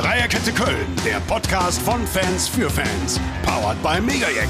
Dreierkette 0.00 0.50
Köln, 0.52 0.96
der 1.04 1.20
Podcast 1.20 1.82
von 1.82 2.06
Fans 2.06 2.48
für 2.48 2.70
Fans. 2.70 3.20
Powered 3.44 3.82
by 3.82 4.00
Megajack. 4.00 4.48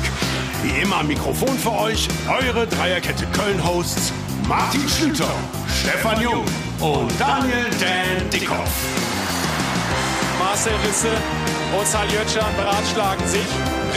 Wie 0.63 0.81
immer 0.81 0.99
am 0.99 1.09
Mikrofon 1.09 1.59
für 1.59 1.73
euch 1.73 2.07
eure 2.29 2.69
Dreierkette 2.69 3.27
Köln-Hosts 3.33 4.13
Martin 4.47 4.89
Schlüter, 4.89 5.29
Stefan 5.83 6.21
Jung 6.21 6.45
und 6.79 7.11
Daniel 7.19 7.67
Dan 7.81 8.31
Dickhoff. 8.31 8.71
Marcel 10.39 10.73
Risse 10.87 11.11
und 11.77 11.85
Saljötschan 11.85 12.55
beratschlagen 12.55 13.27
sich. 13.27 13.47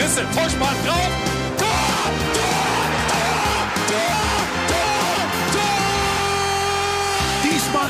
Risse, 0.02 0.22
Vorspann 0.32 0.74
drauf. 0.84 1.33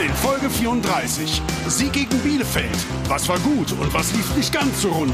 In 0.04 0.14
Folge 0.14 0.50
34. 0.50 1.40
Sieg 1.68 1.92
gegen 1.92 2.18
Bielefeld. 2.20 2.76
Was 3.08 3.28
war 3.28 3.38
gut 3.38 3.72
und 3.72 3.92
was 3.94 4.12
lief 4.12 4.36
nicht 4.36 4.52
ganz 4.52 4.82
so 4.82 4.90
rund? 4.90 5.12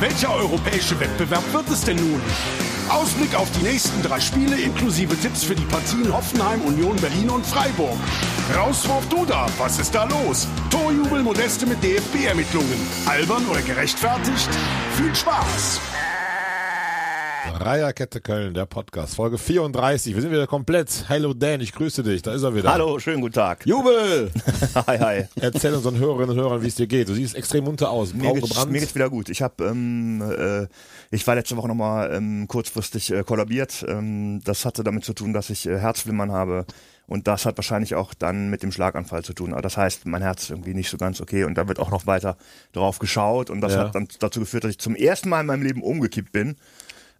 Welcher 0.00 0.34
europäische 0.34 0.98
Wettbewerb 1.00 1.42
wird 1.52 1.68
es 1.70 1.82
denn 1.82 1.96
nun? 1.96 2.20
Ausblick 2.88 3.34
auf 3.34 3.50
die 3.52 3.64
nächsten 3.64 4.02
drei 4.02 4.20
Spiele 4.20 4.56
inklusive 4.60 5.18
Tipps 5.18 5.44
für 5.44 5.54
die 5.54 5.64
Partien 5.64 6.12
Hoffenheim, 6.12 6.60
Union 6.62 6.96
Berlin 6.96 7.30
und 7.30 7.46
Freiburg. 7.46 7.96
Rauswurf 8.54 9.08
Duda, 9.08 9.46
was 9.58 9.78
ist 9.78 9.94
da 9.94 10.04
los? 10.04 10.46
Torjubel 10.70 11.22
Modeste 11.22 11.66
mit 11.66 11.82
DFB-Ermittlungen. 11.82 12.86
Albern 13.06 13.46
oder 13.46 13.62
gerechtfertigt? 13.62 14.48
Viel 14.96 15.14
Spaß! 15.14 15.80
Dreierkette 17.58 18.20
Köln, 18.20 18.54
der 18.54 18.66
Podcast, 18.66 19.16
Folge 19.16 19.36
34. 19.36 20.14
Wir 20.14 20.22
sind 20.22 20.30
wieder 20.30 20.46
komplett. 20.46 21.06
Hallo 21.08 21.34
Dan, 21.34 21.60
ich 21.60 21.72
grüße 21.72 22.04
dich. 22.04 22.22
Da 22.22 22.32
ist 22.32 22.44
er 22.44 22.54
wieder. 22.54 22.72
Hallo, 22.72 23.00
schönen 23.00 23.20
guten 23.20 23.34
Tag. 23.34 23.66
Jubel! 23.66 24.30
hi, 24.86 24.96
hi. 24.98 25.24
Erzähl 25.40 25.74
unseren 25.74 25.98
Hörerinnen 25.98 26.30
und 26.30 26.36
Hörern, 26.36 26.62
wie 26.62 26.68
es 26.68 26.76
dir 26.76 26.86
geht. 26.86 27.08
Du 27.08 27.14
siehst 27.14 27.34
extrem 27.34 27.64
munter 27.64 27.90
aus. 27.90 28.14
Mir 28.14 28.32
geht's, 28.32 28.66
mir 28.66 28.78
geht's 28.78 28.94
wieder 28.94 29.10
gut. 29.10 29.28
Ich 29.28 29.42
habe, 29.42 29.64
ähm, 29.64 30.22
äh, 30.22 30.68
ich 31.10 31.26
war 31.26 31.34
letzte 31.34 31.56
Woche 31.56 31.66
nochmal 31.66 32.14
ähm, 32.14 32.46
kurzfristig 32.46 33.10
äh, 33.10 33.24
kollabiert. 33.24 33.84
Ähm, 33.88 34.40
das 34.44 34.64
hatte 34.64 34.84
damit 34.84 35.04
zu 35.04 35.12
tun, 35.12 35.32
dass 35.32 35.50
ich 35.50 35.66
äh, 35.66 35.78
Herzflimmern 35.80 36.30
habe. 36.30 36.64
Und 37.08 37.26
das 37.26 37.44
hat 37.44 37.58
wahrscheinlich 37.58 37.96
auch 37.96 38.14
dann 38.14 38.50
mit 38.50 38.62
dem 38.62 38.70
Schlaganfall 38.70 39.24
zu 39.24 39.32
tun. 39.32 39.52
Aber 39.52 39.62
das 39.62 39.76
heißt, 39.76 40.06
mein 40.06 40.22
Herz 40.22 40.44
ist 40.44 40.50
irgendwie 40.50 40.74
nicht 40.74 40.90
so 40.90 40.96
ganz 40.96 41.20
okay. 41.20 41.42
Und 41.42 41.56
da 41.56 41.66
wird 41.66 41.80
auch 41.80 41.90
noch 41.90 42.06
weiter 42.06 42.36
drauf 42.72 43.00
geschaut. 43.00 43.50
Und 43.50 43.62
das 43.62 43.72
Ja. 43.74 43.80
hat 43.80 43.96
dann 43.96 44.06
dazu 44.20 44.38
geführt, 44.38 44.62
dass 44.62 44.70
ich 44.70 44.78
zum 44.78 44.94
ersten 44.94 45.28
Mal 45.28 45.40
in 45.40 45.46
meinem 45.46 45.62
Leben 45.64 45.82
umgekippt 45.82 46.30
bin. 46.30 46.54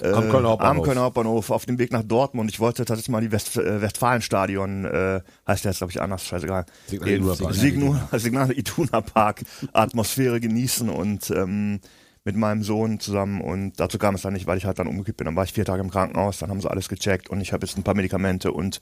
Äh, 0.00 0.12
Am 0.12 0.30
Kölner 0.30 0.50
Hauptbahnhof. 0.50 0.76
Am 0.78 0.82
Kölner 0.82 1.00
Hauptbahnhof 1.02 1.50
auf 1.50 1.66
dem 1.66 1.78
Weg 1.78 1.92
nach 1.92 2.04
Dortmund. 2.04 2.50
Ich 2.50 2.60
wollte 2.60 2.84
tatsächlich 2.84 3.10
mal 3.10 3.20
die 3.20 3.32
West 3.32 3.56
äh, 3.56 3.80
Westfalenstadion, 3.80 4.84
äh, 4.84 5.20
heißt 5.46 5.64
der 5.64 5.72
jetzt 5.72 5.78
glaube 5.78 5.90
ich 5.90 6.00
anders, 6.00 6.24
scheißegal. 6.24 6.66
Signal 6.86 7.08
Iduna 7.10 7.34
Park. 7.34 7.54
Signal, 7.54 8.08
Signal 8.12 8.52
Iduna 8.52 9.00
Park 9.00 9.42
Atmosphäre 9.72 10.40
genießen 10.40 10.88
und 10.88 11.30
ähm, 11.30 11.80
mit 12.24 12.36
meinem 12.36 12.62
Sohn 12.62 13.00
zusammen 13.00 13.40
und 13.40 13.80
dazu 13.80 13.96
kam 13.96 14.14
es 14.14 14.22
dann 14.22 14.34
nicht, 14.34 14.46
weil 14.46 14.58
ich 14.58 14.66
halt 14.66 14.78
dann 14.78 14.86
umgekippt 14.86 15.16
bin. 15.16 15.24
Dann 15.24 15.36
war 15.36 15.44
ich 15.44 15.52
vier 15.54 15.64
Tage 15.64 15.80
im 15.80 15.90
Krankenhaus, 15.90 16.38
dann 16.38 16.50
haben 16.50 16.60
sie 16.60 16.70
alles 16.70 16.88
gecheckt 16.88 17.30
und 17.30 17.40
ich 17.40 17.52
habe 17.52 17.64
jetzt 17.66 17.78
ein 17.78 17.84
paar 17.84 17.94
Medikamente 17.94 18.52
und 18.52 18.80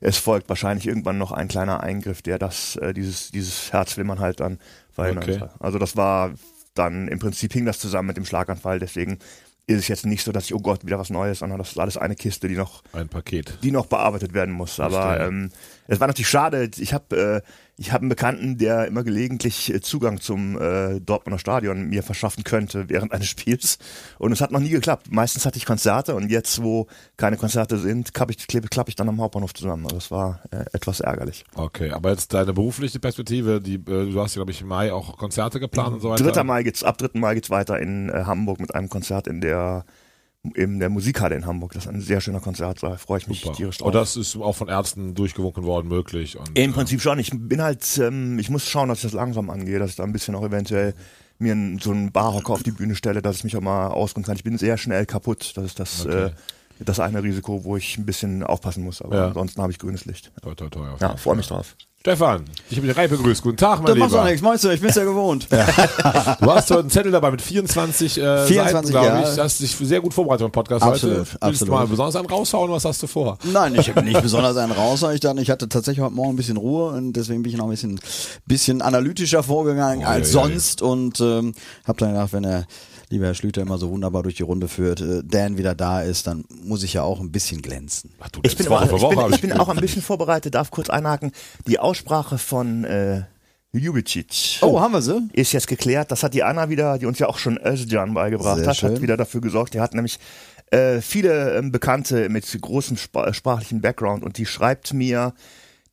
es 0.00 0.18
folgt 0.18 0.48
wahrscheinlich 0.48 0.86
irgendwann 0.86 1.16
noch 1.16 1.32
ein 1.32 1.48
kleiner 1.48 1.80
Eingriff, 1.82 2.22
der 2.22 2.38
das, 2.38 2.76
äh, 2.76 2.92
dieses, 2.92 3.30
dieses 3.30 3.72
Herzflimmern 3.72 4.18
halt 4.20 4.40
dann 4.40 4.58
verhindern 4.90 5.24
Okay. 5.24 5.44
Also 5.58 5.78
das 5.78 5.96
war 5.96 6.34
dann 6.74 7.08
im 7.08 7.18
Prinzip 7.18 7.52
hing 7.52 7.64
das 7.64 7.78
zusammen 7.78 8.08
mit 8.08 8.16
dem 8.16 8.24
Schlaganfall, 8.24 8.78
deswegen 8.78 9.18
ist 9.66 9.78
es 9.78 9.88
jetzt 9.88 10.06
nicht 10.06 10.24
so, 10.24 10.32
dass 10.32 10.46
ich, 10.46 10.54
oh 10.54 10.58
Gott, 10.60 10.84
wieder 10.84 10.98
was 10.98 11.10
Neues, 11.10 11.38
sondern 11.38 11.58
das 11.58 11.70
ist 11.72 11.78
alles 11.78 11.96
eine 11.96 12.14
Kiste, 12.16 12.48
die 12.48 12.56
noch 12.56 12.82
Ein 12.92 13.08
Paket. 13.08 13.58
die 13.62 13.70
noch 13.70 13.86
bearbeitet 13.86 14.34
werden 14.34 14.52
muss. 14.54 14.80
Aber 14.80 15.20
ähm, 15.20 15.50
es 15.92 16.00
war 16.00 16.06
natürlich 16.06 16.28
schade. 16.28 16.70
Ich 16.78 16.94
habe 16.94 17.42
äh, 17.44 17.48
ich 17.76 17.92
habe 17.92 18.02
einen 18.02 18.08
Bekannten, 18.08 18.56
der 18.56 18.86
immer 18.86 19.04
gelegentlich 19.04 19.72
äh, 19.72 19.82
Zugang 19.82 20.20
zum 20.20 20.58
äh, 20.58 21.00
Dortmunder 21.00 21.38
Stadion 21.38 21.90
mir 21.90 22.02
verschaffen 22.02 22.44
könnte 22.44 22.88
während 22.88 23.12
eines 23.12 23.28
Spiels. 23.28 23.78
Und 24.18 24.32
es 24.32 24.40
hat 24.40 24.52
noch 24.52 24.60
nie 24.60 24.70
geklappt. 24.70 25.08
Meistens 25.10 25.44
hatte 25.44 25.58
ich 25.58 25.66
Konzerte 25.66 26.14
und 26.14 26.30
jetzt, 26.30 26.62
wo 26.62 26.86
keine 27.18 27.36
Konzerte 27.36 27.76
sind, 27.76 28.14
klappe 28.14 28.32
ich, 28.32 28.46
klappe 28.46 28.68
klappe 28.68 28.88
ich 28.88 28.96
dann 28.96 29.08
am 29.10 29.20
Hauptbahnhof 29.20 29.52
zusammen. 29.52 29.84
Also 29.84 29.96
das 29.96 30.10
war 30.10 30.40
äh, 30.50 30.64
etwas 30.72 31.00
ärgerlich. 31.00 31.44
Okay, 31.54 31.90
aber 31.90 32.10
jetzt 32.10 32.32
deine 32.32 32.54
berufliche 32.54 32.98
Perspektive, 32.98 33.60
die, 33.60 33.74
äh, 33.74 34.10
du 34.10 34.18
hast 34.18 34.34
ja, 34.34 34.38
glaube 34.38 34.52
ich, 34.52 34.62
im 34.62 34.68
Mai 34.68 34.94
auch 34.94 35.18
Konzerte 35.18 35.60
geplant 35.60 35.92
und 35.92 36.00
so 36.00 36.08
weiter. 36.08 36.24
3. 36.24 36.44
Mai 36.44 36.62
geht's, 36.62 36.84
ab 36.84 36.96
3. 36.96 37.18
Mai 37.18 37.34
geht's 37.34 37.50
weiter 37.50 37.78
in 37.78 38.08
äh, 38.08 38.24
Hamburg 38.24 38.60
mit 38.60 38.74
einem 38.74 38.88
Konzert 38.88 39.26
in 39.26 39.42
der 39.42 39.84
in 40.54 40.80
der 40.80 40.88
Musikhalle 40.90 41.36
in 41.36 41.46
Hamburg. 41.46 41.72
Das 41.72 41.84
ist 41.84 41.88
ein 41.90 42.00
sehr 42.00 42.20
schöner 42.20 42.40
Konzert, 42.40 42.82
da 42.82 42.96
freue 42.96 43.18
ich 43.18 43.28
mich 43.28 43.42
Super. 43.42 43.54
tierisch 43.56 43.78
drauf. 43.78 43.86
Und 43.86 43.94
das 43.94 44.16
ist 44.16 44.36
auch 44.36 44.54
von 44.54 44.68
Ärzten 44.68 45.14
durchgewunken 45.14 45.62
worden 45.64 45.88
möglich. 45.88 46.36
Und, 46.36 46.56
Im 46.58 46.70
äh, 46.70 46.74
Prinzip 46.74 47.00
schon. 47.00 47.18
Ich 47.20 47.30
bin 47.32 47.62
halt, 47.62 47.86
ähm, 47.98 48.38
ich 48.38 48.50
muss 48.50 48.66
schauen, 48.68 48.88
dass 48.88 48.98
ich 48.98 49.02
das 49.04 49.12
langsam 49.12 49.50
angehe, 49.50 49.78
dass 49.78 49.90
ich 49.90 49.96
da 49.96 50.02
ein 50.02 50.12
bisschen 50.12 50.34
auch 50.34 50.44
eventuell 50.44 50.94
mir 51.38 51.52
n- 51.52 51.78
so 51.80 51.92
einen 51.92 52.10
Barhocker 52.10 52.54
auf 52.54 52.62
die 52.64 52.72
Bühne 52.72 52.96
stelle, 52.96 53.22
dass 53.22 53.36
ich 53.36 53.44
mich 53.44 53.56
auch 53.56 53.60
mal 53.60 53.88
ausruhen 53.88 54.24
kann. 54.24 54.34
Ich 54.36 54.42
bin 54.44 54.58
sehr 54.58 54.78
schnell 54.78 55.06
kaputt. 55.06 55.52
Das 55.56 55.64
ist 55.64 55.78
das, 55.78 56.06
Okay. 56.06 56.26
äh, 56.26 56.30
das 56.80 56.98
eine 56.98 57.22
Risiko, 57.22 57.62
wo 57.62 57.76
ich 57.76 57.96
ein 57.98 58.04
bisschen 58.04 58.42
aufpassen 58.42 58.82
muss. 58.82 59.00
Aber 59.00 59.14
Ja. 59.16 59.26
ansonsten 59.28 59.62
habe 59.62 59.70
ich 59.70 59.78
grünes 59.78 60.06
Licht. 60.06 60.32
Toi, 60.42 60.54
toi, 60.56 60.68
toi, 60.68 60.88
Ja, 61.00 61.16
freue 61.16 61.36
mich 61.36 61.46
drauf. 61.46 61.76
Stefan, 62.02 62.46
ich 62.68 62.78
habe 62.78 62.88
dich 62.88 62.96
rein 62.96 63.08
begrüßt. 63.08 63.42
Guten 63.42 63.56
Tag, 63.56 63.80
mein 63.80 63.86
Das 63.86 63.96
macht 63.96 64.10
doch 64.10 64.16
Lieber. 64.16 64.24
nichts, 64.24 64.42
meinst 64.42 64.64
du? 64.64 64.70
Ich 64.70 64.80
bin's 64.80 64.96
ja 64.96 65.04
gewohnt. 65.04 65.46
Du 65.48 65.56
hast 66.52 66.68
heute 66.68 66.80
einen 66.80 66.90
Zettel 66.90 67.12
dabei 67.12 67.30
mit 67.30 67.40
24, 67.40 68.18
äh, 68.18 68.44
24, 68.44 68.72
Seiten, 68.72 68.88
glaube 68.88 69.06
ja. 69.06 69.20
ich. 69.22 69.36
Du 69.36 69.40
hast 69.40 69.60
dich 69.60 69.76
sehr 69.76 70.00
gut 70.00 70.12
vorbereitet 70.12 70.42
beim 70.46 70.50
Podcast 70.50 70.82
Absolut, 70.82 71.18
heute. 71.18 71.26
Willst 71.26 71.42
du 71.42 71.46
absolut. 71.46 71.74
mal 71.74 71.86
besonders 71.86 72.16
einen 72.16 72.26
raushauen, 72.26 72.72
was 72.72 72.84
hast 72.84 73.04
du 73.04 73.06
vor? 73.06 73.38
Nein, 73.44 73.76
ich 73.76 73.88
habe 73.88 74.02
nicht 74.04 74.20
besonders 74.20 74.56
einen 74.56 74.72
raus, 74.72 74.98
sondern 74.98 75.14
ich 75.14 75.20
dachte, 75.20 75.40
ich 75.42 75.48
hatte 75.48 75.68
tatsächlich 75.68 76.04
heute 76.04 76.16
Morgen 76.16 76.30
ein 76.30 76.36
bisschen 76.36 76.56
Ruhe 76.56 76.90
und 76.90 77.12
deswegen 77.12 77.44
bin 77.44 77.52
ich 77.52 77.58
noch 77.58 77.66
ein 77.66 77.70
bisschen, 77.70 78.00
bisschen 78.46 78.82
analytischer 78.82 79.44
vorgegangen 79.44 80.04
Oh, 80.04 80.08
als 80.08 80.32
ja, 80.32 80.40
ja, 80.40 80.48
sonst 80.48 80.82
und 80.82 81.20
ähm, 81.20 81.54
habe 81.84 81.98
dann 82.00 82.14
gedacht, 82.14 82.32
wenn 82.32 82.42
der 82.42 82.66
liebe 83.12 83.26
Herr 83.26 83.34
Schlüter 83.34 83.62
immer 83.62 83.78
so 83.78 83.90
wunderbar 83.90 84.22
durch 84.22 84.36
die 84.36 84.42
Runde 84.42 84.68
führt, 84.68 85.00
äh, 85.00 85.22
Dan 85.22 85.58
wieder 85.58 85.74
da 85.74 86.02
ist, 86.02 86.26
dann 86.26 86.44
muss 86.64 86.82
ich 86.82 86.94
ja 86.94 87.02
auch 87.02 87.20
ein 87.20 87.30
bisschen 87.30 87.62
glänzen. 87.62 88.10
Ach, 88.18 88.30
du, 88.30 88.40
Ich 88.42 88.56
bin, 88.56 88.66
für 88.66 88.72
ich 88.84 88.90
Woche 88.90 89.16
bin, 89.16 89.34
ich 89.34 89.40
bin 89.40 89.52
auch 89.52 89.68
ein 89.68 89.76
bisschen 89.76 90.02
vorbereitet, 90.02 90.54
darf 90.54 90.70
kurz 90.70 90.90
einhaken. 90.90 91.30
Die 91.66 91.78
Aussprache 91.78 92.38
von 92.38 92.84
äh, 92.84 93.22
Ljubicic. 93.72 94.58
Oh, 94.62 94.80
haben 94.80 94.92
wir 94.92 95.02
sie? 95.02 95.28
ist 95.34 95.52
jetzt 95.52 95.66
geklärt. 95.66 96.10
Das 96.10 96.22
hat 96.22 96.34
die 96.34 96.42
Anna 96.42 96.70
wieder, 96.70 96.98
die 96.98 97.06
uns 97.06 97.18
ja 97.18 97.28
auch 97.28 97.38
schon 97.38 97.58
Özcan 97.58 98.14
beigebracht 98.14 98.58
Sehr 98.58 98.66
hat, 98.66 98.76
schön. 98.76 98.94
hat 98.94 99.02
wieder 99.02 99.16
dafür 99.16 99.42
gesorgt. 99.42 99.74
Die 99.74 99.80
hat 99.80 99.94
nämlich 99.94 100.18
äh, 100.70 101.02
viele 101.02 101.56
ähm, 101.56 101.70
Bekannte 101.70 102.30
mit 102.30 102.46
großem 102.60 102.96
spa 102.96 103.32
sprachlichen 103.34 103.82
Background 103.82 104.24
und 104.24 104.38
die 104.38 104.46
schreibt 104.46 104.94
mir, 104.94 105.34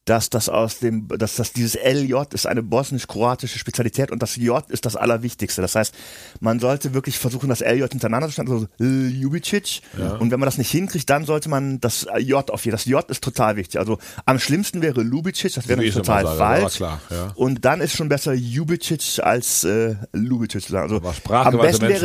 dass 0.09 0.31
das 0.31 0.49
aus 0.49 0.79
dem, 0.79 1.07
dass 1.07 1.35
das 1.35 1.53
dieses 1.53 1.75
LJ 1.75 2.15
ist 2.33 2.47
eine 2.47 2.63
bosnisch-kroatische 2.63 3.59
Spezialität 3.59 4.09
und 4.09 4.23
das 4.23 4.35
J 4.37 4.67
ist 4.71 4.85
das 4.85 4.95
Allerwichtigste. 4.95 5.61
Das 5.61 5.75
heißt, 5.75 5.93
man 6.39 6.59
sollte 6.59 6.95
wirklich 6.95 7.19
versuchen, 7.19 7.47
das 7.49 7.61
LJ 7.61 7.89
hintereinander 7.89 8.27
zu 8.27 8.33
stellen, 8.33 8.49
also 8.49 8.67
Ljubicic. 8.79 9.81
Und 10.19 10.31
wenn 10.31 10.39
man 10.39 10.47
das 10.47 10.57
nicht 10.57 10.71
hinkriegt, 10.71 11.09
dann 11.09 11.25
sollte 11.25 11.47
man 11.49 11.79
das 11.79 12.07
J 12.17 12.49
auf 12.49 12.63
hier. 12.63 12.71
Das 12.71 12.85
J 12.85 13.07
ist 13.09 13.23
total 13.23 13.55
wichtig. 13.55 13.79
Also 13.79 13.99
am 14.25 14.39
schlimmsten 14.39 14.81
wäre 14.81 15.03
Lubicic, 15.03 15.53
das 15.53 15.67
wäre 15.67 15.87
total 15.91 16.23
sage, 16.23 16.29
aber 16.29 16.37
falsch. 16.37 16.75
klar, 16.77 17.01
ja. 17.11 17.31
Und 17.35 17.65
dann 17.65 17.79
ist 17.81 17.95
schon 17.95 18.09
besser 18.09 18.33
Jubicic 18.33 19.19
als 19.21 19.63
äh, 19.63 19.95
sagen. 20.13 20.91
Also 20.91 21.01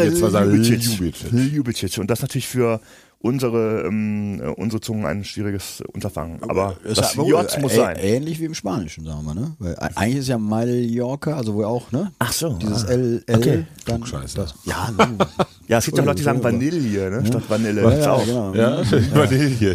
jetzt 0.05 0.19
zwar 0.19 0.31
sagen 0.31 0.63
Ljubicic. 0.63 1.33
Ljubicic. 1.33 1.99
Und 1.99 2.11
das 2.11 2.21
natürlich 2.21 2.49
für 2.49 2.81
unsere 3.25 3.85
ähm, 3.87 4.39
äh, 4.43 4.49
unsere 4.49 4.83
Zungen 4.83 5.07
ein 5.07 5.25
schwieriges 5.25 5.83
Unterfangen. 5.95 6.43
Aber 6.43 6.77
Ist 6.85 6.99
das 6.99 7.19
aber 7.19 7.27
J 7.27 7.61
muss 7.63 7.75
sein. 7.75 7.97
Ähnlich 7.97 8.39
wie 8.39 8.45
im 8.45 8.55
Spanischen, 8.55 9.07
sagen 9.07 9.25
wir, 9.25 9.35
ne? 9.35 9.57
Weil 9.59 9.77
eigentlich 9.79 10.17
ist 10.17 10.29
ja 10.29 10.37
Mallorca, 10.37 11.35
also 11.35 11.55
wo 11.55 11.63
ja 11.63 11.69
auch, 11.69 11.91
ne? 11.91 12.13
Ach 12.19 12.33
so, 12.33 12.51
Dieses 12.61 12.85
ah. 12.85 12.91
L, 12.91 13.25
L, 13.27 13.37
Okay. 13.37 13.67
dann. 13.87 14.03
Klugscheißer. 14.03 14.43
Das, 14.43 14.55
ja, 14.65 14.91
nu. 14.91 15.17
Ja, 15.67 15.79
es 15.79 15.87
gibt 15.87 15.97
ja 15.97 16.05
Leute, 16.05 16.17
die 16.17 16.23
sagen. 16.25 16.45
Vanille, 16.45 17.11
ne? 17.11 17.27
Statt 17.27 17.45
Vanille. 17.49 17.83
Ja, 17.83 17.99
ja, 17.99 18.13
auch. 18.13 18.27
genau. 18.27 18.55
Ja, 18.55 18.83
Vanille. 19.15 19.75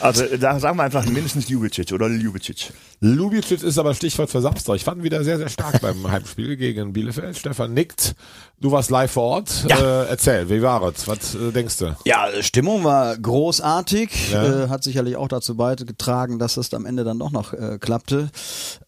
Also 0.00 0.24
da 0.38 0.60
sagen 0.60 0.78
wir 0.78 0.84
einfach 0.84 1.04
mindestens 1.06 1.48
Jubicic 1.48 1.90
oder 1.92 2.08
Ljubicic. 2.08 2.72
Lubicic 3.00 3.64
ist 3.64 3.76
aber 3.76 3.94
Stichwort 3.94 4.30
für 4.30 4.40
Samstag. 4.40 4.76
Ich 4.76 4.84
fand 4.84 4.98
ihn 4.98 5.02
wieder 5.04 5.24
sehr, 5.24 5.38
sehr 5.38 5.48
stark 5.48 5.80
beim 5.80 6.08
Heimspiel 6.08 6.56
gegen 6.56 6.92
Bielefeld. 6.92 7.36
Stefan 7.36 7.74
nickt. 7.74 8.14
Du 8.60 8.70
warst 8.70 8.90
live 8.90 9.10
vor 9.10 9.24
Ort. 9.24 9.66
Äh, 9.68 10.06
erzähl, 10.08 10.48
wie 10.48 10.62
war 10.62 10.80
es? 10.84 11.06
Was 11.06 11.34
äh, 11.34 11.52
denkst 11.52 11.76
du? 11.78 11.96
Ja, 12.06 12.28
Stimmung 12.40 12.82
war 12.84 13.16
großartig, 13.18 14.30
Ja. 14.32 14.64
äh, 14.64 14.68
hat 14.68 14.82
sicherlich 14.84 15.16
auch 15.16 15.28
dazu 15.28 15.54
beigetragen, 15.56 16.38
dass 16.38 16.56
es 16.56 16.72
am 16.72 16.86
Ende 16.86 17.04
dann 17.04 17.18
doch 17.18 17.30
noch 17.30 17.52
äh, 17.52 17.76
klappte. 17.78 18.30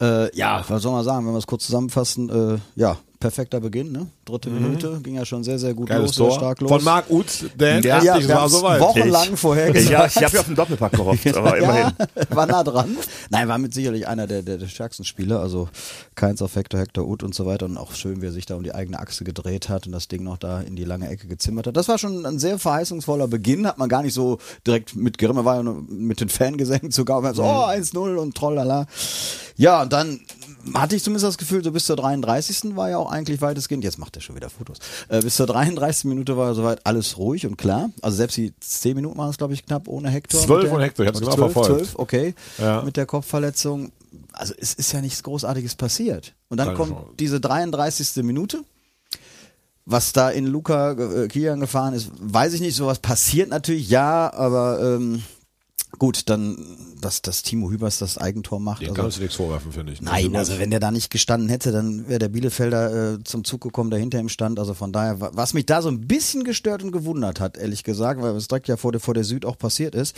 Äh, 0.01 0.35
ja, 0.37 0.65
was 0.69 0.83
soll 0.83 0.93
man 0.93 1.05
sagen, 1.05 1.27
wenn 1.27 1.35
wir 1.35 1.39
es 1.39 1.47
kurz 1.47 1.67
zusammenfassen, 1.67 2.31
äh, 2.55 2.81
ja, 2.81 2.97
perfekter 3.26 3.58
Beginn, 3.58 3.90
ne? 3.90 4.06
dritte 4.25 4.50
Minute, 4.50 5.00
ging 5.02 5.17
ja 5.17 5.25
schon 5.25 5.43
sehr, 5.43 5.58
sehr 5.58 5.75
gut 5.75 5.88
Geiles 5.88 6.06
los, 6.06 6.17
sehr 6.17 6.26
Tor. 6.28 6.37
stark 6.38 6.61
los. 6.61 6.70
Von 6.70 6.84
Marc 6.84 7.11
Uth, 7.11 7.44
der 7.56 7.81
Ja, 7.81 8.00
ja, 8.00 8.20
wir 8.20 8.28
war 8.28 8.49
soweit. 8.49 8.81
wochenlang 8.81 9.37
vorher 9.37 9.73
gesagt. 9.73 9.90
Ja, 9.90 10.06
ich 10.06 10.17
habe 10.25 10.34
ja 10.34 10.40
auf 10.40 10.46
den 10.46 10.55
Doppelpack 10.55 10.93
gehofft, 10.93 11.37
aber 11.37 11.58
immerhin. 11.58 11.93
Ja, 11.99 12.37
war 12.37 12.46
nah 12.46 12.62
dran. 12.62 12.96
Nein, 13.31 13.49
war 13.49 13.58
mit 13.58 13.75
sicherlich 13.75 14.06
einer 14.06 14.28
der, 14.28 14.43
der, 14.43 14.58
der 14.58 14.69
stärksten 14.69 15.02
Spieler. 15.05 15.40
Also 15.40 15.69
Keins 16.14 16.40
auf 16.40 16.55
Hector, 16.55 16.78
Hector 16.78 17.05
Uth 17.05 17.25
und 17.25 17.34
so 17.34 17.46
weiter. 17.46 17.67
Und 17.67 17.78
auch 17.78 17.94
schön, 17.94 18.23
wie 18.23 18.26
er 18.26 18.32
sich 18.32 18.46
da 18.46 18.55
um 18.55 18.62
die 18.62 18.75
eigene 18.75 19.00
Achse 19.00 19.25
gedreht 19.25 19.69
hat 19.69 19.87
und 19.87 19.93
das 19.93 20.06
Ding 20.06 20.23
noch 20.23 20.38
da 20.38 20.61
in 20.61 20.76
die 20.76 20.84
lange 20.84 21.08
Ecke 21.08 21.26
gezimmert 21.26 21.67
hat. 21.67 21.76
Das 21.76 21.88
war 21.88 21.99
schon 21.99 22.25
ein 22.25 22.38
sehr 22.38 22.61
verheißungsvoller 22.61 23.26
Beginn. 23.26 23.67
Hat 23.67 23.78
man 23.78 23.88
gar 23.88 24.02
nicht 24.02 24.14
so 24.14 24.38
direkt 24.64 24.94
mit 24.94 25.19
Grimme, 25.19 25.44
war 25.44 25.56
ja 25.56 25.62
mit 25.88 26.20
den 26.20 26.28
Fangesängen 26.28 26.93
sogar. 26.93 27.34
So, 27.34 27.43
oh, 27.43 27.67
1-0 27.67 28.17
und 28.17 28.37
trollala. 28.37 28.87
Ja, 29.56 29.82
und 29.82 29.93
dann 29.93 30.20
hatte 30.75 30.97
ich 30.97 31.03
zumindest 31.03 31.25
das 31.27 31.39
Gefühl, 31.39 31.63
so 31.65 31.73
bis 31.73 31.85
zur 31.85 31.97
33. 31.97 32.77
war 32.77 32.91
ja 32.91 32.99
auch 32.99 33.11
eigentlich 33.11 33.41
weitestgehend, 33.41 33.85
jetzt 33.85 33.99
macht 33.99 34.17
er 34.17 34.23
schon 34.23 34.37
wieder 34.37 34.51
Fotos, 34.51 34.79
äh, 35.09 35.21
bis 35.21 35.37
zur 35.37 35.47
33. 35.47 36.05
Minute 36.05 36.37
war 36.37 36.55
soweit 36.55 36.85
alles 36.87 37.19
ruhig 37.19 37.47
und 37.47 37.57
klar. 37.57 37.91
Also 38.03 38.17
selbst 38.19 38.37
die 38.37 38.53
10 38.61 38.95
Minuten 38.97 39.19
waren 39.19 39.31
es, 39.31 39.39
glaube 39.39 39.55
ich, 39.55 39.65
knapp 39.67 39.89
ohne 39.89 40.11
Hector. 40.11 40.41
Zwölf 40.41 40.59
Mit 40.59 40.65
der- 40.65 40.71
von 40.73 40.81
Hector, 40.83 41.05
ich 41.05 41.09
hab's 41.09 41.23
oder 41.23 41.31
genau 41.37 41.49
verfolgt. 41.49 41.69
Zwölf, 41.87 41.99
okay, 41.99 42.35
Ja. 42.59 42.83
mit 42.83 42.97
der 42.97 43.07
Kopfverletzung. 43.07 43.93
Also 44.33 44.55
es 44.59 44.75
ist 44.75 44.93
ja 44.93 45.01
nichts 45.01 45.23
Großartiges 45.23 45.75
passiert. 45.77 46.35
Und 46.49 46.59
dann 46.59 46.69
Keine 46.69 46.77
kommt 46.79 46.93
Chance. 46.93 47.11
diese 47.19 47.41
33. 47.41 48.23
Minute. 48.23 48.63
Was 49.89 50.13
da 50.13 50.31
in 50.31 50.47
Luca 50.47 50.93
äh, 50.93 51.29
Kian 51.29 51.61
gefahren 51.61 51.95
ist, 51.95 52.11
weiß 52.19 52.55
ich 52.55 52.61
nicht. 52.61 52.75
Sowas 52.75 52.99
passiert 52.99 53.51
natürlich, 53.51 53.89
ja, 53.89 54.33
aber 54.33 54.81
ähm, 54.83 55.23
gut, 55.99 56.29
dann, 56.29 56.57
dass, 57.01 57.23
dass 57.23 57.43
Timo 57.43 57.71
Hübers 57.71 57.99
das 57.99 58.19
Eigentor 58.19 58.61
macht. 58.61 58.83
Den 58.83 58.91
also- 58.91 59.03
kannst 59.03 59.17
du 59.19 59.23
nichts 59.23 59.37
vorwerfen, 59.37 59.73
finde 59.73 59.93
ich. 59.93 60.03
Nein, 60.03 60.35
also 60.37 60.59
wenn 60.59 60.71
der 60.71 60.81
da 60.81 60.91
nicht 60.91 61.11
gestanden 61.11 61.49
hätte, 61.49 61.73
dann 61.73 62.09
wäre 62.09 62.19
der 62.19 62.29
Bielefelder 62.29 63.15
äh, 63.15 63.25
zum 63.25 63.45
Zug 63.45 63.61
gekommen, 63.63 63.91
der 63.91 63.99
hinter 63.99 64.19
ihm 64.19 64.29
stand. 64.29 64.59
Also 64.59 64.75
von 64.75 64.93
daher, 64.93 65.21
wa- 65.21 65.31
was 65.35 65.55
mich 65.55 65.67
da 65.67 65.83
so 65.83 65.89
ein 65.89 66.07
bisschen 66.07 66.45
gestört 66.45 66.83
und 66.83 66.93
gewundert 66.93 67.41
hat, 67.41 67.57
ehrlich 67.57 67.85
gesagt, 67.85 68.21
weil 68.23 68.35
es 68.37 68.49
direkt 68.49 68.69
ja 68.69 68.77
vor 68.77 68.93
der, 68.93 69.01
vor 69.01 69.15
der 69.15 69.25
Süd 69.25 69.45
auch 69.45 69.59
passiert 69.59 69.95
ist. 69.95 70.17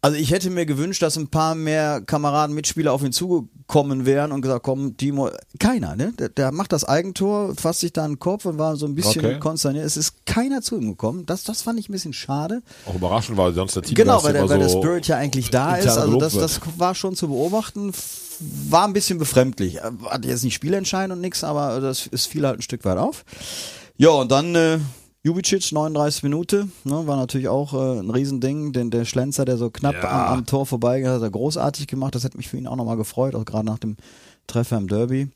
Also 0.00 0.16
ich 0.16 0.30
hätte 0.30 0.48
mir 0.50 0.64
gewünscht, 0.64 1.02
dass 1.02 1.16
ein 1.16 1.26
paar 1.26 1.56
mehr 1.56 2.00
Kameraden, 2.00 2.54
Mitspieler 2.54 2.92
auf 2.92 3.02
ihn 3.02 3.10
zugekommen 3.12 4.06
wären 4.06 4.30
und 4.30 4.42
gesagt, 4.42 4.62
komm, 4.62 4.96
Timo, 4.96 5.28
keiner, 5.58 5.96
ne? 5.96 6.12
Der, 6.16 6.28
der 6.28 6.52
macht 6.52 6.72
das 6.72 6.84
Eigentor, 6.84 7.56
fasst 7.56 7.80
sich 7.80 7.92
da 7.92 8.04
einen 8.04 8.20
Kopf 8.20 8.44
und 8.44 8.58
war 8.58 8.76
so 8.76 8.86
ein 8.86 8.94
bisschen 8.94 9.24
Okay. 9.26 9.40
konsterniert. 9.40 9.84
Es 9.84 9.96
ist 9.96 10.24
keiner 10.24 10.62
zu 10.62 10.76
ihm 10.76 10.90
gekommen. 10.90 11.26
Das, 11.26 11.42
das 11.42 11.62
fand 11.62 11.80
ich 11.80 11.88
ein 11.88 11.92
bisschen 11.92 12.12
schade. 12.12 12.62
Auch 12.86 12.94
überraschend 12.94 13.36
war 13.36 13.52
sonst 13.52 13.74
der 13.74 13.82
Team. 13.82 13.96
Genau, 13.96 14.22
weil 14.22 14.34
der, 14.34 14.48
weil 14.48 14.60
der 14.60 14.68
Spirit 14.68 15.08
ja 15.08 15.16
eigentlich 15.16 15.50
da 15.50 15.74
ist. 15.74 15.88
Also 15.88 16.16
das, 16.20 16.34
das 16.34 16.60
war 16.76 16.94
schon 16.94 17.16
zu 17.16 17.26
beobachten. 17.26 17.92
War 18.70 18.86
ein 18.86 18.92
bisschen 18.92 19.18
befremdlich. 19.18 19.80
Hat 19.82 20.24
jetzt 20.24 20.44
nicht 20.44 20.54
spielentscheidend 20.54 21.12
und 21.16 21.20
nix, 21.20 21.42
aber 21.42 21.80
das 21.80 22.06
ist 22.06 22.26
fiel 22.26 22.46
halt 22.46 22.60
ein 22.60 22.62
Stück 22.62 22.84
weit 22.84 22.98
auf. 22.98 23.24
Ja, 23.96 24.10
und 24.10 24.30
dann 24.30 24.54
äh, 24.54 24.78
Jubicic, 25.24 25.72
39 25.72 26.22
Minute, 26.22 26.68
ne, 26.84 27.06
war 27.06 27.16
natürlich 27.16 27.48
auch 27.48 27.74
äh, 27.74 27.98
ein 28.00 28.10
Riesending. 28.10 28.72
Den, 28.72 28.90
der 28.90 29.04
Schlenzer, 29.04 29.44
der 29.44 29.56
so 29.56 29.68
knapp 29.70 29.94
Ja. 29.94 30.26
am, 30.28 30.38
am 30.38 30.46
Tor 30.46 30.64
vorbei 30.64 31.04
hat 31.06 31.20
er 31.22 31.30
großartig 31.30 31.86
gemacht. 31.88 32.14
Das 32.14 32.24
hätte 32.24 32.36
mich 32.36 32.48
für 32.48 32.56
ihn 32.56 32.66
auch 32.66 32.76
nochmal 32.76 32.96
gefreut, 32.96 33.34
auch 33.34 33.44
gerade 33.44 33.66
nach 33.66 33.78
dem 33.78 33.96
Treffer 34.46 34.76
im 34.78 34.86
Derby. 34.88 35.28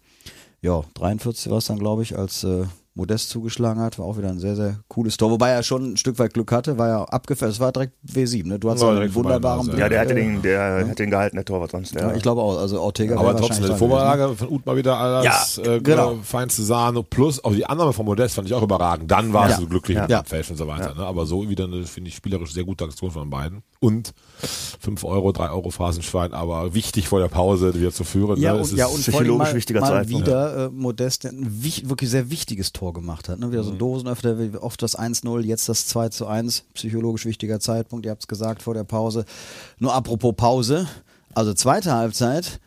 Ja, 0.60 0.82
43 0.94 1.50
war 1.50 1.58
es 1.58 1.66
dann, 1.66 1.78
glaube 1.80 2.02
ich, 2.02 2.16
als 2.16 2.44
äh, 2.44 2.64
Modest 2.94 3.30
zugeschlagen 3.30 3.80
hat. 3.80 3.98
War 3.98 4.04
auch 4.06 4.18
wieder 4.18 4.28
ein 4.28 4.38
sehr, 4.38 4.54
sehr 4.54 4.78
cooles 4.88 5.16
Tor. 5.16 5.30
Wobei 5.30 5.50
er 5.50 5.62
schon 5.62 5.92
ein 5.92 5.96
Stück 5.96 6.18
weit 6.18 6.34
Glück 6.34 6.52
hatte, 6.52 6.76
war 6.76 6.88
ja 6.88 7.04
abgefällt. 7.04 7.52
Es 7.52 7.58
war 7.60 7.72
direkt 7.72 7.94
W7, 8.06 8.46
ne? 8.46 8.58
Du 8.58 8.70
hast 8.70 8.82
einen 8.82 9.14
wunderbaren 9.14 9.60
also, 9.68 9.78
Ja, 9.80 9.88
der 9.88 10.00
hatte 10.00 10.12
äh, 10.12 10.16
den, 10.16 10.42
der 10.42 10.86
hat 10.88 10.98
den 10.98 11.10
gehalten, 11.10 11.36
der 11.36 11.44
Torwart 11.44 11.70
sonst. 11.70 11.94
ja, 11.94 12.08
Ja. 12.10 12.14
ich 12.14 12.22
glaube 12.22 12.42
auch. 12.42 12.58
Also 12.58 12.80
Ortega 12.80 13.18
Aber 13.18 13.34
trotzdem, 13.36 13.64
die 13.64 13.70
ne? 13.70 13.76
Vorlage 13.78 14.34
von 14.36 14.48
Uth 14.50 14.66
mal 14.66 14.76
wieder 14.76 14.98
alles 14.98 15.56
Ja, 15.64 15.72
äh, 15.72 15.80
genau. 15.80 16.18
feinste 16.22 16.62
Sahne. 16.62 17.02
Plus, 17.02 17.42
auch 17.42 17.52
die 17.54 17.64
Annahme 17.64 17.92
von 17.94 18.04
Modest 18.04 18.34
fand 18.34 18.46
ich 18.48 18.54
auch 18.54 18.62
überragend. 18.62 19.10
Dann 19.10 19.32
war 19.32 19.46
es 19.46 19.52
Ja. 19.52 19.60
so 19.60 19.66
glücklich 19.66 19.96
mit 19.98 20.10
Ja. 20.10 20.18
dem 20.18 20.20
Abpfiff 20.20 20.50
und 20.50 20.56
so 20.56 20.66
weiter. 20.66 20.94
Ne? 20.94 21.04
Aber 21.06 21.24
so 21.24 21.48
wieder 21.48 21.64
eine, 21.64 21.84
finde 21.84 22.08
ich, 22.08 22.16
spielerisch 22.16 22.52
sehr 22.52 22.64
gute 22.64 22.84
Aktion 22.84 23.10
von 23.10 23.30
beiden. 23.30 23.62
Und 23.80 24.12
5 24.80 25.02
Euro, 25.04 25.32
3 25.32 25.50
Euro 25.50 25.70
Phrasenschwein, 25.70 26.34
aber 26.34 26.74
wichtig 26.74 27.08
vor 27.08 27.20
der 27.20 27.28
Pause 27.28 27.74
wieder 27.74 27.92
zu 27.92 28.04
führen. 28.04 28.38
Ja, 28.38 28.52
ne? 28.52 28.56
und, 28.58 28.64
Es 28.64 28.72
ist- 28.72 28.78
ja, 28.78 28.86
und 28.86 29.00
psychologisch 29.00 29.48
mal, 29.48 29.54
wichtiger 29.54 29.80
mal 29.80 29.86
Zeitpunkt. 29.88 30.26
wieder 30.26 30.66
äh, 30.66 30.68
Modest, 30.70 31.24
ein 31.26 31.62
wirklich 31.62 32.10
sehr 32.10 32.30
wichtiges 32.30 32.72
Tor 32.72 32.81
gemacht 32.90 33.28
hat. 33.28 33.38
Ne? 33.38 33.52
Wieder 33.52 33.62
Mhm. 33.62 33.66
so 33.66 33.72
ein 33.72 33.78
Dosenöffner, 33.78 34.38
wie 34.38 34.56
oft 34.56 34.82
das 34.82 34.98
1-0, 34.98 35.44
jetzt 35.44 35.68
das 35.68 35.86
2 35.86 36.08
zu 36.08 36.26
1. 36.26 36.64
Psychologisch 36.74 37.24
wichtiger 37.24 37.60
Zeitpunkt, 37.60 38.04
ihr 38.04 38.10
habt 38.10 38.22
es 38.22 38.28
gesagt 38.28 38.62
vor 38.62 38.74
der 38.74 38.84
Pause. 38.84 39.24
Nur 39.78 39.94
apropos 39.94 40.34
Pause, 40.36 40.88
also 41.34 41.54
zweite 41.54 41.92
Halbzeit, 41.92 42.60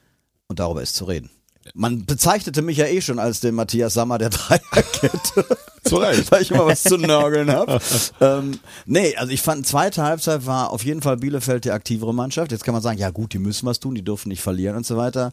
und 0.47 0.59
darüber 0.59 0.81
ist 0.81 0.95
zu 0.95 1.05
reden. 1.05 1.29
Man 1.73 2.05
bezeichnete 2.05 2.61
mich 2.61 2.77
ja 2.77 2.85
eh 2.85 3.01
schon 3.01 3.19
als 3.19 3.39
den 3.39 3.55
Matthias 3.55 3.93
Sammer 3.93 4.17
der 4.17 4.29
Dreierkette. 4.31 5.57
Zu 5.83 5.97
Recht. 5.97 6.31
weil 6.31 6.41
ich 6.41 6.51
immer 6.51 6.65
was 6.65 6.83
zu 6.83 6.97
nörgeln 6.97 7.51
habe. 7.51 7.79
ähm, 8.21 8.59
nee, 8.85 9.15
also 9.15 9.31
ich 9.31 9.41
fand, 9.41 9.67
zweite 9.67 10.03
Halbzeit 10.03 10.45
war 10.45 10.71
auf 10.71 10.83
jeden 10.83 11.01
Fall 11.01 11.17
Bielefeld 11.17 11.65
die 11.65 11.71
aktivere 11.71 12.13
Mannschaft. 12.13 12.51
Jetzt 12.51 12.63
kann 12.63 12.73
man 12.73 12.81
sagen, 12.81 12.97
ja 12.97 13.11
gut, 13.11 13.33
die 13.33 13.39
müssen 13.39 13.65
was 13.65 13.79
tun, 13.79 13.95
die 13.95 14.03
dürfen 14.03 14.29
nicht 14.29 14.41
verlieren 14.41 14.75
und 14.75 14.85
so 14.85 14.97
weiter. 14.97 15.31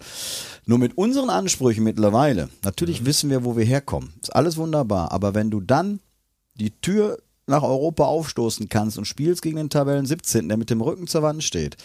Nur 0.66 0.78
mit 0.78 0.96
unseren 0.98 1.30
Ansprüchen 1.30 1.84
mittlerweile, 1.84 2.48
natürlich 2.64 3.04
wissen 3.04 3.30
wir, 3.30 3.44
wo 3.44 3.56
wir 3.56 3.64
herkommen. 3.64 4.12
Ist 4.20 4.34
alles 4.34 4.56
wunderbar. 4.56 5.12
Aber 5.12 5.34
wenn 5.34 5.50
du 5.50 5.60
dann 5.60 6.00
die 6.54 6.70
Tür 6.70 7.18
nach 7.46 7.62
Europa 7.62 8.04
aufstoßen 8.04 8.68
kannst 8.68 8.98
und 8.98 9.06
spielst 9.06 9.42
gegen 9.42 9.56
den 9.56 9.70
Tabellen 9.70 10.06
17., 10.06 10.48
der 10.48 10.56
mit 10.56 10.70
dem 10.70 10.80
Rücken 10.80 11.06
zur 11.06 11.22
Wand 11.22 11.42
steht, 11.42 11.76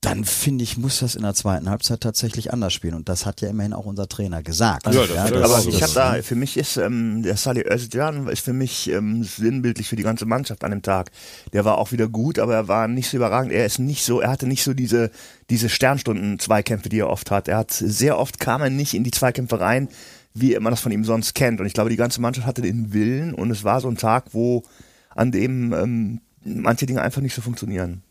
dann 0.00 0.24
finde 0.24 0.62
ich, 0.62 0.76
muss 0.78 1.00
das 1.00 1.16
in 1.16 1.22
der 1.22 1.34
zweiten 1.34 1.68
Halbzeit 1.68 2.00
tatsächlich 2.00 2.52
anders 2.52 2.72
spielen. 2.72 2.94
Und 2.94 3.08
das 3.08 3.26
hat 3.26 3.40
ja 3.40 3.48
immerhin 3.48 3.72
auch 3.72 3.84
unser 3.84 4.06
Trainer 4.08 4.44
gesagt. 4.44 4.86
Ja, 4.94 5.00
das- 5.08 5.16
das- 5.40 5.42
Aber 5.42 5.56
Also 5.56 5.70
ich 5.70 5.82
habe 5.82 5.92
da, 5.92 6.22
für 6.22 6.36
mich 6.36 6.56
ist 6.56 6.76
ähm, 6.76 7.24
der 7.24 7.36
Salih 7.36 7.64
Özcan 7.68 8.28
ist 8.28 8.44
für 8.44 8.52
mich 8.52 8.88
ähm, 8.90 9.24
sinnbildlich 9.24 9.88
für 9.88 9.96
die 9.96 10.04
ganze 10.04 10.24
Mannschaft 10.24 10.62
an 10.62 10.70
dem 10.70 10.82
Tag. 10.82 11.10
Der 11.52 11.64
war 11.64 11.78
auch 11.78 11.90
wieder 11.90 12.06
gut, 12.06 12.38
aber 12.38 12.54
er 12.54 12.68
war 12.68 12.86
nicht 12.86 13.10
so 13.10 13.16
überragend. 13.16 13.50
Er 13.52 13.66
ist 13.66 13.80
nicht 13.80 14.04
so, 14.04 14.20
er 14.20 14.30
hatte 14.30 14.46
nicht 14.46 14.62
so 14.62 14.72
diese 14.72 15.10
diese 15.50 15.68
Sternstunden-Zweikämpfe, 15.68 16.88
die 16.88 17.00
er 17.00 17.10
oft 17.10 17.30
hat. 17.32 17.48
Er 17.48 17.56
hat 17.58 17.72
sehr 17.72 18.18
oft 18.18 18.38
kam 18.38 18.62
er 18.62 18.70
nicht 18.70 18.94
in 18.94 19.02
die 19.02 19.10
Zweikämpfe 19.10 19.58
rein, 19.60 19.88
wie 20.32 20.56
man 20.60 20.70
das 20.72 20.80
von 20.80 20.92
ihm 20.92 21.04
sonst 21.04 21.34
kennt. 21.34 21.58
Und 21.60 21.66
ich 21.66 21.72
glaube, 21.74 21.90
die 21.90 21.96
ganze 21.96 22.20
Mannschaft 22.20 22.46
hatte 22.46 22.62
den 22.62 22.92
Willen 22.92 23.34
und 23.34 23.50
es 23.50 23.64
war 23.64 23.80
so 23.80 23.88
ein 23.88 23.96
Tag, 23.96 24.26
wo 24.32 24.62
an 25.10 25.32
dem 25.32 25.72
ähm, 25.72 26.20
manche 26.44 26.86
Dinge 26.86 27.02
einfach 27.02 27.20
nicht 27.20 27.34
so 27.34 27.42
funktionieren. 27.42 28.02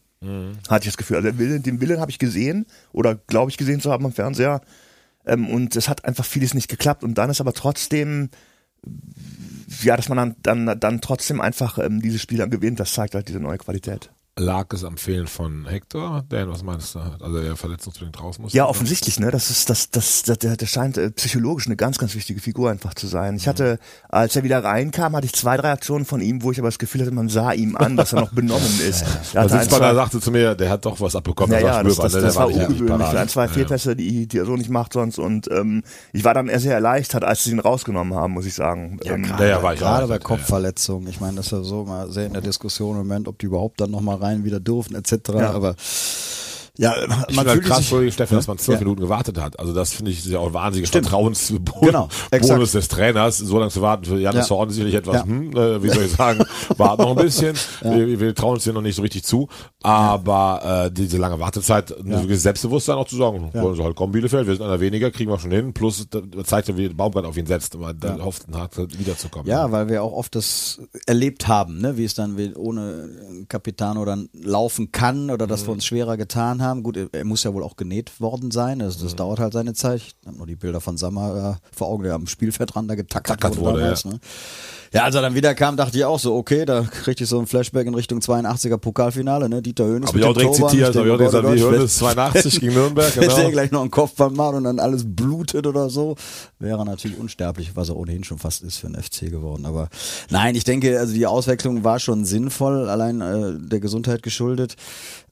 Hatte 0.68 0.84
ich 0.84 0.94
das 0.94 0.98
Gefühl. 0.98 1.18
Also 1.18 1.30
den 1.30 1.40
Willen, 1.40 1.81
Willen 1.81 2.00
habe 2.00 2.12
ich 2.12 2.19
gesehen 2.19 2.66
oder 2.92 3.16
glaube 3.16 3.52
ich 3.52 3.58
gesehen 3.58 3.81
zu 3.81 3.92
haben 3.92 4.06
am 4.06 4.14
Fernseher. 4.14 4.62
Ähm, 5.25 5.48
und 5.50 5.75
es 5.75 5.90
hat 5.90 6.06
einfach 6.06 6.25
vieles 6.25 6.54
nicht 6.54 6.69
geklappt. 6.69 7.04
Und 7.04 7.18
dann 7.18 7.30
ist 7.30 7.42
aber 7.42 7.54
trotzdem, 7.54 8.30
ja, 9.84 9.96
dass 9.96 10.10
man 10.10 10.36
dann, 10.42 10.66
dann, 10.66 10.80
dann 10.80 11.02
trotzdem 11.02 11.42
einfach 11.42 11.78
ähm, 11.78 12.02
diese 12.02 12.19
Spieler 12.19 12.48
gewinnt, 12.48 12.80
das 12.80 12.94
zeigt 12.94 13.14
halt 13.14 13.28
diese 13.28 13.40
neue 13.40 13.58
Qualität. 13.58 14.10
Lag 14.39 14.72
es 14.74 14.84
am 14.84 14.98
Fehlen 14.98 15.25
von 15.28 15.66
Hector? 15.66 16.24
Dan, 16.30 16.50
was 16.50 16.62
meinst 16.63 16.94
du? 16.94 17.00
Also 17.00 17.42
der 17.42 17.56
verletzungsbedingt 17.56 18.22
raus 18.22 18.38
muss? 18.38 18.54
Ja, 18.54 18.66
offensichtlich, 18.68 19.19
ne? 19.19 19.31
Das 19.31 19.50
ist, 19.50 19.69
das, 19.69 19.89
das, 19.89 20.24
das 20.24 20.38
der, 20.38 20.56
der 20.57 20.66
scheint 20.68 20.98
äh, 20.98 21.10
psychologisch 21.12 21.66
eine 21.66 21.75
ganz, 21.75 21.98
ganz 21.98 22.13
wichtige 22.13 22.39
Figur 22.39 22.69
einfach 22.69 22.94
zu 22.94 23.07
sein. 23.07 23.36
Ich 23.36 23.48
hatte, 23.48 23.80
als 24.10 24.36
er 24.36 24.44
wieder 24.44 24.63
reinkam, 24.63 25.16
hatte 25.16 25.25
ich 25.25 25.34
zwei, 25.34 25.57
drei 25.57 25.72
Aktionen 25.72 26.06
von 26.06 26.22
ihm, 26.22 26.44
wo 26.44 26.51
ich 26.51 26.60
aber 26.60 26.68
das 26.68 26.78
Gefühl 26.78 27.01
hatte, 27.01 27.12
man 27.12 27.30
sah 27.30 27.51
ihm 27.51 27.75
an, 27.75 27.98
dass 27.98 28.13
er 28.13 28.22
noch 28.22 28.31
benommen 28.31 28.80
ist. 28.88 29.01
Er 29.01 29.07
Also 29.07 29.34
hatte 29.39 29.54
ein, 29.56 29.62
Sitzmann 29.62 29.80
zwei- 29.80 29.94
sagte 29.95 30.19
zu 30.22 30.31
mir, 30.31 30.54
der 30.56 30.69
hat 30.69 30.86
doch 30.86 31.01
was 31.01 31.16
abbekommen. 31.16 31.60
Ja, 31.60 31.60
das 31.60 31.68
war 31.68 31.78
ja, 31.78 31.83
das, 31.83 31.98
das, 31.98 32.13
ne? 32.13 32.22
das 32.22 32.33
Der 32.33 32.42
war 32.42 32.48
richtig 32.50 32.68
ungewöhnlich. 32.81 33.07
Ein, 33.07 33.30
zwei 33.30 33.45
Ja. 33.45 33.51
Fehlpässe, 33.51 33.95
die, 33.95 34.28
die 34.28 34.38
er 34.38 34.45
so 34.45 34.56
nicht 34.56 34.69
macht 34.69 34.94
sonst. 34.94 35.18
Und 35.18 35.50
ähm, 35.51 35.81
ich 36.13 36.24
war 36.24 36.36
dann 36.36 36.48
eher 36.48 36.60
sehr 36.60 36.75
erleichtert, 36.75 37.24
als 37.24 37.44
sie 37.44 37.51
ihn 37.51 37.60
rausgenommen 37.60 38.13
haben, 38.13 38.33
muss 38.33 38.45
ich 38.45 38.54
sagen. 38.54 39.00
ähm, 39.06 39.23
Ja, 39.40 39.45
ja, 39.45 39.64
war 39.64 39.73
ich 39.73 39.80
Gerade 39.80 40.06
bei 40.06 40.14
Ja, 40.16 40.19
ja. 40.19 40.23
Kopfverletzungen. 40.23 41.07
Ich 41.09 41.19
meine, 41.19 41.38
das 41.38 41.47
ist 41.47 41.52
ja 41.54 41.64
so 41.64 41.85
mal 41.85 42.11
sehr 42.11 42.28
in 42.28 42.33
der 42.33 42.44
Diskussion 42.44 42.92
im 42.92 43.07
Moment, 43.07 43.28
ob 43.28 43.40
die 43.40 43.47
überhaupt 43.47 43.81
dann 43.81 43.90
nochmal 43.90 44.18
rein 44.18 44.27
wieder 44.44 44.60
dürfen, 44.60 44.96
etc. 44.96 45.30
Aber 45.31 45.76
ja, 46.78 46.94
Ich 47.28 47.36
man 47.36 47.48
halt 47.48 47.64
krass, 47.64 47.90
sich, 47.90 48.14
Steffen, 48.14 48.36
dass 48.36 48.48
man 48.48 48.57
zwölf 48.57 48.80
Ja. 48.80 48.86
Minuten 48.86 49.02
gewartet 49.02 49.40
hat. 49.40 49.60
Also 49.60 49.74
das 49.74 49.94
finde 49.94 50.12
ich 50.12 50.19
ist 50.19 50.28
ja 50.28 50.40
auch 50.40 50.48
ein 50.48 50.54
wahnsinniger 50.54 50.88
Stimmt. 50.88 51.06
Vertrauensbonus 51.07 51.81
Genau, 51.81 52.07
exakt. 52.31 52.74
des 52.74 52.88
Trainers, 52.88 53.38
so 53.38 53.57
lange 53.60 53.72
zu 53.72 53.81
warten. 53.81 54.06
Für 54.06 54.19
Janis 54.19 54.50
Ja. 54.50 54.56
Horn 54.56 54.69
sicherlich 54.69 54.96
etwas, 54.96 55.16
Ja. 55.16 55.24
hm, 55.26 55.52
äh, 55.56 55.81
wie 55.84 55.90
soll 55.90 56.04
ich 56.04 56.12
sagen, 56.12 56.44
warten 56.78 57.02
noch 57.04 57.18
ein 57.18 57.24
bisschen. 57.24 57.56
Wir, 57.81 58.19
wir 58.19 58.36
trauen 58.36 58.56
uns 58.56 58.64
hier 58.64 58.74
noch 58.74 58.81
nicht 58.81 58.96
so 58.96 59.02
richtig 59.02 59.24
zu. 59.24 59.48
Aber 59.84 60.86
äh, 60.88 60.92
diese 60.92 61.18
lange 61.18 61.40
Wartezeit, 61.40 61.94
Ja. 62.06 62.22
ja. 62.22 62.36
Selbstbewusstsein 62.38 62.96
auch 62.98 63.07
zu 63.07 63.16
sagen, 63.18 63.52
Ja. 63.54 63.62
wollen 63.64 63.76
sie 63.76 63.84
halt 63.84 63.96
kommen, 63.96 64.12
Bielefeld, 64.12 64.48
wir 64.48 64.56
sind 64.56 64.66
einer 64.66 64.80
weniger, 64.80 65.12
kriegen 65.12 65.31
wir 65.31 65.40
schon 65.40 65.52
hin. 65.52 65.74
Plus 65.74 66.07
da 66.10 66.19
zeigt 66.44 66.69
er, 66.69 66.78
wie 66.78 66.90
Baumgart 66.90 67.26
auf 67.26 67.38
ihn 67.38 67.46
setzt, 67.46 67.76
aber 67.76 67.94
dann 67.94 68.24
hofft 68.24 68.44
hat, 68.54 68.78
wiederzukommen. 69.00 69.48
Ja, 69.48 69.72
weil 69.72 69.88
wir 69.90 70.04
auch 70.04 70.14
oft 70.14 70.36
das 70.36 70.80
erlebt 71.06 71.48
haben, 71.48 71.80
ne? 71.80 71.98
wie 71.98 72.06
es 72.06 72.14
dann 72.14 72.38
ohne 72.56 73.10
Capitano 73.48 74.04
dann 74.06 74.30
laufen 74.34 74.92
kann 74.92 75.30
oder 75.30 75.48
dass 75.48 75.66
wir 75.66 75.72
uns 75.74 75.86
schwerer 75.86 76.18
getan 76.18 76.62
haben. 76.62 76.67
Haben. 76.68 76.83
Gut, 76.83 76.97
er, 76.97 77.26
muss 77.26 77.44
ja 77.44 77.54
wohl 77.54 77.64
auch 77.64 77.76
genäht 77.76 78.19
worden 78.19 78.52
sein. 78.52 78.80
Das, 78.80 78.97
das 78.97 79.16
dauert 79.16 79.40
halt 79.40 79.54
seine 79.54 79.74
Zeit. 79.74 80.02
Ich 80.02 80.16
habe 80.26 80.38
nur 80.38 80.47
die 80.47 80.56
Bilder 80.56 80.81
von 80.81 80.97
Sammer 80.97 81.57
äh, 81.57 81.76
vor 81.76 81.88
Augen, 81.88 82.04
der 82.04 82.14
am 82.14 82.28
Spielfeldrand 82.28 82.90
da 82.90 82.95
getackert 82.95 83.42
Tackert 83.42 83.57
wurde. 83.57 83.71
wurde, 83.71 83.81
damals, 83.81 84.04
ja. 84.04 84.12
ne? 84.12 84.19
ja, 84.94 85.04
als 85.04 85.16
er 85.16 85.21
dann 85.21 85.36
wieder 85.36 85.54
kam, 85.56 85.78
dachte 85.78 85.97
ich 85.97 86.06
auch 86.06 86.19
so, 86.19 86.36
okay, 86.36 86.66
da 86.66 86.81
kriegte 86.81 87.24
ich 87.24 87.30
so 87.30 87.40
ein 87.40 87.47
Flashback 87.47 87.88
in 87.88 87.94
Richtung 87.94 88.19
82er 88.19 88.78
Pokalfinale, 88.78 89.50
ne? 89.50 89.62
Dieter 89.62 89.86
Höhnes. 89.86 90.09
Habe 90.09 90.19
ich 90.19 90.26
auch 90.26 90.33
direkt 90.33 90.56
Torwart. 90.56 90.71
zitiert, 90.71 90.90
Ich 90.92 90.97
habe 90.97 91.07
ich 91.07 91.14
auch 91.14 91.18
gesagt, 91.18 91.54
wie 91.54 91.62
Hönes 91.62 91.97
82 91.97 92.59
gegen 92.59 92.74
Nürnberg, 92.74 93.16
Wenn 93.16 93.28
der 93.28 93.36
genau. 93.36 93.50
gleich 93.52 93.71
noch 93.71 93.81
einen 93.81 93.92
Kopfball 93.92 94.30
macht 94.31 94.56
und 94.56 94.64
dann 94.64 94.80
alles 94.80 95.04
blutet 95.06 95.68
oder 95.68 95.90
so, 95.90 96.16
wäre 96.59 96.86
natürlich 96.86 97.18
unsterblich, 97.18 97.76
was 97.76 97.90
er 97.90 97.97
ohnehin 97.97 98.24
schon 98.24 98.38
fast 98.38 98.64
ist 98.64 98.78
für 98.78 98.88
den 98.88 99.02
FC 99.02 99.30
geworden. 99.30 99.66
Aber 99.66 99.90
nein, 100.30 100.56
ich 100.56 100.64
denke, 100.64 101.00
also 101.00 101.14
die 101.14 101.26
Auswechslung 101.28 101.83
war 101.83 102.00
schon 102.00 102.26
sinnvoll, 102.26 102.90
allein 102.90 103.21
äh, 103.21 103.54
der 103.57 103.80
Gesundheit 103.80 104.24
geschuldet. 104.24 104.76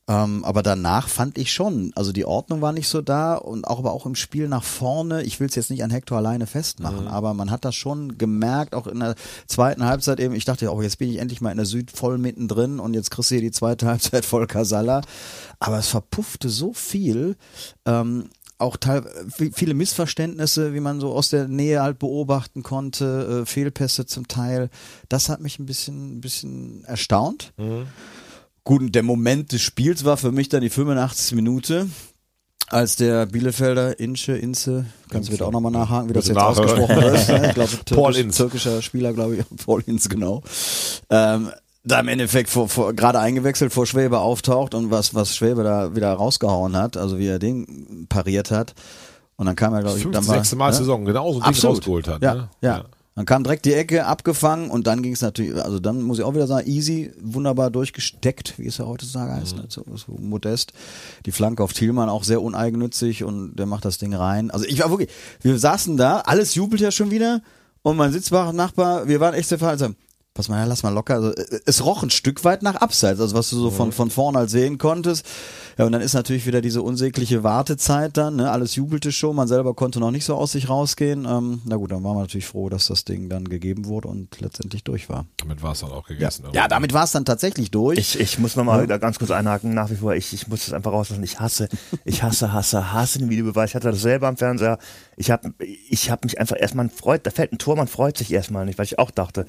Ähm, 0.07 0.45
aber 0.45 0.61
danach 0.61 1.07
fand 1.07 1.24
ich 1.35 1.51
schon, 1.53 1.91
also 1.95 2.11
die 2.11 2.25
Ordnung 2.25 2.61
war 2.61 2.71
nicht 2.71 2.87
so 2.87 3.01
da 3.01 3.35
und 3.35 3.65
auch 3.65 3.79
aber 3.79 3.93
auch 3.93 4.05
im 4.05 4.15
Spiel 4.15 4.47
nach 4.47 4.63
vorne. 4.63 5.23
Ich 5.23 5.39
will 5.39 5.47
es 5.47 5.55
jetzt 5.55 5.69
nicht 5.69 5.83
an 5.83 5.89
Hector 5.89 6.17
alleine 6.17 6.47
festmachen, 6.47 7.07
aber 7.07 7.33
man 7.33 7.51
hat 7.51 7.65
das 7.65 7.75
schon 7.75 8.17
gemerkt, 8.17 8.73
auch 8.75 8.87
in 8.87 8.99
der 8.99 9.15
zweiten 9.47 9.85
Halbzeit 9.85 10.19
eben. 10.19 10.35
Ich 10.35 10.45
dachte, 10.45 10.71
oh, 10.71 10.81
jetzt 10.81 10.97
bin 10.97 11.09
ich 11.09 11.17
endlich 11.17 11.41
mal 11.41 11.51
in 11.51 11.57
der 11.57 11.65
Süd 11.65 11.91
voll 11.91 12.17
mittendrin 12.17 12.79
und 12.79 12.93
jetzt 12.93 13.11
kriegst 13.11 13.31
du 13.31 13.35
hier 13.35 13.41
die 13.41 13.51
zweite 13.51 13.85
Halbzeit 13.87 14.25
voll 14.25 14.47
Casalla. 14.47 15.01
Aber 15.59 15.77
es 15.77 15.87
verpuffte 15.87 16.49
so 16.49 16.73
viel. 16.73 17.35
Ähm, 17.85 18.29
auch 18.57 18.77
teil 18.77 19.03
viele 19.53 19.73
Missverständnisse, 19.73 20.73
wie 20.73 20.79
man 20.79 21.01
so 21.01 21.13
aus 21.13 21.29
der 21.29 21.47
Nähe 21.47 21.81
halt 21.81 21.99
beobachten 21.99 22.63
konnte, 22.63 23.41
äh, 23.41 23.45
Fehlpässe 23.45 24.05
zum 24.05 24.27
Teil. 24.27 24.69
Das 25.09 25.29
hat 25.29 25.41
mich 25.41 25.59
ein 25.59 25.65
bisschen, 25.65 26.17
ein 26.17 26.21
bisschen 26.21 26.85
erstaunt. 26.85 27.53
Gut, 28.65 28.81
und 28.81 28.95
der 28.95 29.03
Moment 29.03 29.51
des 29.51 29.61
Spiels 29.61 30.05
war 30.05 30.17
für 30.17 30.31
mich 30.31 30.49
dann 30.49 30.61
die 30.61 30.71
85. 30.71 31.35
Minute, 31.35 31.87
als 32.67 32.95
der 32.95 33.27
Bielefelder 33.27 33.99
Inche, 33.99 34.35
Inze, 34.35 34.87
kannst 35.11 35.29
du 35.29 35.33
wieder 35.33 35.45
auch 35.45 35.51
nochmal 35.51 35.71
nachhaken, 35.71 36.09
wie 36.09 36.13
das 36.13 36.27
Bitte 36.27 36.39
jetzt 36.39 36.47
ausgesprochen 36.47 36.95
wird. 36.95 37.27
ne? 37.29 37.47
Ich 37.49 37.53
glaube, 37.53 37.71
Paul 37.93 38.13
türkisch, 38.13 38.37
türkischer 38.37 38.81
Spieler, 38.81 39.13
glaube 39.13 39.35
ich, 39.35 39.45
Paul 39.65 39.83
Inz, 39.85 40.09
genau. 40.09 40.41
Ähm, 41.11 41.51
da 41.83 41.99
im 41.99 42.07
Endeffekt 42.07 42.49
vor, 42.49 42.67
vor, 42.67 42.93
gerade 42.93 43.19
eingewechselt 43.19 43.71
vor 43.71 43.85
Schwäbe 43.85 44.17
auftaucht 44.17 44.73
und 44.73 44.89
was, 44.89 45.13
was 45.13 45.35
Schwäbe 45.35 45.63
da 45.63 45.95
wieder 45.95 46.11
rausgehauen 46.13 46.75
hat, 46.75 46.97
also 46.97 47.19
wie 47.19 47.27
er 47.27 47.37
den 47.37 48.07
pariert 48.09 48.49
hat. 48.49 48.73
Und 49.35 49.45
dann 49.45 49.55
kam 49.55 49.75
er, 49.75 49.81
glaube 49.81 49.99
ich, 49.99 50.05
dann 50.05 50.25
war, 50.27 50.37
sechste 50.37 50.55
Mal 50.55 50.71
ne? 50.71 50.77
Saison, 50.77 51.05
genauso 51.05 51.39
Ding 51.39 51.49
Absolut. 51.49 51.77
rausgeholt 51.77 52.07
hat. 52.07 52.23
Ja, 52.23 52.33
ne? 52.33 52.49
ja. 52.61 52.85
Dann 53.15 53.25
kam 53.25 53.43
direkt 53.43 53.63
die 53.63 53.73
Ecke 53.73 54.05
abgefangen 54.05 54.69
und 54.69 54.87
dann 54.87 55.01
ging 55.01 55.13
es 55.13 55.21
natürlich, 55.21 55.55
also 55.55 55.79
dann 55.79 56.01
muss 56.01 56.19
ich 56.19 56.25
auch 56.25 56.33
wieder 56.33 56.47
sagen, 56.47 56.67
easy, 56.67 57.13
wunderbar 57.21 57.71
durchgesteckt, 57.71 58.59
wie 58.59 58.67
es 58.67 58.77
ja 58.77 58.85
heutzutage 58.85 59.31
heißt, 59.31 59.55
ne? 59.55 59.65
so, 59.69 59.85
so 59.95 60.17
modest. 60.19 60.73
Die 61.25 61.31
Flanke 61.31 61.63
auf 61.63 61.71
Thielmann 61.71 62.09
auch 62.09 62.25
sehr 62.25 62.41
uneigennützig 62.41 63.23
und 63.23 63.55
der 63.55 63.67
macht 63.67 63.85
das 63.85 63.99
Ding 63.99 64.13
rein. 64.13 64.51
Also 64.51 64.65
ich 64.65 64.81
war 64.81 64.89
wirklich, 64.89 65.09
wir 65.41 65.57
saßen 65.57 65.95
da, 65.95 66.19
alles 66.19 66.55
jubelt 66.55 66.81
ja 66.81 66.91
schon 66.91 67.09
wieder 67.09 67.41
und 67.83 67.95
mein 67.95 68.11
Sitzbach-Nachbar, 68.11 69.07
wir 69.07 69.21
waren 69.21 69.33
echt 69.33 69.47
sehr 69.47 69.59
verhaltsam. 69.59 69.95
Pass 70.35 70.49
mal, 70.49 70.57
ja, 70.57 70.65
lass 70.65 70.83
mal 70.83 70.89
locker. 70.89 71.13
Also, 71.13 71.31
äh, 71.31 71.61
es 71.65 71.85
roch 71.85 72.03
ein 72.03 72.09
Stück 72.09 72.43
weit 72.43 72.61
nach 72.61 72.75
Abseits, 72.75 73.21
also 73.21 73.37
was 73.37 73.49
du 73.49 73.55
so 73.55 73.71
von, 73.71 73.93
von 73.93 74.09
vorne 74.09 74.37
halt 74.37 74.49
sehen 74.49 74.77
konntest. 74.77 75.25
Ja, 75.77 75.85
und 75.85 75.93
dann 75.93 76.01
ist 76.01 76.13
natürlich 76.13 76.45
wieder 76.45 76.59
diese 76.59 76.81
unsägliche 76.81 77.43
Wartezeit 77.43 78.17
dann, 78.17 78.35
ne? 78.35 78.51
Alles 78.51 78.75
jubelte 78.75 79.13
schon, 79.13 79.37
man 79.37 79.47
selber 79.47 79.73
konnte 79.73 80.01
noch 80.01 80.11
nicht 80.11 80.25
so 80.25 80.35
aus 80.35 80.51
sich 80.51 80.67
rausgehen. 80.67 81.23
Ähm, 81.23 81.61
na 81.63 81.77
gut, 81.77 81.93
dann 81.93 82.03
waren 82.03 82.17
wir 82.17 82.21
natürlich 82.21 82.47
froh, 82.47 82.67
dass 82.67 82.87
das 82.87 83.05
Ding 83.05 83.29
dann 83.29 83.47
gegeben 83.47 83.85
wurde 83.85 84.09
und 84.09 84.41
letztendlich 84.41 84.83
durch 84.83 85.07
war. 85.07 85.25
Damit 85.37 85.63
war 85.63 85.71
es 85.71 85.79
dann 85.79 85.91
auch 85.91 86.05
gegessen. 86.05 86.43
Ja, 86.51 86.67
damit 86.67 86.91
war 86.91 87.05
es 87.05 87.13
dann 87.13 87.23
tatsächlich 87.23 87.71
durch. 87.71 87.97
Ich, 87.97 88.19
ich 88.19 88.37
muss 88.37 88.57
nochmal 88.57 88.83
wieder 88.83 88.99
ganz 88.99 89.19
kurz 89.19 89.31
einhaken, 89.31 89.73
nach 89.73 89.89
wie 89.89 89.95
vor, 89.95 90.15
ich, 90.15 90.33
ich 90.33 90.49
muss 90.49 90.65
das 90.65 90.73
einfach 90.73 90.91
rauslassen. 90.91 91.23
Ich 91.23 91.39
hasse, 91.39 91.69
ich 92.03 92.23
hasse, 92.23 92.51
hasse, 92.51 92.91
hasse 92.91 93.19
den 93.19 93.29
Videobeweis. 93.29 93.69
Ich 93.69 93.75
hatte 93.75 93.89
das 93.89 94.01
selber 94.01 94.27
am 94.27 94.35
Fernseher. 94.35 94.79
Ich 95.15 95.31
habe 95.31 95.53
ich 95.59 96.11
hab 96.11 96.25
mich 96.25 96.41
einfach 96.41 96.57
erstmal 96.59 96.89
freut, 96.89 97.25
da 97.25 97.31
fällt 97.31 97.53
ein 97.53 97.57
Tor, 97.57 97.77
man 97.77 97.87
freut 97.87 98.17
sich 98.17 98.33
erstmal 98.33 98.65
nicht, 98.65 98.77
weil 98.77 98.85
ich 98.85 98.99
auch 98.99 99.11
dachte, 99.11 99.45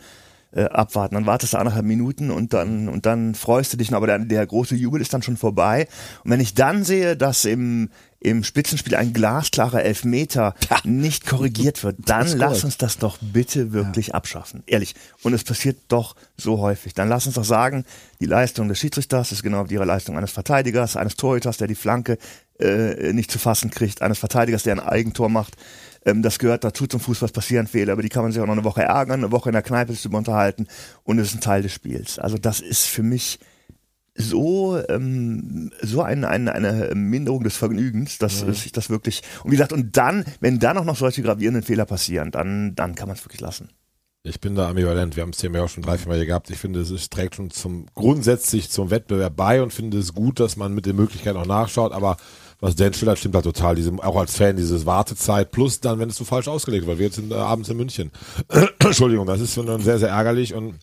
äh, 0.53 0.65
abwarten. 0.65 1.15
Dann 1.15 1.26
wartest 1.26 1.53
du 1.53 1.59
anderthalb 1.59 1.85
Minuten 1.85 2.31
und 2.31 2.53
dann 2.53 2.88
und 2.88 3.07
dann 3.07 3.35
freust 3.35 3.73
du 3.73 3.76
dich, 3.76 3.91
noch, 3.91 3.99
aber 3.99 4.07
der, 4.07 4.19
der 4.21 4.47
große 4.47 4.75
Jubel 4.75 5.00
ist 5.00 5.12
dann 5.12 5.23
schon 5.23 5.37
vorbei. 5.37 5.88
Und 6.25 6.31
wenn 6.31 6.41
ich 6.41 6.55
dann 6.55 6.85
sehe, 6.85 7.17
dass 7.17 7.45
im 7.45 7.91
im 8.19 8.43
Spitzenspiel 8.43 8.97
ein 8.97 9.12
glasklarer 9.12 9.85
Elfmeter 9.85 10.55
nicht 10.85 11.26
korrigiert 11.26 11.85
wird, 11.85 11.97
dann 12.07 12.26
lass 12.37 12.65
uns 12.65 12.76
das 12.76 12.99
doch 12.99 13.19
bitte 13.21 13.73
wirklich 13.73 14.15
abschaffen. 14.15 14.65
Ehrlich. 14.67 14.95
Und 15.23 15.33
es 15.33 15.45
passiert 15.45 15.79
doch 15.88 16.17
so 16.37 16.59
häufig. 16.59 16.95
Dann 16.95 17.09
lass 17.09 17.26
uns 17.26 17.37
doch 17.37 17.45
sagen, 17.45 17.85
die 18.21 18.26
Leistung 18.26 18.69
des 18.69 18.79
Schiedsrichters 18.79 19.31
ist 19.33 19.43
genau 19.43 19.65
wie 19.67 19.69
die 19.69 19.76
Leistung 19.76 20.17
eines 20.17 20.33
Verteidigers, 20.33 20.97
eines 20.97 21.17
Torhüters, 21.17 21.59
der 21.59 21.69
die 21.69 21.75
Flanke 21.75 22.19
äh, 22.59 23.12
nicht 23.12 23.31
zu 23.31 23.38
fassen 23.38 23.71
kriegt, 23.71 24.03
eines 24.03 24.19
Verteidigers, 24.19 24.62
der 24.62 24.75
ein 24.75 24.81
Eigentor 24.81 25.29
macht. 25.29 25.57
Ähm, 26.06 26.22
das 26.22 26.38
gehört 26.38 26.64
dazu 26.64 26.86
zum 26.86 27.00
Fußball, 27.00 27.26
es 27.26 27.32
passieren 27.32 27.66
Fehler, 27.66 27.92
aber 27.92 28.02
die 28.02 28.08
kann 28.08 28.22
man 28.22 28.32
sich 28.32 28.40
auch 28.40 28.46
noch 28.46 28.54
eine 28.54 28.64
Woche 28.64 28.82
ärgern, 28.82 29.20
eine 29.25 29.32
Woche 29.32 29.50
in 29.50 29.54
der 29.54 29.62
Kneipe 29.62 29.92
sich 29.92 30.02
drüber 30.02 30.18
unterhalten 30.18 30.66
und 31.04 31.18
es 31.18 31.28
ist 31.28 31.34
ein 31.34 31.40
Teil 31.42 31.62
des 31.62 31.72
Spiels. 31.72 32.18
Also 32.18 32.38
das 32.38 32.60
ist 32.60 32.86
für 32.86 33.02
mich 33.02 33.38
so 34.18 34.80
ähm, 34.88 35.70
so 35.82 36.00
eine, 36.00 36.28
eine, 36.28 36.54
eine 36.54 36.94
Minderung 36.94 37.44
des 37.44 37.56
Vergnügens, 37.56 38.16
dass 38.16 38.42
Mhm. 38.44 38.54
sich 38.54 38.72
das 38.72 38.88
wirklich 38.88 39.20
und 39.44 39.50
wie 39.50 39.56
gesagt 39.56 39.75
und 39.75 39.96
dann, 39.98 40.25
wenn 40.40 40.58
dann 40.58 40.78
auch 40.78 40.84
noch 40.84 40.96
solche 40.96 41.20
gravierenden 41.22 41.62
Fehler 41.62 41.84
passieren, 41.84 42.30
dann 42.30 42.75
dann 42.75 42.94
kann 42.94 43.08
man 43.08 43.16
es 43.18 43.25
wirklich 43.25 43.42
lassen. 43.42 43.68
Ich 44.22 44.40
bin 44.40 44.56
da 44.56 44.68
ambivalent. 44.70 45.14
Wir 45.14 45.22
haben 45.22 45.30
das 45.32 45.40
Thema 45.40 45.58
ja 45.58 45.64
auch 45.64 45.68
schon 45.68 45.84
drei, 45.84 45.98
vier 45.98 46.08
Mal 46.08 46.16
hier 46.16 46.26
gehabt. 46.26 46.50
Ich 46.50 46.58
finde, 46.58 46.80
es 46.80 46.90
ist, 46.90 47.12
trägt 47.12 47.36
schon 47.36 47.50
zum 47.50 47.86
grundsätzlich 47.94 48.70
zum 48.70 48.90
Wettbewerb 48.90 49.36
bei 49.36 49.62
und 49.62 49.72
finde 49.72 49.98
es 49.98 50.14
gut, 50.14 50.40
dass 50.40 50.56
man 50.56 50.75
mit 50.75 50.84
den 50.84 50.96
Möglichkeiten 50.96 51.36
auch 51.36 51.46
nachschaut. 51.46 51.92
Aber 51.92 52.16
was 52.60 52.75
Dan 52.76 52.94
schildert, 52.94 53.18
stimmt 53.18 53.34
halt 53.34 53.44
total. 53.44 53.75
Diese, 53.75 53.92
auch 54.02 54.16
als 54.16 54.36
Fan, 54.36 54.56
dieses 54.56 54.86
Wartezeit 54.86 55.50
plus 55.50 55.80
dann, 55.80 55.98
wenn 55.98 56.08
es 56.08 56.16
so 56.16 56.25
falsch 56.25 56.48
ausgelegt 56.48 56.86
wird. 56.86 56.98
Wir 56.98 57.06
jetzt 57.06 57.16
sind 57.16 57.32
äh, 57.32 57.34
abends 57.34 57.68
in 57.68 57.76
München. 57.76 58.10
Entschuldigung, 58.78 59.26
das 59.26 59.40
ist 59.40 59.54
schon 59.54 59.80
sehr, 59.80 59.98
sehr 59.98 60.10
ärgerlich 60.10 60.54
und 60.54 60.75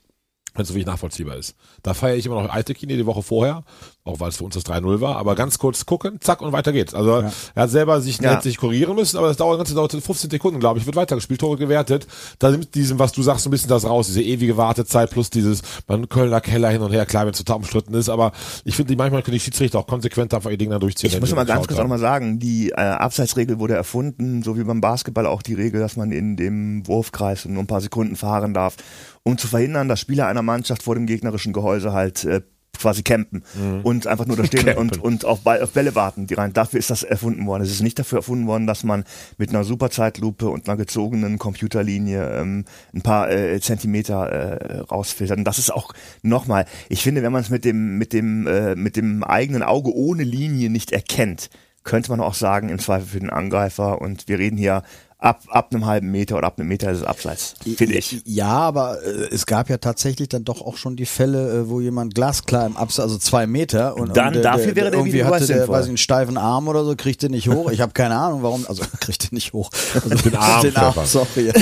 wenn 0.54 0.64
es 0.64 0.70
so 0.70 0.78
nachvollziehbar 0.78 1.36
ist. 1.38 1.56
Da 1.82 1.94
feiere 1.94 2.16
ich 2.16 2.26
immer 2.26 2.42
noch 2.42 2.54
Aitekine 2.54 2.96
die 2.96 3.06
Woche 3.06 3.24
vorher, 3.24 3.64
auch 4.04 4.20
weil 4.20 4.30
es 4.30 4.38
für 4.38 4.44
uns 4.44 4.54
das 4.56 4.66
3-0 4.66 5.02
war, 5.02 5.16
aber 5.16 5.36
ganz 5.36 5.58
kurz 5.58 5.86
gucken, 5.86 6.20
zack 6.22 6.42
und 6.42 6.52
weiter 6.52 6.72
geht's. 6.72 6.94
Also 6.94 7.24
er 7.56 7.64
hat 7.64 7.70
selber 7.70 8.02
sich 8.02 8.20
Ja. 8.20 8.40
sich 8.42 8.58
kurieren 8.58 8.96
müssen, 8.96 9.18
aber 9.18 9.28
das 9.28 9.38
dauert 9.38 9.58
ganze 9.58 9.74
dauert 9.74 9.92
15 9.94 10.30
Sekunden, 10.30 10.60
glaube 10.60 10.80
ich, 10.80 10.86
wird 10.86 10.96
weitergespielt, 10.96 11.40
Tore 11.40 11.58
gewertet. 11.58 12.06
Da 12.40 12.52
nimmt 12.52 12.76
diesem, 12.76 13.00
was 13.00 13.12
du 13.12 13.24
sagst, 13.24 13.44
so 13.44 13.50
ein 13.50 13.52
bisschen 13.52 13.70
das 13.70 13.86
raus, 13.86 14.08
diese 14.08 14.22
ewige 14.22 14.58
Wartezeit 14.58 15.10
plus 15.10 15.30
dieses 15.30 15.62
man 15.88 16.08
Kölner 16.10 16.42
Keller 16.42 16.70
hin 16.70 16.82
und 16.82 16.92
her, 16.92 17.06
klar, 17.06 17.26
wenn 17.26 17.32
es 17.34 17.40
total 17.40 17.58
umstritten 17.58 17.94
ist, 17.94 18.10
aber 18.10 18.32
ich 18.66 18.76
finde, 18.76 18.96
manchmal 18.96 19.24
können 19.24 19.34
die 19.36 19.40
Schiedsrichter 19.40 19.80
auch 19.80 19.88
konsequent 19.88 20.34
einfach 20.34 20.52
ihr 20.52 20.58
Ding 20.58 20.70
dann 20.70 20.80
durchziehen. 20.80 21.10
Ich 21.12 21.20
muss 21.20 21.34
mal 21.34 21.46
ganz 21.46 21.68
kurz 21.68 21.80
auch 21.80 21.84
haben. 21.84 21.90
mal 21.90 22.00
sagen, 22.00 22.40
die 22.40 22.70
äh, 22.70 22.76
Abseitsregel 22.76 23.60
wurde 23.60 23.74
erfunden, 23.76 24.44
so 24.44 24.58
wie 24.58 24.64
beim 24.64 24.82
Basketball 24.82 25.26
auch 25.26 25.42
die 25.42 25.54
Regel, 25.54 25.80
dass 25.80 25.96
man 25.96 26.12
in 26.12 26.36
dem 26.38 26.86
Wurfkreis 26.88 27.46
nur 27.46 27.64
ein 27.64 27.68
paar 27.68 27.82
Sekunden 27.82 28.16
fahren 28.16 28.54
darf, 28.54 28.76
um 29.24 29.38
zu 29.38 29.48
verhindern, 29.48 29.88
dass 29.88 30.00
Spieler 30.00 30.28
einer 30.28 30.42
Mannschaft 30.42 30.84
vor 30.84 30.96
dem 30.96 31.06
gegnerischen 31.06 31.54
Gehäuse 31.54 31.94
halt 31.94 32.24
äh, 32.26 32.42
quasi 32.78 33.04
campen 33.04 33.44
und 33.84 34.08
einfach 34.08 34.26
nur 34.26 34.36
da 34.36 34.44
stehen 34.46 34.76
und, 34.76 34.98
und 34.98 35.26
auf, 35.26 35.42
Ball, 35.42 35.62
auf 35.62 35.72
Bälle 35.72 35.96
warten, 35.96 36.28
die 36.28 36.34
rein. 36.34 36.54
Dafür 36.54 36.80
ist 36.80 36.90
das 36.90 37.04
erfunden 37.04 37.46
worden. 37.46 37.64
Es 37.64 37.72
ist 37.72 37.82
nicht 37.82 37.98
dafür 38.00 38.20
erfunden 38.20 38.48
worden, 38.48 38.68
dass 38.68 38.84
man 38.84 39.06
mit 39.38 39.50
einer 39.50 39.64
Superzeitlupe 39.64 40.50
und 40.50 40.68
einer 40.68 40.76
gezogenen 40.76 41.38
Computerlinie 41.38 42.40
ähm, 42.40 42.66
ein 42.94 43.02
paar 43.02 43.32
äh, 43.32 43.62
Zentimeter 43.62 44.28
äh, 44.28 44.80
rausfiltert. 44.80 45.38
Und 45.38 45.46
das 45.46 45.60
ist 45.60 45.72
auch 45.72 45.94
nochmal, 46.24 46.66
ich 46.90 47.04
finde, 47.04 47.22
wenn 47.22 47.32
man 47.32 47.42
es 47.42 47.50
mit 47.50 47.64
dem, 47.64 47.98
mit 47.98 48.12
dem, 48.12 48.48
äh, 48.48 48.76
mit 48.76 48.98
dem 48.98 49.24
eigenen 49.24 49.64
Auge 49.64 49.96
ohne 49.96 50.24
Linie 50.24 50.70
nicht 50.70 50.92
erkennt, 50.92 51.50
könnte 51.84 52.12
man 52.12 52.22
auch 52.22 52.34
sagen, 52.34 52.70
im 52.70 52.80
Zweifel 52.80 53.08
für 53.08 53.20
den 53.20 53.30
Angreifer. 53.30 54.02
Und 54.02 54.28
wir 54.28 54.40
reden 54.40 54.58
hier 54.58 54.84
ab, 55.24 55.42
ab 55.50 55.70
einem 55.72 55.86
halben 55.86 56.12
Meter 56.12 56.38
oder 56.38 56.48
ab 56.48 56.60
einem 56.60 56.68
Meter 56.68 56.92
ist 56.92 56.98
es 57.00 57.04
abseits, 57.04 57.56
finde 57.78 57.96
ich. 57.96 58.22
Ja, 58.26 58.48
aber 58.50 59.02
äh, 59.04 59.28
es 59.32 59.46
gab 59.46 59.70
ja 59.70 59.78
tatsächlich 59.78 60.28
dann 60.30 60.44
doch 60.44 60.62
auch 60.62 60.78
schon 60.78 60.96
die 60.96 61.06
Fälle, 61.06 61.62
äh, 61.62 61.70
wo 61.70 61.80
jemand 61.80 62.14
glasklar 62.14 62.66
im 62.66 62.76
Abseits, 62.76 63.00
also 63.04 63.18
zwei 63.18 63.48
Meter 63.48 63.96
und, 63.96 64.16
Dann 64.18 64.28
und 64.28 64.34
der, 64.36 64.42
dafür 64.44 64.66
der, 64.68 64.76
wäre 64.76 64.90
der 64.92 65.00
irgendwie 65.00 65.14
Videobeweis 65.14 65.42
hatte 65.44 65.48
der, 65.48 65.58
sinnvoll. 65.60 65.76
weiß 65.76 65.86
ich, 65.86 65.90
einen 65.90 65.98
steifen 65.98 66.38
Arm 66.38 66.68
oder 66.68 66.84
so, 66.84 66.96
kriegt 66.96 67.22
den 67.24 67.32
nicht 67.32 67.48
hoch. 67.48 67.72
Ich 67.72 67.80
habe 67.82 67.94
keine 67.94 68.16
Ahnung, 68.18 68.44
warum, 68.44 68.66
also 68.68 68.84
kriegt 69.00 69.24
den 69.24 69.36
nicht 69.36 69.54
hoch. 69.54 69.70
Also, 69.96 70.10
Den 70.30 70.36
Arm, 70.36 70.62
den 70.62 70.76
Arm, 70.76 70.94
sorry. 71.06 71.48
Ja. 71.48 71.54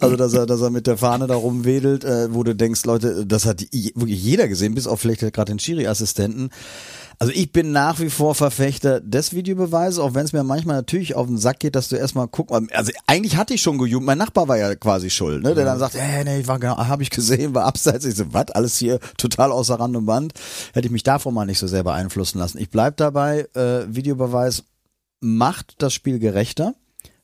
Also 0.00 0.16
dass 0.16 0.32
er, 0.34 0.46
dass 0.46 0.60
er 0.60 0.70
mit 0.70 0.86
der 0.86 0.96
Fahne 0.96 1.26
da 1.26 1.34
rumwedelt, 1.34 2.04
äh, 2.04 2.32
wo 2.32 2.44
du 2.44 2.54
denkst, 2.54 2.84
Leute, 2.84 3.26
das 3.26 3.46
hat 3.46 3.62
je- 3.72 3.92
wirklich 3.94 4.22
jeder 4.22 4.46
gesehen, 4.48 4.74
bis 4.74 4.86
auf 4.86 5.00
vielleicht 5.00 5.20
gerade 5.20 5.52
den 5.52 5.58
Schiri-Assistenten. 5.58 6.50
Also 7.20 7.32
ich 7.32 7.50
bin 7.50 7.72
nach 7.72 7.98
wie 7.98 8.10
vor 8.10 8.36
Verfechter 8.36 9.00
des 9.00 9.34
Videobeweises, 9.34 9.98
auch 9.98 10.14
wenn 10.14 10.24
es 10.24 10.32
mir 10.32 10.44
manchmal 10.44 10.76
natürlich 10.76 11.16
auf 11.16 11.26
den 11.26 11.36
Sack 11.36 11.58
geht, 11.58 11.74
dass 11.74 11.88
du 11.88 11.96
erstmal 11.96 12.28
guck 12.28 12.50
mal, 12.50 12.62
also 12.72 12.92
eigentlich 13.06 13.36
hatte 13.36 13.54
ich 13.54 13.62
schon 13.62 13.76
gejubelt, 13.76 14.06
mein 14.06 14.18
Nachbar 14.18 14.46
war 14.46 14.56
ja 14.56 14.72
quasi 14.76 15.10
schuld, 15.10 15.42
ne, 15.42 15.52
der 15.56 15.64
dann 15.64 15.80
sagt, 15.80 15.96
äh, 15.96 16.22
nee, 16.22 16.38
ich 16.38 16.46
war 16.46 16.60
genau, 16.60 16.76
habe 16.76 17.02
ich 17.02 17.10
gesehen, 17.10 17.54
war 17.54 17.64
abseits, 17.64 18.04
ich 18.04 18.14
so, 18.14 18.32
was, 18.32 18.52
alles 18.52 18.78
hier 18.78 19.00
total 19.16 19.50
außer 19.50 19.80
Rand 19.80 19.96
und 19.96 20.06
Band, 20.06 20.32
hätte 20.74 20.86
ich 20.86 20.92
mich 20.92 21.02
davon 21.02 21.34
mal 21.34 21.44
nicht 21.44 21.58
so 21.58 21.66
sehr 21.66 21.82
beeinflussen 21.82 22.38
lassen. 22.38 22.58
Ich 22.58 22.70
bleib 22.70 22.96
dabei, 22.98 23.48
äh, 23.54 23.86
Videobeweis 23.88 24.62
macht 25.20 25.74
das 25.78 25.92
Spiel 25.92 26.20
gerechter, 26.20 26.74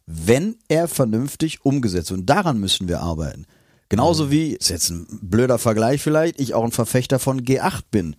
wenn 0.06 0.56
er 0.66 0.88
vernünftig 0.88 1.64
umgesetzt 1.64 2.10
wird. 2.10 2.20
und 2.20 2.26
daran 2.26 2.58
müssen 2.58 2.88
wir 2.88 3.00
arbeiten. 3.00 3.46
Genauso 3.90 4.28
wie, 4.32 4.54
ist 4.54 4.70
jetzt 4.70 4.90
ein 4.90 5.06
blöder 5.22 5.58
Vergleich 5.58 6.02
vielleicht, 6.02 6.40
ich 6.40 6.52
auch 6.54 6.64
ein 6.64 6.72
Verfechter 6.72 7.20
von 7.20 7.42
G8 7.42 7.82
bin 7.92 8.16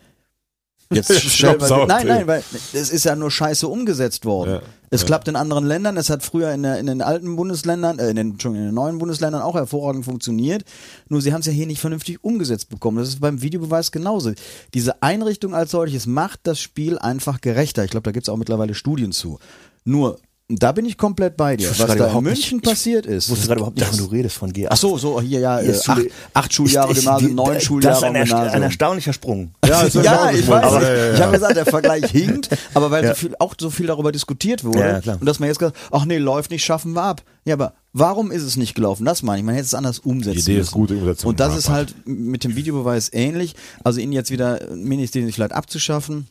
Jetzt 0.91 1.09
wir, 1.09 1.17
Staubsaugt. 1.17 1.87
nein, 1.87 2.07
nein, 2.07 2.27
weil 2.27 2.43
es 2.73 2.89
ist 2.89 3.05
ja 3.05 3.15
nur 3.15 3.31
scheiße 3.31 3.67
umgesetzt 3.67 4.25
worden. 4.25 4.51
Ja. 4.51 4.61
Es 4.91 5.05
klappt 5.05 5.27
in 5.27 5.35
anderen 5.35 5.65
Ländern, 5.65 5.97
es 5.97 6.09
hat 6.09 6.23
früher 6.23 6.51
in, 6.53 6.63
der, 6.63 6.79
in 6.79 6.85
den 6.85 7.01
alten 7.01 7.35
Bundesländern, 7.35 7.99
äh, 7.99 8.09
in, 8.09 8.15
den, 8.15 8.37
in 8.41 8.53
den 8.53 8.73
neuen 8.73 8.97
Bundesländern 8.97 9.41
auch 9.41 9.55
hervorragend 9.55 10.05
funktioniert. 10.05 10.63
Nur 11.09 11.21
sie 11.21 11.33
haben 11.33 11.41
es 11.41 11.47
ja 11.47 11.51
hier 11.51 11.67
nicht 11.67 11.81
vernünftig 11.81 12.23
umgesetzt 12.23 12.69
bekommen. 12.69 12.97
Das 12.97 13.09
ist 13.09 13.19
beim 13.19 13.41
Videobeweis 13.41 13.91
genauso. 13.91 14.33
Diese 14.73 15.01
Einrichtung 15.01 15.53
als 15.53 15.71
solches 15.71 16.05
macht 16.05 16.41
das 16.43 16.59
Spiel 16.59 16.97
einfach 16.97 17.41
gerechter. 17.41 17.83
Ich 17.83 17.91
glaube, 17.91 18.03
da 18.03 18.11
gibt 18.11 18.27
es 18.27 18.29
auch 18.29 18.37
mittlerweile 18.37 18.73
Studien 18.73 19.11
zu. 19.11 19.39
Nur, 19.83 20.19
da 20.47 20.71
bin 20.73 20.85
ich 20.85 20.95
komplett 20.97 21.37
bei 21.37 21.57
dir. 21.57 21.69
Was 21.69 21.77
da 21.77 21.85
in 22.17 22.23
München 22.23 22.57
nicht- 22.57 22.65
ich 22.67 22.71
passiert 22.71 23.05
ist. 23.07 23.25
Ich 23.25 23.31
wusste 23.31 23.47
gerade 23.47 23.59
überhaupt 23.61 23.77
nicht, 23.79 23.91
wovon 23.91 24.05
du 24.05 24.11
redest 24.11 24.35
von 24.37 24.51
G8. 24.53 24.67
Ach 24.69 24.77
so, 24.77 24.97
so, 24.97 25.19
hier 25.19 25.39
ja, 25.39 25.59
Hier 25.59 25.69
äh, 25.69 25.71
ist 25.71 25.89
acht, 25.89 26.01
acht 26.35 26.53
Schuljahre 26.53 26.91
Ist- 26.91 26.97
ist- 26.99 27.03
Gymnasium, 27.05 27.29
die- 27.31 27.35
neun 27.35 27.53
Das 27.55 27.63
Schuljahre 27.63 27.97
ist 27.97 28.03
ein, 28.03 28.15
ersta- 28.15 28.25
Gymnasium. 28.35 28.55
ein 28.55 28.61
erstaunlicher 28.63 29.13
Sprung. 29.13 29.51
Ja, 29.67 29.81
ist 29.81 29.95
Ja, 29.95 30.29
ich 30.31 30.47
weiß. 30.47 30.63
Aber, 30.63 30.81
ja, 30.83 30.95
ja, 30.95 31.11
Ich 31.13 31.17
ja. 31.19 31.25
habe 31.25 31.33
gesagt, 31.37 31.55
der 31.55 31.65
Vergleich 31.65 32.05
hinkt, 32.11 32.49
aber 32.75 32.91
weil 32.91 33.07
so 33.07 33.13
viel, 33.15 33.35
auch 33.39 33.55
so 33.59 33.69
viel 33.71 33.87
darüber 33.87 34.11
diskutiert 34.11 34.63
wurde 34.63 34.79
Ja, 34.79 34.99
ja, 34.99 35.13
und 35.13 35.25
dass 35.25 35.39
man 35.39 35.47
jetzt 35.49 35.57
gesagt, 35.57 35.77
ach 35.91 36.05
nee, 36.05 36.17
läuft 36.19 36.51
nicht, 36.51 36.63
schaffen 36.63 36.93
wir 36.93 37.01
ab. 37.01 37.23
Ja, 37.45 37.55
aber 37.55 37.73
warum 37.93 38.29
ist 38.31 38.43
es 38.43 38.55
nicht 38.55 38.75
gelaufen? 38.75 39.03
Das 39.05 39.23
meine 39.23 39.39
ich. 39.39 39.45
Man 39.45 39.55
hätte 39.55 39.65
es 39.65 39.73
anders 39.73 39.97
umsetzen 39.99 40.35
Die 40.35 40.41
Idee 40.41 40.53
ist 40.59 40.67
müssen. 40.67 40.73
gut, 40.75 40.89
die 40.91 40.95
Umsetzung 40.95 41.29
Und 41.29 41.39
das 41.39 41.57
ist 41.57 41.69
halt 41.69 41.95
mit 42.05 42.43
dem 42.43 42.55
Videobeweis 42.55 43.09
ähnlich. 43.13 43.55
Also 43.83 43.99
ihn 43.99 44.11
jetzt 44.11 44.29
wieder 44.31 44.59
Ministerien 44.75 45.31
vielleicht 45.31 45.53
abzuschaffen. 45.53 46.27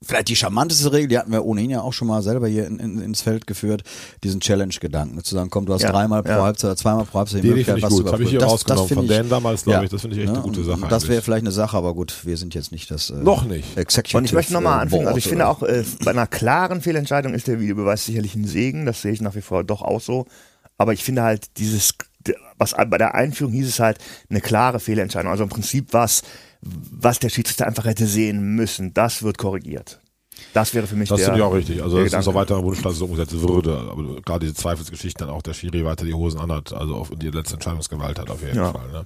Vielleicht 0.00 0.28
die 0.28 0.36
charmanteste 0.36 0.92
Regel, 0.92 1.08
die 1.08 1.18
hatten 1.18 1.32
wir 1.32 1.44
ohnehin 1.44 1.70
ja 1.70 1.80
auch 1.80 1.92
schon 1.92 2.06
mal 2.06 2.22
selber 2.22 2.46
hier 2.46 2.68
in, 2.68 2.78
in, 2.78 3.00
ins 3.00 3.20
Feld 3.20 3.48
geführt, 3.48 3.82
diesen 4.22 4.40
Challenge-Gedanken. 4.40 5.24
Zu 5.24 5.34
sagen, 5.34 5.50
komm, 5.50 5.66
du 5.66 5.74
hast 5.74 5.82
Ja, 5.82 5.90
dreimal 5.90 6.22
pro 6.22 6.30
ja. 6.30 6.42
Halbzeit 6.42 6.68
oder 6.68 6.76
zweimal 6.76 7.04
pro 7.04 7.18
Halbzeit 7.18 7.42
Die 7.42 7.48
Idee 7.48 7.64
finde 7.64 7.78
ich 7.80 7.84
was 7.84 7.96
zu 7.96 8.04
gut. 8.04 8.12
Habe 8.12 8.22
ich 8.22 8.30
hier 8.30 8.38
überprüfen. 8.38 8.52
rausgenommen. 8.52 8.88
finde 8.88 9.02
Von 9.02 9.16
Dan 9.16 9.28
damals, 9.28 9.64
glaube 9.64 9.84
ich. 9.84 9.90
Das 9.90 10.00
finde 10.00 10.16
ich 10.16 10.22
echt 10.22 10.32
ne, 10.32 10.38
eine 10.38 10.44
gute 10.44 10.62
Sache 10.62 10.82
und 10.82 10.92
Das 10.92 11.08
wäre 11.08 11.20
vielleicht 11.20 11.42
eine 11.42 11.50
Sache, 11.50 11.76
aber 11.76 11.94
gut, 11.94 12.24
wir 12.24 12.36
sind 12.36 12.54
jetzt 12.54 12.70
nicht 12.70 12.92
das 12.92 13.10
äh, 13.10 13.14
Noch 13.14 13.44
nicht. 13.44 13.76
Executive 13.76 14.18
Und 14.18 14.24
ich 14.26 14.32
möchte 14.32 14.52
nochmal 14.52 14.78
äh, 14.78 14.82
anfügen, 14.82 15.06
also 15.08 15.18
ich 15.18 15.26
finde 15.26 15.48
auch, 15.48 15.64
äh, 15.64 15.84
bei 16.04 16.12
einer 16.12 16.28
klaren 16.28 16.80
Fehlentscheidung 16.80 17.34
ist 17.34 17.48
der 17.48 17.58
Videobeweis 17.58 18.04
sicherlich 18.04 18.36
ein 18.36 18.44
Segen, 18.46 18.86
das 18.86 19.02
sehe 19.02 19.10
ich 19.10 19.20
nach 19.20 19.34
wie 19.34 19.40
vor 19.40 19.64
doch 19.64 19.82
auch 19.82 20.00
so. 20.00 20.26
Aber 20.76 20.92
ich 20.92 21.02
finde 21.02 21.22
halt 21.22 21.58
dieses, 21.58 21.94
was 22.56 22.74
bei 22.74 22.98
der 22.98 23.14
Einführung 23.14 23.52
hieß 23.52 23.68
es 23.68 23.80
halt, 23.80 23.98
eine 24.30 24.40
klare 24.40 24.80
Fehlentscheidung. 24.80 25.30
Also 25.30 25.44
im 25.44 25.50
Prinzip 25.50 25.92
was, 25.92 26.22
was 26.60 27.18
der 27.18 27.28
Schiedsrichter 27.28 27.66
einfach 27.66 27.84
hätte 27.84 28.06
sehen 28.06 28.54
müssen, 28.54 28.94
das 28.94 29.22
wird 29.22 29.38
korrigiert. 29.38 30.00
Das 30.54 30.74
wäre 30.74 30.86
für 30.86 30.96
mich 30.96 31.08
Das 31.08 31.18
der. 31.18 31.26
finde 31.26 31.40
ich 31.40 31.44
auch 31.46 31.52
richtig. 31.54 31.82
Also, 31.82 31.96
der 31.98 32.06
dass 32.08 32.20
es 32.22 32.28
auch 32.28 32.34
weiter 32.34 32.56
im 32.58 32.64
Wunschklasse 32.64 32.96
so 32.96 33.04
umgesetzt 33.04 33.32
würde. 33.40 33.78
Aber 33.90 34.02
gerade 34.22 34.40
diese 34.46 34.54
Zweifelsgeschichten 34.54 35.26
dann 35.26 35.34
auch 35.34 35.42
der 35.42 35.52
Schiri 35.54 35.84
weiter 35.84 36.04
die 36.04 36.14
Hosen 36.14 36.40
anhat, 36.40 36.72
also 36.72 36.94
auf 36.94 37.10
die 37.14 37.28
letzte 37.30 37.54
Entscheidungsgewalt 37.54 38.18
hat 38.18 38.30
auf 38.30 38.42
jeden 38.42 38.56
Ja. 38.56 38.72
Fall. 38.72 38.88
Ne? 38.90 39.04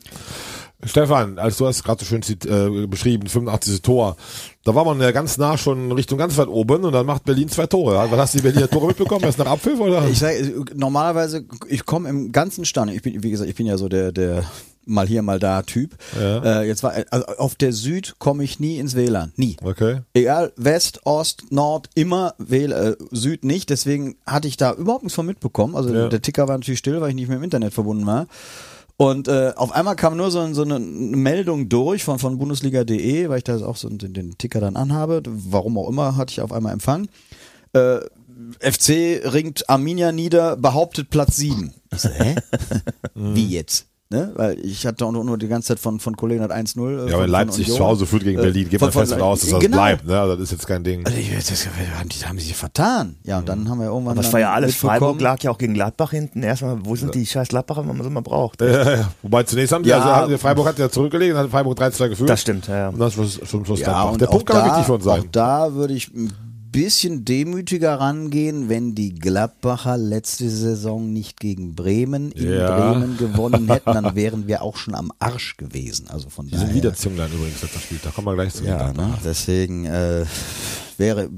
Stefan, 0.84 1.38
als 1.38 1.58
du 1.58 1.66
hast 1.66 1.84
gerade 1.84 2.00
so 2.00 2.06
schön 2.06 2.22
zit- 2.22 2.44
äh, 2.44 2.86
beschrieben, 2.88 3.28
85. 3.28 3.82
Tor, 3.82 4.16
da 4.64 4.74
war 4.74 4.84
man 4.84 5.00
ja 5.00 5.12
ganz 5.12 5.38
nah 5.38 5.56
schon 5.56 5.92
Richtung 5.92 6.18
ganz 6.18 6.36
weit 6.38 6.48
oben 6.48 6.84
und 6.84 6.92
dann 6.92 7.06
macht 7.06 7.24
Berlin 7.24 7.48
zwei 7.48 7.66
Tore. 7.66 7.94
Was 8.10 8.18
hast 8.18 8.34
du 8.34 8.38
die 8.38 8.42
Berliner 8.42 8.68
Tore 8.68 8.88
mitbekommen? 8.88 9.24
Erst 9.24 9.38
nach 9.38 9.46
Abpfiff 9.46 9.78
oder? 9.78 10.08
Ich 10.08 10.18
sage, 10.18 10.64
normalerweise, 10.74 11.44
ich 11.68 11.84
komme 11.86 12.08
im 12.08 12.32
ganzen 12.32 12.64
Stand, 12.64 12.92
ich 12.92 13.02
bin, 13.02 13.22
wie 13.22 13.30
gesagt, 13.30 13.48
ich 13.48 13.54
bin 13.56 13.66
ja 13.66 13.76
so 13.78 13.88
der, 13.88 14.10
der 14.10 14.44
mal 14.84 15.06
hier, 15.06 15.22
mal 15.22 15.38
da 15.38 15.62
Typ. 15.62 15.96
Äh, 16.18 16.66
jetzt 16.66 16.82
war, 16.82 16.92
also 17.10 17.26
auf 17.26 17.54
der 17.54 17.72
Süd 17.72 18.14
komme 18.18 18.44
ich 18.44 18.60
nie 18.60 18.78
ins 18.78 18.94
WLAN. 18.96 19.32
Nie. 19.36 19.56
Okay. 19.62 20.00
Egal, 20.14 20.52
West, 20.56 21.00
Ost, 21.04 21.44
Nord, 21.50 21.88
immer 21.94 22.34
WL, 22.38 22.72
äh, 22.72 22.96
Süd 23.10 23.44
nicht. 23.44 23.70
Deswegen 23.70 24.16
hatte 24.26 24.48
ich 24.48 24.56
da 24.56 24.72
überhaupt 24.74 25.04
nichts 25.04 25.14
von 25.14 25.26
mitbekommen. 25.26 25.74
Also 25.76 25.94
Ja. 25.94 26.08
der 26.08 26.22
Ticker 26.22 26.48
war 26.48 26.56
natürlich 26.58 26.78
still, 26.80 27.00
weil 27.00 27.10
ich 27.10 27.14
nicht 27.14 27.28
mehr 27.28 27.36
im 27.38 27.44
Internet 27.44 27.74
verbunden 27.74 28.06
war. 28.06 28.26
Und 28.98 29.26
äh, 29.26 29.52
auf 29.56 29.72
einmal 29.72 29.96
kam 29.96 30.16
nur 30.16 30.30
so, 30.30 30.52
so 30.52 30.62
eine 30.62 30.78
Meldung 30.78 31.68
durch 31.68 32.04
von, 32.04 32.18
von 32.18 32.38
Bundesliga.de, 32.38 33.28
weil 33.28 33.38
ich 33.38 33.44
da 33.44 33.56
auch 33.64 33.76
so 33.76 33.88
den, 33.88 34.12
den 34.12 34.36
Ticker 34.38 34.60
dann 34.60 34.76
anhabe. 34.76 35.22
Warum 35.26 35.78
auch 35.78 35.88
immer, 35.88 36.16
hatte 36.16 36.30
ich 36.32 36.40
auf 36.40 36.52
einmal 36.52 36.72
Empfang. 36.72 37.08
Äh, 37.72 37.98
FC 38.60 39.22
ringt 39.32 39.68
Arminia 39.68 40.12
nieder, 40.12 40.56
behauptet 40.56 41.10
Platz 41.10 41.36
7. 41.36 41.72
Ich 41.92 41.98
so, 42.00 42.08
hä? 42.10 42.34
Wie 43.14 43.46
jetzt? 43.48 43.86
Ne? 44.12 44.30
Weil 44.36 44.58
ich 44.64 44.86
hatte 44.86 45.06
auch 45.06 45.12
nur, 45.12 45.38
die 45.38 45.48
ganze 45.48 45.68
Zeit 45.68 45.78
von, 45.80 45.98
von 45.98 46.16
Kollegen 46.16 46.42
hat 46.42 46.50
1-0. 46.52 46.78
äh, 46.78 46.92
Ja, 46.92 47.00
von- 47.00 47.06
wenn 47.06 47.18
von 47.20 47.30
Leipzig 47.30 47.66
zu 47.66 47.78
Hause 47.84 48.04
führt 48.06 48.24
gegen 48.24 48.38
Äh, 48.38 48.42
Berlin, 48.42 48.68
geht 48.68 48.78
von- 48.78 48.86
man 48.88 48.92
fest 48.92 49.10
von- 49.12 49.18
davon 49.18 49.32
aus, 49.32 49.40
dass 49.40 49.50
das 49.50 49.60
genau. 49.60 49.76
bleibt. 49.78 50.06
Ne? 50.06 50.20
Also 50.20 50.34
Das 50.34 50.42
ist 50.44 50.50
jetzt 50.52 50.66
kein 50.66 50.84
Ding. 50.84 51.04
Also 51.06 51.18
das, 51.18 51.66
haben, 51.98 52.08
die, 52.08 52.18
haben 52.26 52.38
sie 52.38 52.44
sich 52.46 52.56
vertan. 52.56 53.16
Ja, 53.24 53.38
und 53.38 53.48
dann 53.48 53.68
haben 53.68 53.78
wir 53.80 53.86
irgendwann. 53.86 54.12
Aber 54.12 54.20
es 54.20 54.26
dann 54.26 54.32
war 54.34 54.40
ja 54.40 54.52
alles, 54.52 54.76
Freiburg 54.76 55.20
lag 55.20 55.42
ja 55.42 55.50
auch 55.50 55.58
gegen 55.58 55.74
Gladbach 55.74 56.10
hinten. 56.10 56.42
Erstmal, 56.42 56.78
wo 56.84 56.94
sind 56.94 57.14
die 57.14 57.24
scheiß 57.26 57.48
Gladbacher, 57.48 57.86
wenn 57.88 57.96
man 57.96 58.04
sie 58.04 58.10
mal 58.10 58.20
braucht? 58.20 58.60
Ja, 58.60 58.96
ja. 58.96 59.10
Wobei 59.22 59.42
zunächst 59.44 59.72
haben 59.72 59.84
sie, 59.84 59.90
Ja. 59.90 60.00
also 60.22 60.36
Freiburg 60.38 60.66
hat 60.68 60.78
ja 60.78 60.90
zurückgelegt, 60.90 61.34
dann 61.34 61.44
hat 61.44 61.50
Freiburg 61.50 61.78
3-2 61.78 62.08
geführt. 62.10 62.28
Das 62.30 62.40
stimmt, 62.40 62.68
ja, 62.68 62.76
ja. 62.76 62.88
Und 62.90 62.98
dann 62.98 63.10
Schluss, 63.10 63.40
schon 63.44 63.64
Schluss 63.64 63.80
Ja, 63.80 64.02
und 64.04 64.20
Der 64.20 64.26
Punkt 64.26 64.50
auch 64.50 64.54
kann 64.54 64.56
aber 64.62 64.68
da, 64.68 64.72
wichtig 64.74 64.86
für 64.86 64.92
uns 64.94 65.04
sein. 65.04 65.20
Auch 65.20 65.26
da 65.32 65.72
würde 65.74 65.94
ich 65.94 66.12
ein 66.14 66.32
bisschen 66.72 67.24
demütiger 67.24 68.00
rangehen, 68.00 68.68
wenn 68.68 68.94
die 68.94 69.14
Gladbacher 69.14 69.96
letzte 69.98 70.48
Saison 70.50 71.12
nicht 71.12 71.38
gegen 71.38 71.74
Bremen 71.74 72.32
in 72.32 72.50
Ja. 72.52 72.92
Bremen 72.94 73.16
gewonnen 73.18 73.68
hätten, 73.70 73.92
dann 73.92 74.14
wären 74.16 74.46
wir 74.48 74.62
auch 74.62 74.76
schon 74.76 74.94
am 74.94 75.12
Arsch 75.18 75.56
gewesen. 75.58 76.08
Also 76.08 76.30
von 76.30 76.46
Die 76.46 76.52
sind 76.56 76.62
daher. 76.68 76.74
wieder 76.74 76.94
Zünglein 76.94 77.30
übrigens, 77.32 77.62
letzter 77.62 77.78
Spiel. 77.80 77.98
Da 78.02 78.10
kommen 78.10 78.26
wir 78.26 78.34
gleich 78.34 78.54
zu. 78.54 78.64
Ja, 78.64 78.92
ne? 78.92 79.14
deswegen 79.24 79.84
äh, 79.84 80.24
wäre 80.98 81.28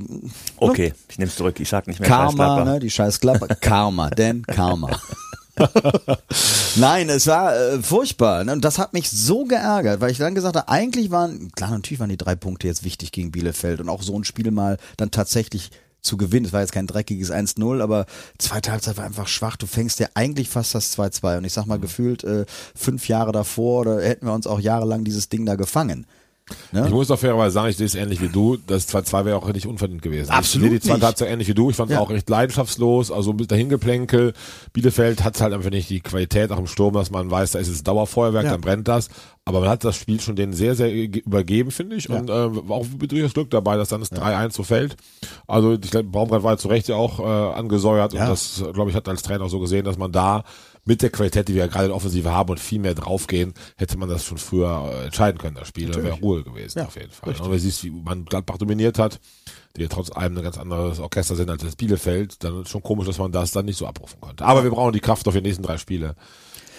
Okay, 0.57 0.93
ich 1.09 1.19
nehme 1.19 1.29
es 1.29 1.37
zurück. 1.37 1.59
Ich 1.61 1.69
sag 1.69 1.87
nicht 1.89 2.01
mehr 2.01 2.09
scheiß 2.09 2.17
Karma, 2.17 2.55
Gladbach. 2.55 2.73
ne, 2.73 2.81
die 2.81 2.91
scheiß 2.91 3.21
Gladbach. 3.21 3.49
Karma, 3.61 4.11
denn 4.11 4.43
Karma. 4.43 4.91
Nein, 6.77 7.09
es 7.09 7.27
war 7.27 7.57
äh, 7.57 7.83
furchtbar. 7.83 8.45
Ne? 8.45 8.53
Und 8.53 8.65
das 8.65 8.79
hat 8.79 8.93
mich 8.93 9.11
so 9.11 9.45
geärgert, 9.45 10.01
weil 10.01 10.11
ich 10.11 10.19
dann 10.19 10.35
gesagt 10.35 10.57
habe, 10.57 10.69
eigentlich 10.69 11.11
waren, 11.11 11.53
klar, 11.53 11.71
natürlich 11.71 12.01
waren 12.01 12.11
die 12.11 12.17
drei 12.17 12.35
Punkte 12.35 12.67
jetzt 12.67 12.85
wichtig 12.85 13.13
gegen 13.13 13.31
Bielefeld 13.31 13.81
und 13.81 13.89
auch 13.89 14.03
so 14.03 14.19
ein 14.19 14.25
Spiel 14.25 14.51
mal 14.51 14.79
dann 14.97 15.11
tatsächlich 15.11 15.71
zu 16.05 16.17
gewinnen. 16.17 16.47
Es 16.47 16.53
war 16.53 16.61
jetzt 16.61 16.73
kein 16.73 16.87
dreckiges 16.87 17.33
1-0, 17.33 17.83
aber 17.83 18.07
zweite 18.39 18.73
Halbzeit 18.73 18.97
war 18.97 19.05
einfach 19.05 19.29
schwach. 19.29 19.57
Du 19.57 19.67
fängst 19.67 19.99
ja 20.01 20.09
eigentlich 20.15 20.49
fast 20.49 20.75
das 20.75 20.97
2-2. 20.97 21.39
Und 21.39 21.45
ich 21.45 21.53
sag 21.53 21.67
mal, 21.67 21.79
gefühlt 21.79 22.25
äh, 22.25 22.45
fünf 22.75 23.09
Jahre 23.09 23.33
davor 23.33 23.81
oder 23.81 24.03
hätten 24.03 24.27
wir 24.27 24.35
uns 24.35 24.47
auch 24.47 24.61
jahrelang 24.61 25.05
dieses 25.05 25.29
Ding 25.29 25.47
da 25.47 25.57
gefangen. 25.57 26.07
Ne? 26.73 26.85
Ich 26.87 26.93
muss 26.93 27.09
doch 27.09 27.19
fairerweise 27.19 27.55
sagen, 27.55 27.71
ich 27.71 27.77
sehe 27.79 27.87
es 27.87 27.95
ähnlich 27.95 28.21
wie 28.21 28.29
du. 28.29 28.59
Das 28.67 28.87
2-2 28.89 29.25
wäre 29.25 29.37
auch 29.39 29.51
nicht 29.51 29.67
unverdient 29.67 30.03
gewesen. 30.03 30.31
Absolut 30.31 30.67
Ich 30.67 30.71
sehe 30.73 30.81
die 30.81 30.87
zweite. 30.89 31.07
Halbzeit 31.07 31.29
ähnlich 31.31 31.49
wie 31.49 31.55
du. 31.55 31.71
Ich 31.71 31.77
fand 31.77 31.91
es 31.91 31.95
Ja. 31.95 32.01
auch 32.01 32.11
recht 32.11 32.29
leidenschaftslos, 32.29 33.11
also 33.11 33.31
ein 33.31 33.39
bisschen 33.39 33.49
dahingeplänkel. 33.49 34.35
Bielefeld 34.75 35.25
hat 35.25 35.41
halt 35.41 35.55
einfach 35.55 35.71
nicht 35.71 35.89
die 35.89 36.01
Qualität 36.01 36.53
auch 36.53 36.59
im 36.59 36.67
Sturm, 36.67 36.93
dass 36.95 37.11
man 37.11 37.31
weiß, 37.31 37.53
da 37.53 37.59
ist 37.61 37.69
es 37.69 37.83
Dauerfeuerwerk, 37.83 38.45
Ja. 38.45 38.51
dann 38.53 38.61
brennt 38.61 38.89
das. 38.89 39.09
Aber 39.47 39.61
man 39.61 39.69
hat 39.69 39.85
das 39.85 39.97
Spiel 39.97 40.21
schon 40.21 40.37
denen 40.37 40.55
sehr, 40.55 40.75
sehr 40.75 40.91
ge- 41.09 41.21
übergeben, 41.23 41.71
finde 41.71 41.97
ich. 41.97 42.09
Und 42.09 42.31
äh, 42.31 42.69
war 42.69 42.77
auch 42.79 42.87
durchaus 42.87 43.35
Glück 43.35 43.51
dabei, 43.51 43.77
dass 43.77 43.91
dann 43.91 44.01
das 44.01 44.11
3-1 44.11 44.53
so 44.55 44.63
fällt. 44.63 44.97
Also 45.47 45.75
ich 45.75 45.91
glaube, 45.91 46.09
Baumgart 46.09 46.43
war 46.43 46.57
zu 46.57 46.69
Recht 46.69 46.89
ja 46.89 46.97
auch 46.97 47.21
äh, 47.21 47.55
angesäuert. 47.55 48.15
Ja. 48.15 48.23
Und 48.23 48.31
das, 48.31 48.65
glaube 48.73 48.89
ich, 48.91 48.97
hat 48.97 49.07
als 49.09 49.23
Trainer 49.23 49.45
auch 49.45 49.51
so 49.51 49.61
gesehen, 49.61 49.85
dass 49.85 49.99
man 49.99 50.13
da 50.13 50.45
mit 50.87 51.03
der 51.03 51.11
Qualität, 51.11 51.49
die 51.49 51.55
wir 51.55 51.63
ja 51.63 51.67
gerade 51.67 51.85
in 51.87 51.91
der 51.91 51.97
Offensive 51.97 52.31
haben 52.31 52.51
und 52.51 52.61
viel 52.61 52.79
mehr 52.79 52.95
draufgehen, 52.95 53.53
hätte 53.77 53.99
man 53.99 54.09
das 54.09 54.25
schon 54.25 54.39
früher 54.39 54.91
äh, 54.93 55.05
entscheiden 55.07 55.39
können, 55.39 55.57
das 55.57 55.69
Spiel. 55.69 55.91
Da 55.91 56.03
wäre 56.03 56.15
Ruhe 56.21 56.43
gewesen, 56.43 56.79
Ja, 56.79 56.87
auf 56.87 56.97
jeden 56.97 57.11
Fall. 57.11 57.31
Und 57.35 57.45
wenn 57.45 57.51
du 57.53 57.59
siehst, 57.59 57.85
wie 57.85 57.91
man 57.91 58.25
Gladbach 58.25 58.57
dominiert 58.59 58.99
hat, 58.99 59.21
die 59.77 59.83
ja 59.83 59.89
trotz 59.89 60.11
allem 60.11 60.37
ein 60.39 60.43
ganz 60.43 60.57
anderes 60.57 61.01
Orchester 61.01 61.37
sind 61.37 61.51
als 61.51 61.63
das 61.63 61.77
Bielefeld, 61.77 62.43
dann 62.45 62.63
ist 62.63 62.71
schon 62.71 62.83
komisch, 62.83 63.07
dass 63.07 63.19
man 63.19 63.33
das 63.33 63.51
dann 63.51 63.65
nicht 63.67 63.77
so 63.77 63.87
abrufen 63.87 64.21
konnte. 64.21 64.45
Aber 64.45 64.63
wir 64.63 64.71
brauchen 64.71 64.93
die 64.95 65.01
Kraft 65.01 65.27
auf 65.29 65.35
die 65.35 65.41
nächsten 65.43 65.63
drei 65.63 65.77
Spiele. 65.79 66.15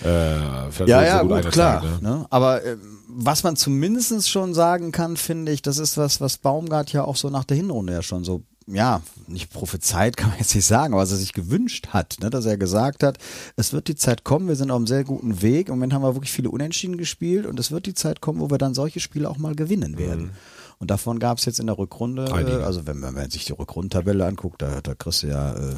Äh, 0.06 0.86
Ja, 0.86 1.04
ja, 1.04 1.20
so 1.22 1.28
gut, 1.28 1.38
einer 1.38 1.50
klar. 1.50 1.82
Zeit, 1.82 2.02
ne? 2.02 2.10
Ne? 2.10 2.26
Aber 2.30 2.63
äh, 2.63 2.78
was 3.08 3.44
man 3.44 3.56
zumindest 3.56 4.30
schon 4.30 4.54
sagen 4.54 4.91
kann, 4.91 5.18
finde 5.18 5.52
ich, 5.52 5.62
das 5.62 5.78
ist 5.78 5.98
was, 5.98 6.22
was 6.22 6.38
Baumgart 6.38 6.91
ja 6.94 7.04
auch 7.06 7.15
so 7.15 7.30
nach 7.30 7.44
der 7.46 7.58
Hinrunde 7.58 7.94
ja 7.94 8.02
schon 8.02 8.24
so, 8.24 8.44
ja, 8.68 9.02
nicht 9.28 9.52
prophezeit 9.52 10.18
kann 10.18 10.30
man 10.30 10.39
jetzt 10.39 10.54
nicht 10.56 10.65
sagen, 10.65 10.94
aber 10.94 11.04
was 11.04 11.12
er 11.12 11.18
sich 11.18 11.34
gewünscht 11.34 11.88
hat, 11.89 12.18
ne? 12.22 12.30
dass 12.30 12.46
er 12.46 12.58
gesagt 12.58 13.04
hat, 13.04 13.18
es 13.56 13.74
wird 13.74 13.88
die 13.88 13.96
Zeit 13.96 14.24
kommen, 14.24 14.48
wir 14.48 14.56
sind 14.56 14.72
auf 14.72 14.78
einem 14.78 14.88
sehr 14.88 15.04
guten 15.04 15.41
Weg. 15.41 15.70
Im 15.70 15.76
Moment 15.76 15.94
haben 15.94 16.02
wir 16.04 16.15
wirklich 16.15 16.32
viele 16.32 16.50
Unentschieden 16.50 16.98
gespielt 16.98 17.46
und 17.46 17.60
es 17.60 17.72
wird 17.72 17.86
die 17.86 17.94
Zeit 17.94 18.22
kommen, 18.22 18.39
wo 18.41 18.50
wir 18.50 18.58
dann 18.58 18.74
solche 18.74 19.00
Spiele 19.00 19.30
auch 19.30 19.38
mal 19.38 19.56
gewinnen 19.56 19.98
werden. 19.98 20.32
Und 20.78 20.91
davon 20.91 21.20
gab 21.20 21.38
es 21.38 21.46
jetzt 21.46 21.60
in 21.62 21.68
der 21.68 21.78
Rückrunde, 21.78 22.34
Einige. 22.34 22.60
äh, 22.60 22.63
also 22.63 22.86
wenn, 22.86 23.00
man- 23.00 23.15
wenn 23.15 23.22
man 23.24 23.32
sich 23.32 23.46
die 23.46 23.54
Rückrundentabelle 23.54 24.26
anguckt, 24.26 24.62
da, 24.62 24.82
da 24.82 24.94
kriegst 24.94 25.24
du 25.24 25.28
ja 25.28 25.54
äh, 25.54 25.76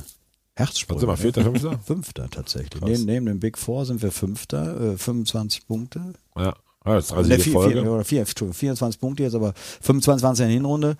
Herzsprung. 0.57 0.99
Sind 0.99 1.07
wir, 1.09 1.17
Vierter, 1.17 1.43
Fünfter? 1.43 1.79
Fünfter 1.85 2.29
tatsächlich. 2.29 2.81
Neben, 2.83 3.05
neben 3.05 3.25
dem 3.27 3.39
Big 3.39 3.57
Four 3.57 3.85
sind 3.85 4.01
wir 4.01 4.11
Fünfter, 4.11 4.93
äh, 4.93 4.97
25 4.97 5.67
Punkte. 5.67 6.01
Ja. 6.37 6.53
Ja, 6.85 6.93
das 6.95 7.05
ist 7.05 7.11
drei 7.11 7.17
Ne, 7.17 7.23
Siege 7.27 7.41
vier, 7.41 7.51
Folge. 7.53 7.81
vier, 7.81 7.91
oder 7.91 8.05
vier, 8.05 8.19
Entschuldigung, 8.21 8.53
24 8.53 9.01
Punkte 9.01 9.23
jetzt, 9.23 9.35
aber 9.35 9.53
25 9.81 10.23
waren 10.23 10.31
es 10.33 10.39
ja 10.39 10.45
in 10.45 10.49
der 10.51 10.55
Hinrunde, 10.55 10.95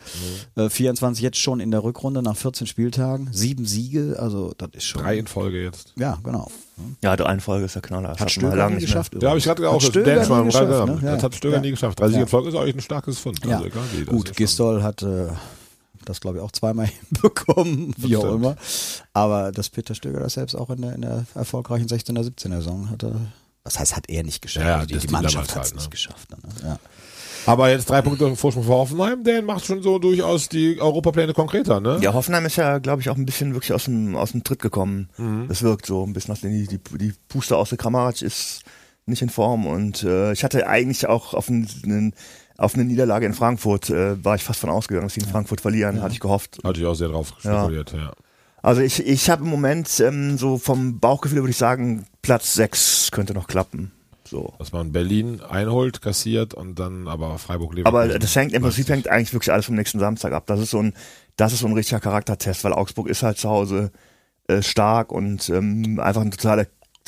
Mhm. 0.56 0.64
äh, 0.64 0.70
24 0.70 1.24
jetzt 1.24 1.38
schon 1.38 1.62
in 1.62 1.72
der 1.72 1.82
Rückrunde 1.82 2.22
nach 2.22 2.36
14 2.36 2.68
Spieltagen, 2.68 3.30
sieben 3.32 3.66
Siege, 3.66 4.18
also 4.20 4.54
das 4.58 4.72
ist 4.74 4.84
schon. 4.84 5.02
Drei 5.02 5.18
in 5.18 5.28
Folge 5.28 5.64
jetzt. 5.64 5.94
Ja, 5.96 6.18
genau. 6.22 6.52
Ja, 7.02 7.16
die 7.16 7.24
Reihenfolge 7.24 7.64
ist 7.64 7.76
ja 7.76 7.82
knaller. 7.82 8.10
Das 8.10 8.20
Hat 8.20 8.26
man 8.26 8.30
Stöger 8.30 8.56
lange 8.58 8.72
nie 8.72 8.76
nicht 8.82 8.86
geschafft. 8.88 9.16
Ja, 9.22 9.30
habe 9.30 9.38
ich 9.40 9.46
gerade 9.46 9.70
auch. 9.70 9.76
Hat 9.76 9.84
Stöger 9.84 10.16
Dan 10.16 10.26
schon 10.26 10.38
nie 10.40 10.44
mal 10.44 10.46
geschafft, 10.68 10.88
ne? 11.02 11.08
Ja. 11.08 11.14
das 11.16 11.24
hat 11.24 11.36
Stöger 11.36 11.56
Ja. 11.56 11.62
nie 11.62 11.72
geschafft. 11.72 12.00
Drei 12.02 12.08
Siege 12.08 12.18
Ja. 12.18 12.24
in 12.24 12.28
Folge 12.30 12.50
ist 12.50 12.56
eigentlich 12.56 12.76
ein 12.76 12.82
starkes 12.82 13.20
Fund. 13.20 13.46
Ja. 13.46 13.56
Also 13.56 13.66
egal 13.68 13.84
wie. 13.94 14.00
Das 14.04 14.08
Gut, 14.14 14.24
ist 14.24 14.28
schon- 14.28 14.36
Gistol 14.36 14.84
hat 14.84 15.04
äh, 15.04 15.28
das, 16.10 16.22
glaube 16.22 16.38
ich, 16.38 16.44
auch 16.44 16.52
zweimal 16.52 16.88
hinbekommen, 17.10 17.94
wie 17.98 18.18
auch 18.18 18.36
immer. 18.36 18.56
Aber 19.14 19.52
dass 19.52 19.70
Peter 19.70 19.96
Stöger 19.96 20.20
das 20.20 20.34
selbst 20.34 20.56
auch 20.56 20.70
in 20.70 20.82
der, 20.82 20.94
in 20.94 21.02
der 21.02 21.26
erfolgreichen 21.36 21.88
16er, 21.88 22.24
17er 22.24 22.58
Saison 22.58 22.90
hatte, 22.90 23.16
was 23.64 23.80
heißt, 23.80 23.96
hat 23.96 24.10
er 24.10 24.24
nicht 24.24 24.42
geschafft? 24.42 24.66
Ja, 24.66 24.76
Also 24.76 24.88
die, 24.88 24.98
die 24.98 25.12
Mannschaft 25.12 25.56
hat 25.56 25.66
es 25.66 25.72
halt, 25.72 25.76
nicht 25.76 25.86
ne? 25.86 25.90
geschafft. 25.90 26.28
Dann, 26.32 26.40
ne? 26.40 26.70
ja. 26.70 26.80
Aber 27.46 27.70
jetzt 27.70 27.90
drei 27.90 28.02
Punkte 28.02 28.36
Vorsprung 28.36 28.66
vor 28.66 28.80
Hoffenheim, 28.80 29.24
der 29.24 29.42
macht 29.42 29.66
schon 29.66 29.82
so 29.82 30.00
durchaus 30.00 30.50
die 30.50 30.82
Europapläne 30.82 31.34
konkreter, 31.34 31.80
ne? 31.80 31.98
Ja, 32.02 32.14
Hoffenheim 32.14 32.46
ist 32.46 32.58
ja, 32.58 32.78
glaube 32.80 33.02
ich, 33.02 33.10
auch 33.10 33.16
ein 33.16 33.26
bisschen 33.26 33.54
wirklich 33.54 33.72
aus 33.72 33.86
dem, 33.86 34.18
aus 34.18 34.34
dem 34.34 34.44
Tritt 34.44 34.62
gekommen. 34.62 35.10
Das 35.48 35.62
wirkt 35.62 35.86
so 35.86 36.06
ein 36.06 36.12
bisschen, 36.12 36.34
nachdem 36.34 36.52
die, 36.52 36.68
die, 36.68 36.98
die 36.98 37.14
Puste 37.30 37.56
aus 37.56 37.70
der 37.70 37.78
Kramaric 37.78 38.22
ist 38.22 38.64
nicht 39.06 39.22
in 39.22 39.30
Form 39.30 39.66
und 39.66 40.04
äh, 40.04 40.34
ich 40.34 40.44
hatte 40.44 40.68
eigentlich 40.68 41.08
auch 41.08 41.34
auf 41.34 41.48
einen, 41.48 42.14
auf 42.58 42.74
eine 42.74 42.86
Niederlage 42.86 43.26
in 43.26 43.34
Frankfurt, 43.34 43.90
äh, 43.90 44.24
war 44.24 44.36
ich 44.36 44.44
fast 44.44 44.60
von 44.60 44.70
ausgegangen, 44.70 45.06
dass 45.06 45.14
sie 45.14 45.22
in 45.22 45.28
Frankfurt 45.28 45.62
verlieren, 45.62 46.02
hatte 46.02 46.14
ich 46.14 46.20
gehofft. 46.20 46.60
Hatte 46.64 46.80
ich 46.80 46.86
auch 46.86 46.96
sehr 46.96 47.10
drauf 47.10 47.34
spekuliert, 47.40 47.94
ja. 47.94 48.12
Also 48.64 48.82
ich, 48.82 49.06
ich 49.06 49.30
habe 49.30 49.44
im 49.44 49.50
Moment 49.50 50.00
ähm, 50.00 50.38
so 50.38 50.58
vom 50.58 51.00
Bauchgefühl 51.00 51.40
würde 51.40 51.52
ich 51.52 51.58
sagen, 51.58 52.06
Platz 52.22 52.56
6 52.56 53.12
könnte 53.12 53.34
noch 53.34 53.48
klappen. 53.48 53.92
So. 54.26 54.54
Dass 54.60 54.74
man 54.74 54.92
Berlin 54.92 55.42
einholt, 55.42 56.02
kassiert 56.02 56.54
und 56.54 56.78
dann 56.78 57.08
aber 57.08 57.38
Freiburg 57.38 57.74
lebt. 57.74 57.88
Aber 57.88 58.08
das 58.20 58.36
hängt 58.36 58.54
im 58.54 58.62
Prinzip 58.62 58.90
hängt 58.90 59.08
eigentlich 59.08 59.34
wirklich 59.34 59.54
alles 59.54 59.68
vom 59.68 59.76
nächsten 59.76 60.00
Samstag 60.00 60.34
ab. 60.34 60.48
Das 60.48 60.60
ist 60.60 60.72
so 60.72 60.80
ein, 60.80 60.94
das 61.38 61.54
ist 61.54 61.60
so 61.60 61.68
ein 61.68 61.74
richtiger 61.74 62.00
Charaktertest, 62.00 62.64
weil 62.64 62.74
Augsburg 62.74 63.08
ist 63.08 63.24
halt 63.24 63.38
zu 63.38 63.48
Hause 63.48 63.92
äh, 64.48 64.62
stark 64.62 65.12
und 65.12 65.48
ähm, 65.50 66.00
einfach 66.00 66.22
eine 66.22 66.32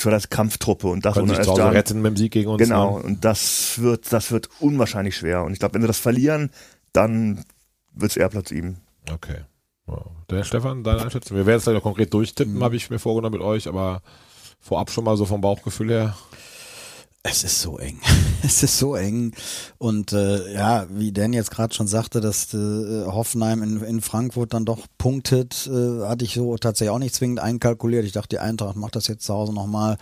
totale, 0.01 0.21
totale 0.21 0.29
Kampftruppe 0.29 0.87
und 0.87 1.05
das 1.05 1.13
Können 1.13 1.29
ohne 1.29 1.35
sich 1.37 1.45
zu 1.45 1.51
Hause 1.51 1.71
retten 1.71 2.01
mit 2.01 2.11
dem 2.13 2.17
Sieg 2.17 2.31
gegen 2.31 2.49
uns. 2.49 2.61
Genau, 2.61 2.97
Ne? 2.97 3.03
und 3.03 3.25
das 3.25 3.79
wird, 3.79 4.11
das 4.11 4.31
wird 4.31 4.49
unwahrscheinlich 4.59 5.15
schwer. 5.17 5.43
Und 5.43 5.53
ich 5.53 5.59
glaube, 5.59 5.73
wenn 5.75 5.81
sie 5.81 5.87
das 5.87 5.99
verlieren, 5.99 6.51
dann 6.93 7.43
wird's 7.93 8.17
eher 8.17 8.29
Platz 8.29 8.49
7. 8.49 8.77
Okay. 9.11 9.37
Ja. 9.87 9.97
Der 10.29 10.43
Stefan, 10.43 10.83
deine 10.83 11.01
Einschätzung? 11.01 11.35
Wir 11.37 11.45
werden 11.45 11.57
es 11.57 11.63
gleich 11.63 11.75
noch 11.75 11.83
konkret 11.83 12.13
durchtippen, 12.13 12.55
Mhm. 12.55 12.63
habe 12.63 12.75
ich 12.75 12.89
mir 12.89 12.99
vorgenommen 12.99 13.33
mit 13.33 13.41
euch, 13.41 13.67
aber 13.67 14.01
vorab 14.59 14.91
schon 14.91 15.03
mal 15.03 15.17
so 15.17 15.25
vom 15.25 15.41
Bauchgefühl 15.41 15.89
her. 15.89 16.17
Es 17.23 17.43
ist 17.43 17.61
so 17.61 17.77
eng. 17.77 17.99
Es 18.41 18.63
ist 18.63 18.79
so 18.79 18.95
eng. 18.95 19.33
Und 19.77 20.13
äh, 20.13 20.53
ja, 20.53 20.87
wie 20.89 21.11
Dan 21.11 21.33
jetzt 21.33 21.51
gerade 21.51 21.73
schon 21.73 21.87
sagte, 21.87 22.21
dass 22.21 22.53
äh, 22.53 23.05
Hoffenheim 23.05 23.61
in, 23.61 23.83
in 23.83 24.01
Frankfurt 24.01 24.53
dann 24.53 24.63
doch 24.63 24.87
punktet, 24.97 25.67
äh, 25.67 26.05
hatte 26.05 26.23
ich 26.23 26.35
so 26.35 26.55
tatsächlich 26.55 26.91
auch 26.91 26.99
nicht 26.99 27.13
zwingend 27.13 27.41
einkalkuliert. 27.41 28.05
Ich 28.05 28.13
dachte, 28.13 28.29
die 28.29 28.39
Eintracht 28.39 28.77
macht 28.77 28.95
das 28.95 29.07
jetzt 29.07 29.25
zu 29.25 29.33
Hause 29.33 29.53
nochmal. 29.53 29.97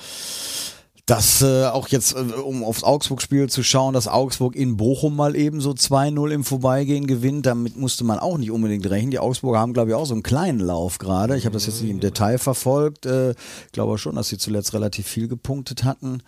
Das 1.07 1.41
äh, 1.41 1.65
auch 1.65 1.87
jetzt, 1.87 2.15
äh, 2.15 2.19
um 2.19 2.63
aufs 2.63 2.83
Augsburg-Spiel 2.83 3.49
zu 3.49 3.63
schauen, 3.63 3.95
dass 3.95 4.07
Augsburg 4.07 4.55
in 4.55 4.77
Bochum 4.77 5.15
mal 5.15 5.35
eben 5.35 5.61
so 5.61 5.71
2-0 5.71 6.29
im 6.29 6.43
Vorbeigehen 6.43 7.07
gewinnt, 7.07 7.47
damit 7.47 7.75
musste 7.75 8.03
man 8.03 8.19
auch 8.19 8.37
nicht 8.37 8.51
unbedingt 8.51 8.87
rechnen. 8.87 9.09
Die 9.09 9.19
Augsburger 9.19 9.59
haben, 9.59 9.73
glaube 9.73 9.89
ich, 9.89 9.95
auch 9.95 10.05
so 10.05 10.13
einen 10.13 10.21
kleinen 10.21 10.59
Lauf 10.59 10.99
gerade. 10.99 11.35
Ich 11.37 11.45
habe 11.45 11.53
das 11.53 11.65
jetzt 11.65 11.81
nicht 11.81 11.89
im 11.89 12.01
Detail 12.01 12.37
verfolgt. 12.37 13.07
Äh, 13.07 13.33
glaube 13.71 13.97
schon, 13.97 14.15
dass 14.15 14.27
sie 14.27 14.37
zuletzt 14.37 14.75
relativ 14.75 15.07
viel 15.07 15.27
gepunktet 15.27 15.83
hatten. 15.83 16.21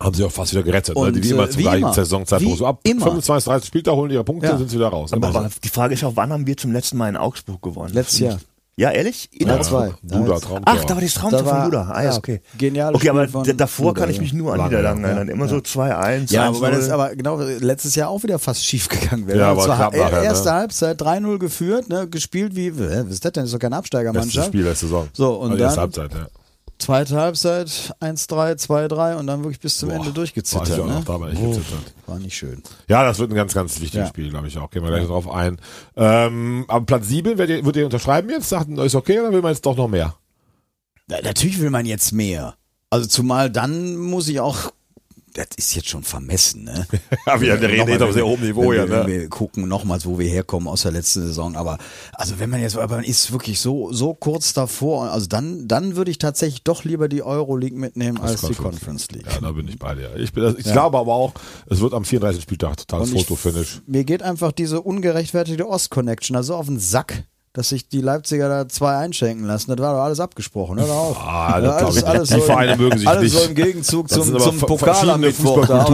Haben 0.00 0.14
sie 0.14 0.24
auch 0.24 0.32
fast 0.32 0.52
wieder 0.52 0.62
gerettet, 0.62 0.94
ne? 0.96 1.00
Und, 1.02 1.14
die 1.14 1.22
wie 1.22 1.30
immer 1.30 1.44
äh, 1.44 1.50
zum 1.50 1.60
gleichen. 1.62 1.92
Saisonzeitpunkt. 1.92 2.58
So 2.58 2.66
ab 2.66 2.80
immer. 2.84 3.04
25, 3.04 3.44
30 3.44 3.66
Spieltag 3.68 3.94
holen 3.94 4.08
die 4.08 4.14
ihre 4.14 4.24
Punkte, 4.24 4.46
Ja. 4.46 4.56
sind 4.56 4.70
sie 4.70 4.76
wieder 4.76 4.88
raus. 4.88 5.12
Immer 5.12 5.26
Aber 5.28 5.42
so. 5.42 5.48
die 5.62 5.68
Frage 5.68 5.92
ist 5.94 6.02
auch, 6.04 6.12
wann 6.16 6.32
haben 6.32 6.46
wir 6.46 6.56
zum 6.56 6.72
letzten 6.72 6.96
Mal 6.96 7.10
in 7.10 7.16
Augsburg 7.18 7.60
gewonnen? 7.60 7.92
Letztes 7.92 8.18
Jahr. 8.20 8.38
Ja, 8.76 8.90
ehrlich? 8.92 9.28
In 9.32 9.48
Ja, 9.48 9.60
zwei. 9.60 9.92
Duda, 10.02 10.20
Ja, 10.32 10.38
Traumtor. 10.40 10.62
Ach, 10.64 10.84
da 10.86 10.94
war 10.94 11.02
das 11.02 11.12
Traumtor 11.12 11.40
Da 11.40 11.44
war- 11.46 11.62
von 11.64 11.70
Duda. 11.70 11.90
Ah 11.92 12.00
ja, 12.00 12.08
das 12.08 12.16
okay. 12.16 12.40
geniale 12.56 12.94
Okay, 12.94 13.10
aber 13.10 13.26
davor 13.26 13.88
Duda, 13.92 14.00
kann 14.00 14.08
ich 14.10 14.16
ja. 14.16 14.22
mich 14.22 14.32
nur 14.32 14.54
an 14.54 14.64
Niederlagen 14.64 15.02
ja. 15.02 15.08
erinnern. 15.08 15.28
Immer 15.28 15.48
so 15.48 15.56
2-1, 15.60 16.32
Ja, 16.32 16.48
1-0. 16.48 16.54
wobei 16.54 16.70
das 16.70 16.88
aber 16.88 17.14
genau 17.14 17.38
letztes 17.38 17.94
Jahr 17.94 18.08
auch 18.08 18.22
wieder 18.22 18.38
fast 18.38 18.64
schief 18.64 18.88
gegangen 18.88 19.26
wäre. 19.26 19.38
Ja, 19.38 19.50
Und 19.50 19.58
aber 19.58 19.64
zwar 19.66 19.76
knapp 19.76 19.96
nachher, 19.96 20.20
ne? 20.20 20.24
erste 20.24 20.52
Halbzeit 20.54 20.98
3-0 21.02 21.38
geführt, 21.38 21.90
ne, 21.90 22.08
gespielt 22.08 22.56
wie, 22.56 22.74
was 22.78 22.86
ist 23.12 23.22
das 23.22 23.32
denn? 23.32 23.42
Das 23.42 23.44
ist 23.50 23.52
doch 23.54 23.58
keine 23.58 23.76
Absteigermannschaft. 23.76 24.46
Spiel 24.46 24.64
der 24.64 24.74
Saison. 24.74 25.08
So, 25.12 25.34
und 25.34 25.50
also 25.50 25.62
erste 25.62 25.76
dann- 25.76 25.82
Halbzeit, 25.82 26.12
ja. 26.14 26.26
Zweite 26.80 27.16
Halbzeit 27.16 27.94
1-3, 28.00 28.56
2-3 28.56 29.16
und 29.16 29.26
dann 29.26 29.40
wirklich 29.44 29.60
bis 29.60 29.78
zum 29.78 29.90
Boah, 29.90 29.96
Ende 29.96 30.06
war 30.08 30.14
durchgezittert. 30.14 30.68
ich 30.68 30.74
auch 30.80 30.86
Ne? 30.86 30.94
noch 30.94 31.04
da, 31.04 31.20
war 31.20 31.30
ich 31.30 31.38
Oh, 31.38 31.50
gezittert. 31.50 31.94
war 32.06 32.18
nicht 32.18 32.34
schön. 32.36 32.62
Ja, 32.88 33.04
das 33.04 33.18
wird 33.18 33.30
ein 33.30 33.34
ganz, 33.36 33.54
ganz 33.54 33.74
wichtiges 33.80 34.06
Ja. 34.06 34.06
Spiel, 34.08 34.30
glaube 34.30 34.48
ich 34.48 34.58
auch. 34.58 34.70
Gehen 34.70 34.82
wir 34.82 34.90
gleich 34.90 35.06
drauf 35.06 35.30
ein. 35.30 35.60
Ähm, 35.96 36.64
aber 36.68 36.84
Platz 36.86 37.06
7, 37.08 37.38
werdet 37.38 37.64
ihr, 37.64 37.76
ihr 37.76 37.84
unterschreiben 37.84 38.28
jetzt? 38.30 38.48
Sagt, 38.48 38.68
ist 38.70 38.94
okay 38.94 39.20
oder 39.20 39.32
will 39.32 39.42
man 39.42 39.52
jetzt 39.52 39.64
doch 39.66 39.76
noch 39.76 39.88
mehr? 39.88 40.16
Ja, 41.08 41.18
natürlich 41.22 41.60
will 41.60 41.70
man 41.70 41.86
jetzt 41.86 42.12
mehr. 42.12 42.54
Also 42.88 43.06
zumal 43.06 43.50
dann 43.50 43.96
muss 43.96 44.28
ich 44.28 44.40
auch, 44.40 44.72
das 45.40 45.56
ist 45.56 45.74
jetzt 45.74 45.88
schon 45.88 46.02
vermessen, 46.02 46.64
ne? 46.64 46.86
Ja, 47.26 47.40
wir 47.40 47.60
reden 47.60 47.78
Nochmal, 47.78 48.02
auf 48.02 48.12
sehr 48.12 48.26
hohem 48.26 48.40
Niveau 48.40 48.70
wir, 48.72 48.86
ne? 48.86 49.06
wir 49.06 49.28
gucken 49.28 49.68
nochmals, 49.68 50.06
wo 50.06 50.18
wir 50.18 50.28
herkommen 50.28 50.68
aus 50.68 50.82
der 50.82 50.92
letzten 50.92 51.22
Saison. 51.22 51.56
Aber 51.56 51.78
also 52.12 52.38
wenn 52.38 52.50
man 52.50 52.60
jetzt, 52.60 52.76
aber 52.76 52.96
man 52.96 53.04
ist 53.04 53.32
wirklich 53.32 53.60
so 53.60 53.92
so 53.92 54.14
kurz 54.14 54.52
davor. 54.52 55.10
Also 55.10 55.26
dann 55.26 55.68
dann 55.68 55.96
würde 55.96 56.10
ich 56.10 56.18
tatsächlich 56.18 56.62
doch 56.62 56.84
lieber 56.84 57.08
die 57.08 57.22
Euroleague 57.22 57.78
mitnehmen 57.78 58.18
als 58.18 58.40
die 58.42 58.54
Conference 58.54 59.10
League. 59.10 59.26
Ja, 59.26 59.40
da 59.40 59.52
bin 59.52 59.68
ich 59.68 59.78
bei 59.78 59.94
dir. 59.94 60.14
Ich, 60.16 60.32
bin, 60.32 60.54
ich 60.58 60.64
glaube 60.64 60.98
aber 60.98 61.12
auch, 61.12 61.32
es 61.66 61.80
wird 61.80 61.94
am 61.94 62.04
34. 62.04 62.42
Spieltag 62.42 62.76
totales 62.76 63.10
Fotofinish. 63.10 63.82
Mir 63.86 64.04
geht 64.04 64.22
einfach 64.22 64.52
diese 64.52 64.80
ungerechtfertigte 64.80 65.68
Ost-Connection 65.68 66.36
also 66.36 66.54
auf 66.54 66.66
den 66.66 66.78
Sack. 66.78 67.24
Dass 67.52 67.70
sich 67.70 67.88
die 67.88 68.00
Leipziger 68.00 68.48
da 68.48 68.68
zwei 68.68 68.96
einschenken 68.98 69.44
lassen, 69.44 69.70
das 69.72 69.80
war 69.80 69.94
doch 69.94 70.02
alles 70.02 70.20
abgesprochen, 70.20 70.76
doch 70.76 70.88
auf. 70.88 71.16
Ah, 71.20 71.60
das 71.60 71.64
Ja, 71.64 71.78
glaub 71.80 71.96
ich. 71.96 72.20
Die 72.28 72.34
so 72.34 72.40
Vereine 72.42 72.72
im- 72.74 72.78
mögen 72.78 72.98
sich 72.98 73.08
alles 73.08 73.22
nicht. 73.24 73.32
so 73.42 73.48
im 73.48 73.54
Gegenzug 73.56 74.06
Das 74.06 74.18
zum, 74.24 74.38
zum 74.38 74.58
Pokal 74.60 75.10
am 75.10 75.20
Mittwoch. 75.20 75.66
Da. 75.66 75.84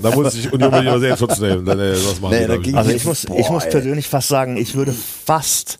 Da 0.00 0.10
muss 0.16 0.32
sich 0.32 0.50
Union 0.50 0.70
mit 0.70 0.80
immer 0.84 0.98
sehr 1.00 1.10
in 1.10 1.16
Schutz 1.18 1.38
nehmen. 1.38 1.66
Dann, 1.66 1.78
äh, 1.78 1.92
was 1.92 2.18
machen 2.20 2.34
Nee, 2.34 2.46
da 2.46 2.54
ich, 2.54 2.62
ging- 2.62 2.72
nicht. 2.72 2.78
Also 2.78 2.90
ich 2.92 3.04
muss, 3.04 3.26
Boah, 3.26 3.38
ich 3.38 3.50
muss 3.50 3.64
persönlich 3.68 4.08
fast 4.08 4.28
sagen, 4.28 4.56
ich 4.56 4.74
würde 4.74 4.92
fast, 4.94 5.78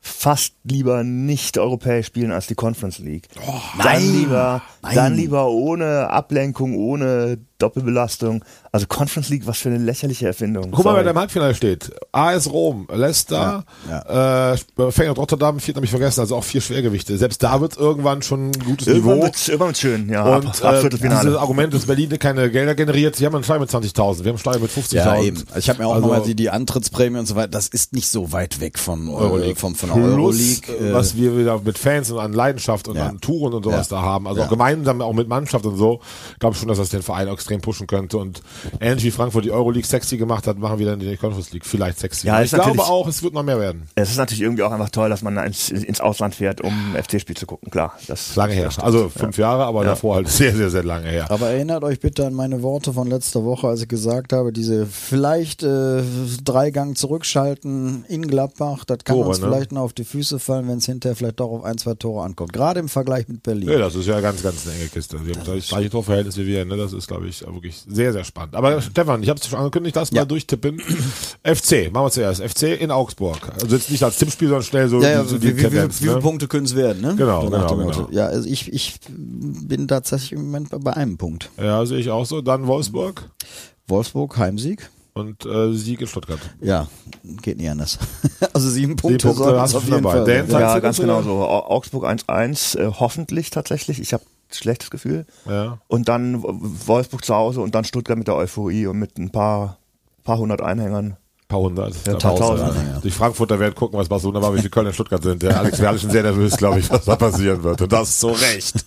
fast 0.00 0.54
lieber 0.64 1.04
nicht 1.04 1.58
europäisch 1.58 2.06
spielen 2.06 2.32
als 2.32 2.46
die 2.46 2.54
Conference 2.54 3.00
League. 3.00 3.28
dann 3.34 3.44
nein, 3.84 4.12
lieber, 4.12 4.62
nein. 4.80 4.94
dann 4.94 5.14
lieber 5.14 5.48
ohne 5.50 6.08
Ablenkung, 6.08 6.74
ohne 6.74 7.36
Doppelbelastung. 7.60 8.44
Also 8.72 8.86
Conference 8.86 9.28
League, 9.30 9.46
was 9.46 9.58
für 9.58 9.68
eine 9.68 9.78
lächerliche 9.78 10.26
Erfindung. 10.26 10.70
Guck 10.70 10.84
mal, 10.84 10.94
wer 10.96 11.04
da 11.04 11.10
im 11.10 11.18
Halbfinale 11.18 11.54
steht. 11.54 11.90
AS 12.12 12.50
Rom, 12.50 12.86
Leicester, 12.92 13.64
äh, 13.88 14.56
Feyenoord 14.92 15.18
Rotterdam, 15.18 15.60
Viert 15.60 15.76
habe 15.76 15.84
ich 15.84 15.90
vergessen, 15.90 16.20
also 16.20 16.36
auch 16.36 16.44
vier 16.44 16.60
Schwergewichte. 16.60 17.16
Selbst 17.18 17.42
da 17.42 17.60
wird 17.60 17.76
irgendwann 17.76 18.22
schon 18.22 18.50
ein 18.50 18.52
gutes 18.64 18.86
Irgendwann 18.86 19.14
Niveau. 19.16 19.24
wird's, 19.24 19.48
irgendwann 19.48 19.68
wird's 19.68 19.80
schön, 19.80 20.08
ja. 20.08 20.24
Und 20.24 20.46
ab, 20.46 20.64
ab 20.64 20.84
äh, 20.84 20.88
dieses 20.88 21.36
Argument, 21.36 21.74
dass 21.74 21.86
Berlin 21.86 22.10
keine 22.18 22.50
Gelder 22.50 22.74
generiert, 22.74 23.16
sie 23.16 23.26
haben 23.26 23.34
einen 23.34 23.44
Steuer 23.44 23.58
mit 23.58 23.70
20.000, 23.70 23.96
wir 23.96 24.04
haben 24.04 24.26
einen 24.28 24.38
Steuer 24.38 24.58
mit 24.58 24.70
50.000. 24.70 24.94
Ja, 24.94 25.20
eben. 25.20 25.38
Also 25.48 25.58
ich 25.58 25.68
habe 25.68 25.80
mir 25.82 25.88
auch 25.88 25.94
Also- 25.96 26.06
mal 26.06 26.22
die, 26.22 26.34
die 26.34 26.50
Antrittsprämie 26.50 27.18
und 27.18 27.26
so 27.26 27.34
weiter, 27.36 27.48
das 27.48 27.66
ist 27.68 27.92
nicht 27.92 28.08
so 28.08 28.32
weit 28.32 28.60
weg 28.60 28.78
vom 28.78 29.08
Euroleague. 29.10 29.52
Äh, 29.52 29.54
vom, 29.56 29.74
von 29.74 29.88
der 29.90 29.96
Plus, 29.96 30.14
Euroleague. 30.14 30.74
äh, 30.86 30.90
Äh, 30.90 30.94
was 30.94 31.16
wir 31.16 31.36
wieder 31.36 31.60
mit 31.60 31.76
Fans 31.78 32.10
und 32.10 32.18
an 32.20 32.32
Leidenschaft 32.32 32.86
und 32.88 32.96
Ja. 32.96 33.06
an 33.08 33.20
Touren 33.20 33.52
und 33.54 33.64
sowas 33.64 33.90
Ja. 33.90 33.96
da 33.96 34.02
haben, 34.02 34.26
also 34.28 34.40
Ja. 34.40 34.46
auch 34.46 34.50
gemeinsam 34.50 35.00
auch 35.02 35.12
mit 35.12 35.28
Mannschaft 35.28 35.66
und 35.66 35.76
so, 35.76 36.00
glaube 36.38 36.54
schon, 36.56 36.68
dass 36.68 36.78
das 36.78 36.90
den 36.90 37.02
Verein 37.02 37.26
extrem 37.28 37.49
pushen 37.58 37.86
könnte 37.86 38.18
und 38.18 38.42
ähnlich 38.80 39.04
wie 39.04 39.10
Frankfurt 39.10 39.44
die 39.44 39.50
Euroleague 39.50 39.86
sexy 39.86 40.16
gemacht 40.16 40.46
hat, 40.46 40.58
machen 40.58 40.78
wir 40.78 40.86
dann 40.86 41.00
die 41.00 41.16
Conference 41.16 41.52
League 41.52 41.66
vielleicht 41.66 41.98
sexy. 41.98 42.28
Ja, 42.28 42.42
ich 42.42 42.50
glaube 42.50 42.82
auch, 42.82 43.08
es 43.08 43.22
wird 43.22 43.34
noch 43.34 43.42
mehr 43.42 43.58
werden. 43.58 43.88
es 43.96 44.10
ist 44.10 44.16
natürlich 44.16 44.42
irgendwie 44.42 44.62
auch 44.62 44.70
einfach 44.70 44.90
toll, 44.90 45.10
dass 45.10 45.22
man 45.22 45.36
ins, 45.38 45.70
ins 45.70 46.00
Ausland 46.00 46.34
fährt, 46.34 46.60
um 46.60 46.94
FC-Spiel 46.94 47.36
zu 47.36 47.46
gucken. 47.46 47.70
Klar, 47.70 47.94
das 48.06 48.36
Lange 48.36 48.54
her. 48.54 48.70
Also 48.80 49.08
fünf 49.08 49.36
Jahre, 49.38 49.64
aber 49.64 49.84
davor 49.84 50.16
halt 50.16 50.28
sehr, 50.28 50.54
sehr, 50.54 50.70
sehr 50.70 50.84
lange 50.84 51.08
her. 51.08 51.30
aber 51.30 51.50
erinnert 51.50 51.82
euch 51.84 52.00
bitte 52.00 52.26
an 52.26 52.34
meine 52.34 52.62
Worte 52.62 52.92
von 52.92 53.08
letzter 53.08 53.44
Woche, 53.44 53.68
als 53.68 53.82
ich 53.82 53.88
gesagt 53.88 54.32
habe, 54.32 54.52
diese 54.52 54.86
vielleicht 54.86 55.62
äh, 55.62 56.02
Dreigang 56.44 56.94
zurückschalten 56.94 58.04
in 58.08 58.26
Gladbach, 58.26 58.84
das 58.84 58.98
kann 59.04 59.16
Tore, 59.16 59.28
uns 59.28 59.40
ne? 59.40 59.48
vielleicht 59.48 59.72
noch 59.72 59.82
auf 59.82 59.92
die 59.92 60.04
Füße 60.04 60.38
fallen, 60.38 60.68
wenn 60.68 60.78
es 60.78 60.86
hinterher 60.86 61.16
vielleicht 61.16 61.40
doch 61.40 61.50
auf 61.50 61.64
ein, 61.64 61.78
zwei 61.78 61.94
Tore 61.94 62.24
ankommt. 62.24 62.52
Gerade 62.52 62.80
im 62.80 62.88
Vergleich 62.88 63.28
mit 63.28 63.42
Berlin. 63.42 63.68
Ja, 63.68 63.78
das 63.78 63.94
ist 63.94 64.06
ja 64.06 64.20
ganz, 64.20 64.42
ganz 64.42 64.66
eine 64.66 64.76
enge 64.76 64.88
Kiste. 64.88 65.24
Wir 65.24 65.34
haben 65.34 65.44
das 65.44 65.68
gleiche 65.68 65.90
Torverhältnis 65.90 66.36
wie 66.36 66.46
wir, 66.46 66.64
ne? 66.64 66.76
Das 66.76 66.92
ist, 66.92 67.08
glaube 67.08 67.28
ich, 67.28 67.39
wirklich 67.46 67.82
sehr, 67.88 68.12
sehr 68.12 68.24
spannend. 68.24 68.54
Aber 68.56 68.80
Stefan, 68.80 69.22
ich 69.22 69.28
habe 69.28 69.38
es 69.40 69.46
schon 69.46 69.58
angekündigt, 69.58 69.96
lass 69.96 70.10
Ja. 70.10 70.22
mal 70.22 70.26
durchtippen. 70.26 70.78
FC, 71.44 71.90
machen 71.92 72.06
wir 72.06 72.10
zuerst. 72.10 72.42
FC 72.42 72.80
in 72.80 72.90
Augsburg. 72.90 73.38
Also 73.60 73.74
jetzt 73.76 73.90
nicht 73.90 74.02
als 74.02 74.18
Tippspiel, 74.18 74.48
sondern 74.48 74.64
schnell 74.64 74.88
so, 74.88 75.00
Ja, 75.00 75.10
ja, 75.10 75.24
so 75.24 75.40
wie, 75.42 75.48
wie, 75.48 75.52
wie, 75.52 75.58
wie, 75.58 75.62
Tendenz, 75.62 75.98
viele 75.98 76.14
ne? 76.14 76.20
Punkte 76.20 76.48
können 76.48 76.66
es 76.66 76.74
werden, 76.74 77.00
ne? 77.02 77.14
Genau, 77.16 77.48
genau, 77.48 77.76
genau. 77.76 78.08
Ja, 78.10 78.26
also 78.26 78.48
ich, 78.48 78.72
ich 78.72 79.00
bin 79.08 79.88
tatsächlich 79.88 80.32
im 80.32 80.46
Moment 80.46 80.68
bei- 80.84 80.92
einem 80.92 81.16
Punkt. 81.16 81.50
Ja, 81.60 81.84
sehe 81.86 81.98
ich 81.98 82.10
auch 82.10 82.26
so. 82.26 82.40
Dann 82.40 82.66
Wolfsburg 82.66 83.28
Wolfsburg, 83.88 84.36
Heimsieg. 84.38 84.88
und 85.14 85.44
äh, 85.44 85.72
Sieg 85.74 86.00
in 86.00 86.06
Stuttgart. 86.06 86.38
Ja, 86.60 86.86
geht 87.42 87.56
nicht 87.58 87.68
anders. 87.68 87.98
also 88.52 88.68
sieben 88.70 88.94
Punkte, 88.96 89.26
Punkte 89.26 89.42
sollten 89.44 89.60
hast 89.60 89.72
du 89.74 89.78
auf 89.78 89.84
jeden 89.84 90.02
dabei. 90.02 90.44
Fall 90.44 90.60
ja, 90.60 90.78
ganz 90.78 90.98
genau 90.98 91.22
so. 91.22 91.30
Au- 91.32 91.66
Augsburg 91.70 92.04
1-1, 92.06 92.78
äh, 92.78 92.92
hoffentlich 93.00 93.50
tatsächlich. 93.50 94.00
Ich 94.00 94.12
habe 94.12 94.22
schlechtes 94.58 94.90
Gefühl. 94.90 95.26
Ja. 95.48 95.78
Und 95.88 96.08
dann 96.08 96.42
Wolfsburg 96.42 97.24
zu 97.24 97.34
Hause 97.34 97.60
und 97.60 97.74
dann 97.74 97.84
Stuttgart 97.84 98.18
mit 98.18 98.28
der 98.28 98.36
Euphorie 98.36 98.86
und 98.86 98.98
mit 98.98 99.18
ein 99.18 99.30
paar, 99.30 99.78
paar 100.24 100.38
hundert 100.38 100.60
Einhängern. 100.60 101.06
Ein 101.06 101.16
paar 101.48 101.60
hundert. 101.60 101.94
Ja, 102.06 102.12
du 102.14 102.18
tausend. 102.18 102.74
ja. 102.74 103.00
Die 103.02 103.10
Frankfurter 103.10 103.58
werden 103.58 103.74
gucken, 103.74 103.98
was 103.98 104.08
Barcelona 104.08 104.40
war, 104.42 104.54
wie 104.54 104.60
viel 104.60 104.70
Köln 104.70 104.86
und 104.86 104.94
Stuttgart 104.94 105.22
sind. 105.22 105.42
Der 105.42 105.58
Alex 105.58 105.78
wäre 105.78 105.88
alle 105.90 105.98
schon 105.98 106.10
sehr 106.10 106.22
nervös, 106.22 106.56
glaube 106.56 106.78
ich, 106.80 106.90
was 106.90 107.04
da 107.04 107.16
passieren 107.16 107.62
wird. 107.62 107.82
Und 107.82 107.92
das 107.92 108.18
zu 108.18 108.28
Recht. 108.28 108.84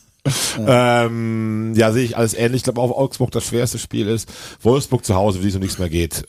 Ähm, 0.58 1.74
ja, 1.76 1.92
sehe 1.92 2.04
ich 2.06 2.16
alles 2.16 2.34
ähnlich. 2.34 2.60
Ich 2.60 2.64
glaube, 2.64 2.80
auch 2.80 2.92
Augsburg 2.92 3.32
das 3.32 3.44
schwerste 3.44 3.78
Spiel 3.78 4.08
ist. 4.08 4.30
Wolfsburg 4.62 5.04
zu 5.04 5.16
Hause, 5.16 5.44
wie 5.44 5.50
so 5.50 5.60
nichts 5.60 5.80
mehr 5.80 5.90
geht. 5.90 6.24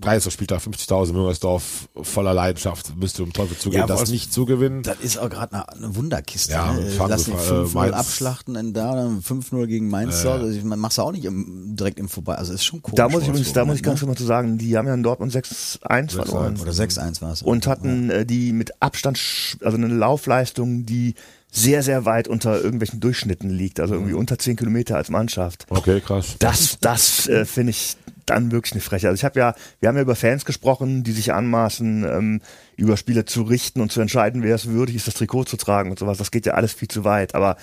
30. 0.00 0.32
Spieltag, 0.32 0.60
50.000 0.62 1.12
Müngersdorf, 1.12 1.88
voller 2.02 2.34
Leidenschaft. 2.34 2.96
Müsste 2.96 3.22
um 3.22 3.32
Teufel 3.32 3.56
zugehen, 3.56 3.80
Ja, 3.82 3.86
das 3.86 4.00
Wolfs- 4.00 4.10
nicht 4.10 4.32
zu 4.32 4.46
gewinnen. 4.46 4.82
Das 4.82 4.98
ist 5.00 5.18
auch 5.18 5.30
gerade 5.30 5.52
eine, 5.54 5.68
eine 5.68 5.94
Wunderkiste. 5.96 6.52
Ja, 6.52 6.72
ne? 6.72 6.90
Lass 7.08 7.28
äh, 7.28 7.32
5-0 7.32 7.74
Mainz. 7.74 7.94
abschlachten 7.94 8.56
in 8.56 8.72
da, 8.72 8.94
dann 8.96 9.20
5-0 9.20 9.66
gegen 9.66 9.88
Mainz. 9.88 10.22
zu 10.22 10.30
Hause. 10.32 10.44
Also, 10.44 10.60
meine, 10.66 10.80
machst 10.80 10.98
du 10.98 11.02
auch 11.02 11.12
nicht 11.12 11.24
im, 11.24 11.76
direkt 11.76 12.00
im 12.00 12.08
Vorbei. 12.08 12.34
Also 12.34 12.52
ist 12.52 12.64
schon 12.64 12.82
komisch. 12.82 12.96
Da 12.96 13.08
muss 13.08 13.22
ich 13.22 13.28
übrigens, 13.28 13.52
da 13.52 13.64
muss 13.64 13.76
ich 13.76 13.82
ganz 13.82 14.00
ne? 14.02 14.08
mal 14.08 14.16
zu 14.16 14.24
sagen, 14.24 14.58
die 14.58 14.76
haben 14.76 14.88
ja 14.88 14.94
in 14.94 15.02
Dortmund 15.02 15.32
6-1 15.32 16.12
verloren. 16.12 16.58
Oder 16.60 16.72
6-1 16.72 17.22
war 17.22 17.32
es. 17.32 17.42
Und 17.42 17.66
hatten 17.66 18.10
äh, 18.10 18.26
die 18.26 18.52
mit 18.52 18.82
Abstand, 18.82 19.20
also 19.62 19.76
eine 19.76 19.86
Laufleistung, 19.88 20.84
die 20.84 21.14
sehr, 21.50 21.82
sehr 21.82 22.04
weit 22.04 22.28
unter 22.28 22.60
irgendwelchen 22.60 23.00
Durchschnitten 23.00 23.48
liegt. 23.50 23.80
Also 23.80 23.94
irgendwie 23.94 24.12
unter 24.14 24.38
10 24.38 24.56
Kilometer 24.56 24.96
als 24.96 25.08
Mannschaft. 25.10 25.66
Okay, 25.70 26.00
krass. 26.00 26.36
Das, 26.38 26.78
das 26.80 27.28
äh, 27.28 27.44
finde 27.44 27.70
ich 27.70 27.96
dann 28.26 28.50
wirklich 28.50 28.72
eine 28.72 28.80
Frechheit. 28.80 29.10
Also 29.10 29.20
ich 29.20 29.24
habe 29.24 29.38
ja, 29.38 29.54
wir 29.80 29.88
haben 29.88 29.96
ja 29.96 30.02
über 30.02 30.16
Fans 30.16 30.44
gesprochen, 30.44 31.04
die 31.04 31.12
sich 31.12 31.32
anmaßen, 31.32 32.04
ähm, 32.04 32.40
über 32.76 32.96
Spiele 32.96 33.24
zu 33.24 33.42
richten 33.42 33.80
und 33.80 33.92
zu 33.92 34.00
entscheiden, 34.00 34.42
wer 34.42 34.54
es 34.54 34.66
würdig 34.66 34.96
ist, 34.96 35.06
das 35.06 35.14
Trikot 35.14 35.44
zu 35.44 35.56
tragen 35.56 35.90
und 35.90 35.98
sowas. 35.98 36.18
Das 36.18 36.30
geht 36.32 36.44
ja 36.44 36.54
alles 36.54 36.72
viel 36.72 36.88
zu 36.88 37.04
weit. 37.04 37.34
Aber 37.34 37.56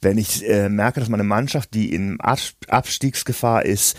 wenn 0.00 0.16
ich 0.18 0.48
äh, 0.48 0.68
merke, 0.68 1.00
dass 1.00 1.08
meine 1.10 1.22
Mannschaft, 1.24 1.74
die 1.74 1.92
in 1.92 2.18
Abs- 2.20 2.54
Abstiegsgefahr 2.68 3.64
ist, 3.66 3.96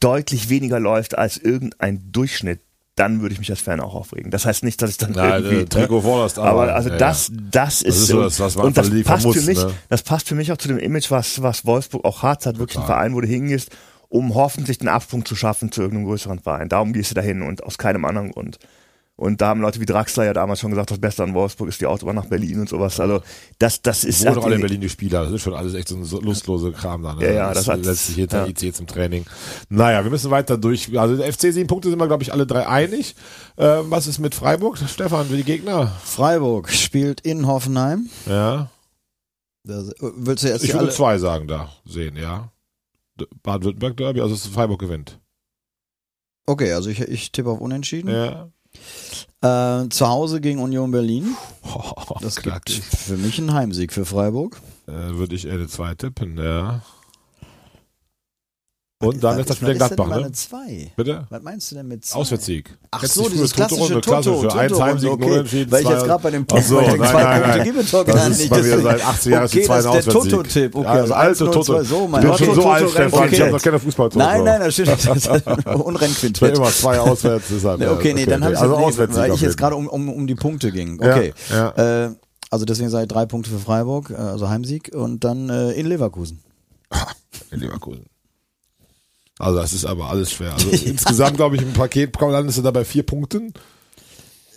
deutlich 0.00 0.48
weniger 0.48 0.80
läuft 0.80 1.16
als 1.16 1.36
irgendein 1.38 2.10
Durchschnitt, 2.12 2.60
dann 3.00 3.20
würde 3.22 3.32
ich 3.32 3.38
mich 3.38 3.50
als 3.50 3.60
Fan 3.60 3.80
auch 3.80 3.94
aufregen. 3.94 4.30
Das 4.30 4.44
heißt 4.44 4.62
nicht, 4.62 4.80
dass 4.82 4.90
ich 4.90 4.98
dann 4.98 5.14
Ja, 5.14 5.38
irgendwie 5.38 5.62
äh, 5.62 5.64
Trikot 5.64 6.02
vorderst, 6.02 6.38
aber- 6.38 6.48
aber 6.64 6.74
also 6.74 6.90
ja, 6.90 6.96
das, 6.98 7.32
das 7.50 7.80
ist, 7.82 7.96
ist 7.96 8.06
so 8.08 8.22
das, 8.22 8.38
was 8.38 8.56
man 8.56 8.66
und 8.66 8.76
das 8.76 8.90
passt 9.04 9.24
muss, 9.26 9.36
für 9.36 9.42
mich, 9.42 9.58
ne? 9.58 9.72
das 9.88 10.02
passt 10.02 10.28
für 10.28 10.34
mich 10.34 10.52
auch 10.52 10.58
zu 10.58 10.68
dem 10.68 10.78
Image, 10.78 11.10
was 11.10 11.40
was 11.42 11.64
Wolfsburg 11.64 12.04
auch 12.04 12.22
hat, 12.22 12.44
hat 12.46 12.58
wirklich 12.58 12.78
ein 12.78 12.84
Verein, 12.86 13.14
wo 13.14 13.20
du 13.20 13.26
hingehst, 13.26 13.70
um 14.08 14.34
hoffentlich 14.34 14.78
den 14.78 14.88
Absprung 14.88 15.24
zu 15.24 15.34
schaffen 15.34 15.72
zu 15.72 15.80
irgendeinem 15.80 16.06
größeren 16.08 16.40
Verein. 16.40 16.68
Darum 16.68 16.92
gehst 16.92 17.10
du 17.10 17.14
dahin 17.14 17.42
und 17.42 17.62
aus 17.64 17.78
keinem 17.78 18.04
anderen 18.04 18.32
Grund. 18.32 18.58
Und 19.20 19.42
da 19.42 19.48
haben 19.48 19.60
Leute 19.60 19.78
wie 19.80 19.84
Draxler 19.84 20.24
ja 20.24 20.32
damals 20.32 20.60
schon 20.60 20.70
gesagt, 20.70 20.90
das 20.90 20.98
Beste 20.98 21.22
an 21.22 21.34
Wolfsburg 21.34 21.68
ist 21.68 21.78
die 21.80 21.84
Autobahn 21.86 22.16
nach 22.16 22.24
Berlin 22.24 22.60
und 22.60 22.70
sowas. 22.70 22.98
Also 23.00 23.20
das, 23.58 23.82
das 23.82 24.02
ist 24.04 24.24
Wohnen 24.24 24.34
doch 24.34 24.44
alle 24.46 24.54
in 24.54 24.60
Berlin 24.62 24.80
die 24.80 24.88
Spieler. 24.88 25.24
Das 25.24 25.32
ist 25.32 25.42
schon 25.42 25.52
alles 25.52 25.74
echt 25.74 25.88
so 25.88 25.96
ein 25.96 26.24
lustlose 26.24 26.72
Kram 26.72 27.02
da. 27.02 27.14
Ne? 27.14 27.24
Ja, 27.26 27.32
ja, 27.32 27.54
das 27.54 27.68
hat- 27.68 27.84
setzt 27.84 28.06
sich 28.06 28.16
hinter 28.16 28.46
ja. 28.46 28.48
IC 28.48 28.74
zum 28.74 28.86
Training. 28.86 29.26
Naja, 29.68 30.02
wir 30.02 30.10
müssen 30.10 30.30
weiter 30.30 30.56
durch. 30.56 30.98
Also 30.98 31.16
der 31.18 31.30
FC 31.30 31.52
sieben 31.52 31.66
Punkte 31.66 31.90
sind 31.90 31.98
wir, 31.98 32.06
glaube 32.06 32.22
ich, 32.22 32.32
alle 32.32 32.46
drei 32.46 32.66
einig. 32.66 33.14
Ähm, 33.58 33.90
was 33.90 34.06
ist 34.06 34.20
mit 34.20 34.34
Freiburg? 34.34 34.78
Stefan, 34.88 35.30
wie 35.30 35.36
die 35.36 35.44
Gegner? 35.44 35.88
Freiburg 36.02 36.70
spielt 36.70 37.20
in 37.20 37.46
Hoffenheim. 37.46 38.08
Ja. 38.26 38.70
Da, 39.64 39.82
willst 40.00 40.44
du 40.44 40.48
jetzt 40.48 40.62
Ich 40.62 40.68
die 40.70 40.74
würde 40.74 40.86
alle, 40.86 40.94
zwei 40.94 41.18
sagen 41.18 41.46
da 41.46 41.68
sehen, 41.84 42.16
ja. 42.16 42.50
D- 43.20 43.26
Baden-Württemberg 43.42 43.98
Derby, 43.98 44.22
also 44.22 44.34
Freiburg 44.34 44.80
gewinnt. 44.80 45.18
Okay, 46.46 46.72
also 46.72 46.88
ich, 46.88 47.00
ich 47.02 47.32
tippe 47.32 47.50
auf 47.50 47.60
Unentschieden. 47.60 48.10
Ja. 48.10 48.48
Äh, 49.42 49.88
zu 49.88 50.06
Hause 50.08 50.40
gegen 50.40 50.60
Union 50.60 50.90
Berlin. 50.90 51.34
Oh, 51.62 51.92
Das 52.20 52.36
gibt 52.42 52.70
für 52.70 53.16
mich 53.16 53.38
einen 53.38 53.54
Heimsieg 53.54 53.92
für 53.92 54.04
Freiburg. 54.04 54.60
Äh, 54.86 54.92
würde 54.92 55.34
ich 55.34 55.48
eine 55.48 55.66
zwei 55.66 55.94
tippen, 55.94 56.36
ja. 56.36 56.82
Und 59.02 59.24
dann 59.24 59.38
ist 59.38 59.48
das 59.48 59.56
ist- 59.56 59.62
wieder 59.62 59.72
ist 59.72 59.78
Gladbach, 59.78 60.20
ne? 60.20 60.30
2? 60.30 60.92
Bitte? 60.94 61.26
Was 61.30 61.42
meinst 61.42 61.70
du 61.70 61.76
denn 61.76 61.88
mit 61.88 62.04
zwei? 62.04 62.18
Auswärtssieg. 62.18 62.76
Ach 62.90 63.02
so, 63.06 63.22
die 63.24 63.30
dieses 63.30 63.54
klassische 63.54 63.98
klassische. 63.98 64.42
Toto, 64.42 64.48
Eins 64.58 64.72
Toto, 64.72 64.84
Heimsieg, 64.84 65.10
okay. 65.10 65.30
Unentschieden, 65.30 65.72
Weil 65.72 65.80
ich 65.80 65.86
zwei- 65.86 65.94
jetzt 65.94 66.04
gerade 66.04 66.22
bei 66.22 66.30
dem 66.32 66.44
Punkt, 66.46 66.64
so, 66.66 66.76
weil 66.76 66.82
ich 66.82 66.88
nein, 66.96 67.10
zwei 67.10 67.22
nein, 67.22 67.40
Punkte 67.72 67.90
doch 67.92 68.04
Das 68.04 68.14
gar 68.14 68.28
ist 68.28 68.38
nicht. 68.38 68.50
mir 68.50 68.56
deswegen- 68.58 68.82
seit 68.82 69.06
18 69.06 69.32
Jahren 69.32 69.44
ist 69.46 69.54
okay, 69.54 69.66
das 69.66 69.84
ist 69.86 69.94
der. 70.06 70.12
Toto-Tipp. 70.12 70.74
Okay, 70.74 70.86
also 70.86 71.14
alte 71.14 71.30
1 71.30 71.40
0 71.40 71.50
Toto. 71.50 71.62
2 71.64 71.82
so, 71.84 72.08
mein 72.08 72.22
Ich 72.22 72.28
bin 72.28 72.38
schon 72.38 72.46
so 72.54 72.54
Toto, 72.60 72.70
alt, 72.72 72.82
Toto, 72.82 72.92
Stefan. 72.92 73.32
Ich 73.32 73.40
habe 73.40 73.50
noch 73.52 73.62
keine 73.62 73.78
fußball 73.78 74.10
Nein, 74.16 74.44
nein, 74.44 74.60
das 74.60 74.74
stimmt. 74.74 74.88
Das 74.88 75.04
ist 75.16 75.28
ein 75.30 75.42
Ich 75.58 75.66
Unrennquintett. 75.66 76.56
immer 76.58 76.70
zwei 76.70 77.00
auswärts. 77.00 77.44
Okay, 77.64 78.12
nee, 78.12 78.26
dann 78.26 78.44
habe 78.44 78.52
ich 78.52 78.60
also 78.60 78.76
weil 78.76 79.32
ich 79.32 79.40
jetzt 79.40 79.56
gerade 79.56 79.76
um, 79.76 80.26
die 80.26 80.34
Punkte 80.34 80.70
ging. 80.72 81.00
Okay. 81.00 81.32
Äh, 81.50 82.10
also 82.50 82.66
deswegen 82.66 82.90
sage 82.90 83.04
ich 83.04 83.08
drei 83.08 83.24
Punkte 83.24 83.48
für 83.48 83.60
Freiburg, 83.60 84.10
äh, 84.10 84.14
also 84.16 84.50
Heimsieg 84.50 84.90
und 84.94 85.24
dann 85.24 85.48
äh, 85.48 85.70
in 85.72 85.86
Leverkusen. 85.86 86.42
in 87.50 87.60
Leverkusen. 87.60 88.04
Also 89.40 89.58
das 89.58 89.72
ist 89.72 89.84
aber 89.84 90.10
alles 90.10 90.32
schwer. 90.32 90.52
Also 90.52 90.68
insgesamt 90.84 91.36
glaube 91.36 91.56
ich 91.56 91.62
im 91.62 91.72
Paket 91.72 92.18
landest 92.20 92.58
du 92.58 92.62
da 92.62 92.70
bei 92.70 92.84
vier 92.84 93.02
Punkten. 93.02 93.52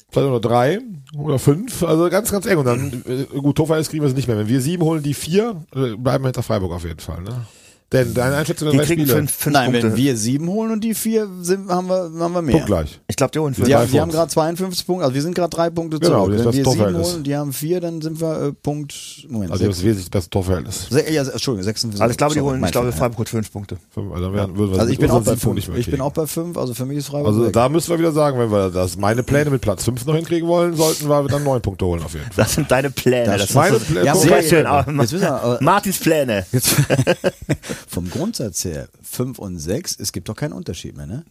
Vielleicht 0.10 0.30
oder 0.30 0.40
drei 0.40 0.80
oder 1.18 1.40
fünf. 1.40 1.84
Also 1.84 2.10
ganz, 2.10 2.32
ganz 2.32 2.46
eng. 2.46 2.58
Und 2.58 2.66
dann, 2.66 3.04
äh, 3.08 3.24
gut, 3.40 3.56
Torverhältnis 3.56 3.90
kriegen 3.90 4.04
wir 4.04 4.10
es 4.10 4.16
nicht 4.16 4.28
mehr. 4.28 4.38
Wenn 4.38 4.48
wir 4.48 4.62
sieben 4.62 4.84
holen, 4.84 5.02
die 5.02 5.16
vier, 5.16 5.64
äh, 5.76 5.96
bleiben 5.96 6.24
wir 6.24 6.28
hinter 6.28 6.44
Freiburg 6.44 6.72
auf 6.72 6.84
jeden 6.84 7.00
Fall. 7.00 7.24
Ne? 7.24 7.46
Denn 7.94 8.14
deine 8.14 8.36
Einschätzung 8.38 8.72
die 8.72 8.78
drei 8.78 8.86
kriegen 8.86 9.04
Spiele, 9.04 9.18
fünf, 9.18 9.32
fünf 9.32 9.54
Nein, 9.54 9.72
Punkte. 9.72 9.88
wenn 9.92 9.98
wir 9.98 10.18
sieben 10.18 10.50
holen 10.50 10.72
und 10.72 10.84
die 10.84 10.94
vier 10.96 11.30
sind, 11.42 11.70
haben 11.70 11.88
wir, 11.88 12.12
haben 12.20 12.34
wir 12.34 12.42
mehr. 12.42 12.54
punktgleich. 12.56 13.00
ich 13.08 13.16
glaube, 13.16 13.32
die 13.32 13.40
holen 13.40 13.54
fünf. 13.54 13.68
Die, 13.68 13.76
haben- 13.76 14.00
haben 14.00 14.12
gerade 14.12 14.30
52 14.32 14.86
Punkte, 14.86 15.04
also 15.06 15.14
wir 15.16 15.22
sind 15.22 15.36
gerade 15.36 15.56
drei 15.56 15.70
Punkte 15.70 16.00
Genau, 16.00 16.26
zurück. 16.26 16.40
Wenn 16.40 16.46
wir 16.46 16.52
sieben 16.52 16.80
holen 16.84 16.96
und 16.96 17.24
die 17.28 17.36
haben 17.36 17.54
vier, 17.54 17.80
dann 17.80 18.02
sind 18.02 18.20
wir 18.20 18.42
äh, 18.48 18.52
Punkt, 18.52 18.94
Moment, 19.30 19.52
Also 19.52 19.66
das 19.68 19.78
ist 19.78 19.84
wesentlich 19.84 20.06
das 20.06 20.10
beste 20.10 20.30
Torverhältnis. 20.32 20.88
se 20.90 21.10
ja, 21.12 21.22
Entschuldigung, 21.24 21.64
56. 21.66 22.02
Also 22.02 22.12
ich 22.12 22.18
glaube, 22.18 22.34
die 22.34 22.42
holen, 22.42 22.64
ich 22.64 22.72
glaube, 22.72 22.92
Freiburg 22.92 23.20
holt 23.20 23.30
fünf 23.30 23.52
Punkte. 23.52 23.78
Fünf, 23.94 24.12
Also, 24.12 24.24
dann 24.26 24.34
werden, 24.34 24.56
ja. 24.74 24.80
Also 24.80 24.92
ich 24.92 24.98
bin 25.00 25.12
auch 25.12 25.22
bei 25.24 25.36
fünf. 25.38 25.54
nicht 25.56 25.70
mehr 25.70 25.78
Ich 25.78 25.90
bin 25.92 26.02
auch 26.02 26.12
bei 26.14 26.26
fünf, 26.26 26.58
also 26.58 26.74
für 26.74 26.86
mich 26.88 26.98
ist 26.98 27.08
Freiburg 27.10 27.28
Also 27.28 27.46
weg. 27.46 27.54
da 27.54 27.70
müssen 27.70 27.90
wir 27.92 28.00
wieder 28.00 28.12
sagen, 28.12 28.40
wenn 28.40 28.52
wir 28.52 28.72
das 28.72 28.98
meine 28.98 29.22
Pläne 29.22 29.52
mit 29.52 29.62
Platz 29.62 29.84
fünf 29.84 30.04
noch 30.06 30.16
hinkriegen 30.16 30.48
wollen, 30.50 30.76
sollten 30.76 31.08
wir 31.08 31.24
dann 31.28 31.44
neun 31.44 31.62
Punkte 31.62 31.86
holen 31.86 32.02
auf 32.04 32.14
jeden 32.14 32.26
Fall. 32.26 32.34
Das 32.44 32.54
sind 32.56 32.72
deine 32.72 32.90
Pläne. 32.90 33.38
Das 33.38 33.50
ist 33.50 33.56
meine 33.56 33.78
Pläne. 33.78 34.06
Ja, 34.06 34.16
sehr 34.16 34.42
schön. 34.42 34.66
äh, 34.66 35.64
Martins 35.64 36.00
Pläne. 36.00 36.46
Vom 37.88 38.10
Grundsatz 38.10 38.66
her, 38.66 38.88
5 39.02 39.40
und 39.40 39.60
6, 39.60 40.00
es 40.00 40.12
gibt 40.12 40.30
doch 40.30 40.36
keinen 40.36 40.54
Unterschied 40.54 40.96
mehr, 40.98 41.06
ne? 41.06 41.26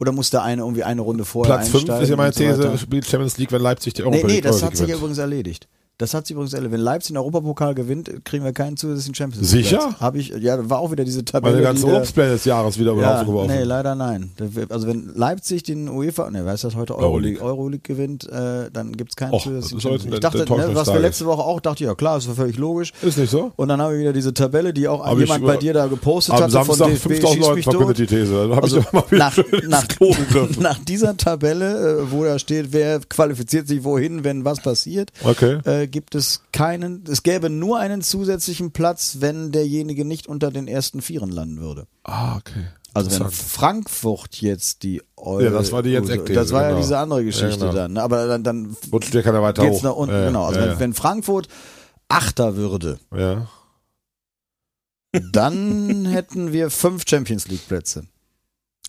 Oder 0.00 0.12
muss 0.12 0.30
der 0.30 0.42
eine 0.42 0.62
irgendwie 0.62 0.82
eine 0.82 1.00
Runde 1.00 1.24
vorher 1.24 1.56
Platz 1.56 1.68
fünf 1.68 1.82
einsteigen 1.82 2.02
ist 2.02 2.10
ja 2.10 2.16
meine 2.16 2.28
und 2.28 2.62
so? 2.62 2.68
These, 2.70 2.78
spielt 2.78 3.06
Champions 3.06 3.38
League, 3.38 3.52
wenn 3.52 3.62
Leipzig 3.62 3.94
die 3.94 4.02
Nee, 4.02 4.08
Europa 4.08 4.26
nee, 4.26 4.32
League 4.34 4.42
das 4.42 4.62
hat 4.62 4.76
sich 4.76 4.88
ja 4.88 4.96
übrigens 4.96 5.18
erledigt. 5.18 5.68
Das 5.96 6.12
hat 6.12 6.26
sich 6.26 6.34
übrigens 6.34 6.52
erledigt. 6.54 6.72
Wenn 6.74 6.80
Leipzig 6.80 7.08
den 7.12 7.18
Europapokal 7.18 7.72
gewinnt, 7.72 8.10
kriegen 8.24 8.44
wir 8.44 8.52
keinen 8.52 8.76
zusätzlichen 8.76 9.14
Champions 9.14 9.52
League. 9.52 9.64
Sicher? 9.66 9.94
Habe 10.00 10.18
ich, 10.18 10.30
ja, 10.30 10.56
da 10.56 10.68
war 10.68 10.80
auch 10.80 10.90
wieder 10.90 11.04
diese 11.04 11.24
Tabelle. 11.24 11.52
Meine 11.54 11.62
ganzen 11.62 11.82
die, 11.84 11.86
äh, 11.88 11.92
Urlaubspläne 11.92 12.30
des 12.32 12.44
Jahres 12.44 12.76
wieder 12.80 12.92
über 12.92 13.02
ja, 13.02 13.22
geworfen. 13.22 13.52
nee, 13.54 13.62
leider 13.62 13.94
nein. 13.94 14.32
Also 14.70 14.88
wenn 14.88 15.12
Leipzig 15.14 15.62
den 15.62 15.88
UEFA, 15.88 16.30
ne, 16.30 16.44
weißt 16.44 16.64
du 16.64 16.68
das 16.68 16.76
heute 16.76 16.98
Euroleague. 16.98 17.40
Euroleague, 17.40 17.82
gewinnt, 17.84 18.28
äh, 18.28 18.70
dann 18.72 18.90
gibt's 18.96 19.14
keinen 19.14 19.34
Och, 19.34 19.44
zusätzlichen 19.44 19.76
ist 19.78 19.82
Champions 19.84 20.02
League. 20.04 20.10
der- 20.10 20.14
Ich 20.18 20.20
dachte, 20.20 20.44
der 20.44 20.68
ne, 20.68 20.74
was 20.74 20.88
wir 20.92 20.98
letzte 20.98 21.26
Woche 21.26 21.42
auch 21.42 21.60
dachte, 21.60 21.84
ja 21.84 21.94
klar, 21.94 22.18
ist 22.18 22.26
völlig 22.26 22.56
logisch. 22.56 22.92
Ist 23.02 23.16
nicht 23.16 23.30
so? 23.30 23.52
Und 23.54 23.68
dann 23.68 23.80
haben 23.80 23.92
wir 23.92 24.00
wieder 24.00 24.12
diese 24.12 24.34
Tabelle, 24.34 24.72
die 24.74 24.88
auch 24.88 25.06
Hab 25.06 25.16
jemand 25.16 25.44
bei 25.46 25.56
dir 25.58 25.74
da 25.74 25.86
gepostet 25.86 26.34
Am 26.34 26.40
hatte 26.42 26.52
Samstag 26.54 26.76
von 26.76 26.90
DFB 26.90 27.02
5000 27.08 27.36
schieß 27.36 27.46
Leute 27.46 27.62
verkündet 27.62 27.98
die 27.98 28.06
These. 28.06 28.32
Da 28.48 28.56
habe 28.56 28.62
Also 28.64 28.78
ich 28.78 28.84
doch 28.86 28.92
mal 28.92 29.04
nach, 29.12 29.38
nach, 29.68 29.86
nach 30.58 30.78
dieser 30.84 31.16
Tabelle, 31.16 32.00
äh, 32.00 32.10
wo 32.10 32.24
da 32.24 32.40
steht, 32.40 32.72
wer 32.72 32.98
qualifiziert 32.98 33.68
sich 33.68 33.84
wohin, 33.84 34.24
wenn 34.24 34.44
was 34.44 34.60
passiert, 34.60 35.10
Okay. 35.22 35.58
äh, 35.64 35.83
gibt 35.88 36.14
es 36.14 36.42
keinen, 36.52 37.04
es 37.08 37.22
gäbe 37.22 37.50
nur 37.50 37.78
einen 37.78 38.02
zusätzlichen 38.02 38.72
Platz, 38.72 39.16
wenn 39.20 39.52
derjenige 39.52 40.04
nicht 40.04 40.26
unter 40.26 40.50
den 40.50 40.68
ersten 40.68 41.02
Vieren 41.02 41.30
landen 41.30 41.60
würde. 41.60 41.86
Ah, 42.04 42.36
okay. 42.36 42.66
Also 42.92 43.10
wenn. 43.10 43.30
Frankfurt 43.30 44.40
jetzt 44.40 44.82
die 44.84 45.02
Euro, 45.16 45.40
Ja, 45.40 45.50
das 45.50 45.72
war 45.72 45.82
die 45.82 45.90
jetzt 45.90 46.08
Eckthese, 46.10 46.34
Das 46.34 46.52
war 46.52 46.62
ja 46.62 46.68
genau. 46.68 46.80
diese 46.80 46.98
andere 46.98 47.24
Geschichte 47.24 47.48
Ja, 47.64 47.70
genau. 47.70 47.72
dann. 47.72 47.92
ne? 47.94 48.02
Aber 48.02 48.26
dann, 48.28 48.44
dann 48.44 48.76
Rutscht 48.92 49.12
dir 49.12 49.22
keiner 49.22 49.42
weiter 49.42 49.62
geht's 49.64 49.78
hoch. 49.78 49.82
nach 49.82 49.94
unten. 49.96 50.14
Ja, 50.14 50.26
genau. 50.26 50.44
Also 50.44 50.60
ja, 50.60 50.66
wenn, 50.72 50.78
wenn 50.78 50.94
Frankfurt 50.94 51.48
Achter 52.08 52.54
würde, 52.56 53.00
ja. 53.16 53.48
dann 55.32 56.04
hätten 56.06 56.52
wir 56.52 56.70
fünf 56.70 57.04
Champions 57.08 57.48
League 57.48 57.66
Plätze. 57.66 58.06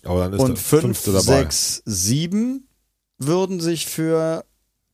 Aber 0.04 0.20
dann 0.20 0.34
ist 0.34 0.40
Und 0.40 0.58
fünf, 0.58 1.04
dabei. 1.04 1.18
sechs, 1.20 1.82
sieben 1.84 2.68
würden 3.18 3.60
sich 3.60 3.86
für 3.86 4.44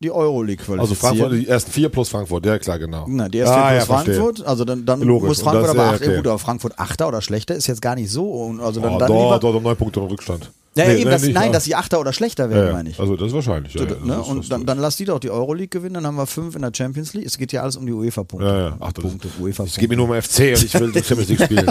die 0.02 0.10
Euroleague 0.10 0.56
qualifizieren. 0.64 0.80
Also 0.80 0.94
Frankfurt, 0.94 1.32
die 1.32 1.48
ersten 1.48 1.70
vier 1.70 1.88
plus 1.88 2.08
Frankfurt, 2.08 2.44
ja 2.44 2.58
klar, 2.58 2.78
genau. 2.78 3.06
Na, 3.08 3.28
die 3.28 3.38
erste 3.38 3.54
Ah, 3.56 3.68
plus 3.70 3.78
ja, 3.80 3.86
verstehe. 3.86 4.14
Frankfurt, 4.14 4.46
also 4.46 4.64
dann, 4.64 4.84
dann 4.84 5.00
Logisch. 5.00 5.28
muss 5.28 5.42
Frankfurt 5.42 5.70
aber 5.70 5.82
ja, 5.84 5.90
acht, 5.92 6.02
okay. 6.02 6.16
gut, 6.16 6.26
aber 6.26 6.38
Frankfurt 6.38 6.78
Achter 6.78 7.08
oder 7.08 7.22
schlechter 7.22 7.54
ist 7.54 7.66
jetzt 7.66 7.80
gar 7.80 7.94
nicht 7.94 8.10
so. 8.10 8.30
und 8.30 8.60
Also 8.60 8.80
dann, 8.80 8.94
Oh, 8.94 8.98
dann 8.98 9.08
dort, 9.08 9.22
lieber, 9.22 9.38
dort 9.38 9.56
um 9.56 9.62
neun 9.62 9.76
Punkte 9.76 10.00
im 10.00 10.06
Rückstand. 10.06 10.50
Ja, 10.74 10.86
Nee, 10.86 10.92
eben, 10.92 11.04
nee, 11.04 11.10
das, 11.10 11.22
nicht, 11.22 11.34
nein, 11.34 11.46
ja. 11.46 11.52
dass 11.52 11.64
die 11.64 11.74
Achter 11.74 12.00
oder 12.00 12.12
schlechter 12.12 12.44
Ja, 12.44 12.50
werden, 12.50 12.66
ja. 12.68 12.72
meine 12.72 12.90
ich. 12.90 12.98
Also 12.98 13.14
das 13.16 13.28
ist 13.28 13.34
wahrscheinlich. 13.34 13.74
Ja, 13.74 13.82
ja, 13.82 13.86
das 13.88 14.00
ne? 14.00 14.14
ist, 14.20 14.28
Und 14.28 14.38
das 14.38 14.48
dann, 14.48 14.64
dann 14.64 14.78
lass 14.78 14.96
die 14.96 15.04
doch 15.04 15.18
die 15.18 15.30
Euroleague 15.30 15.68
gewinnen, 15.68 15.94
dann 15.94 16.06
haben 16.06 16.16
wir 16.16 16.26
fünf 16.26 16.56
in 16.56 16.62
der 16.62 16.72
Champions 16.74 17.12
League. 17.12 17.26
Es 17.26 17.36
geht 17.36 17.52
ja 17.52 17.62
alles 17.62 17.76
um 17.76 17.84
die 17.84 17.92
UEFA-Punkte. 17.92 18.48
Ja, 18.48 18.58
ja. 18.58 18.76
Ach, 18.80 18.92
das 18.92 19.02
Punkte, 19.02 19.28
UEFA 19.38 19.64
Es 19.64 19.76
geht 19.76 19.90
mir 19.90 19.96
nur 19.96 20.08
um 20.08 20.14
FC 20.22 20.38
und 20.38 20.64
ich 20.64 20.74
will 20.80 20.92
die 20.94 21.02
Champions 21.02 21.28
League 21.28 21.42
spielen. 21.42 21.70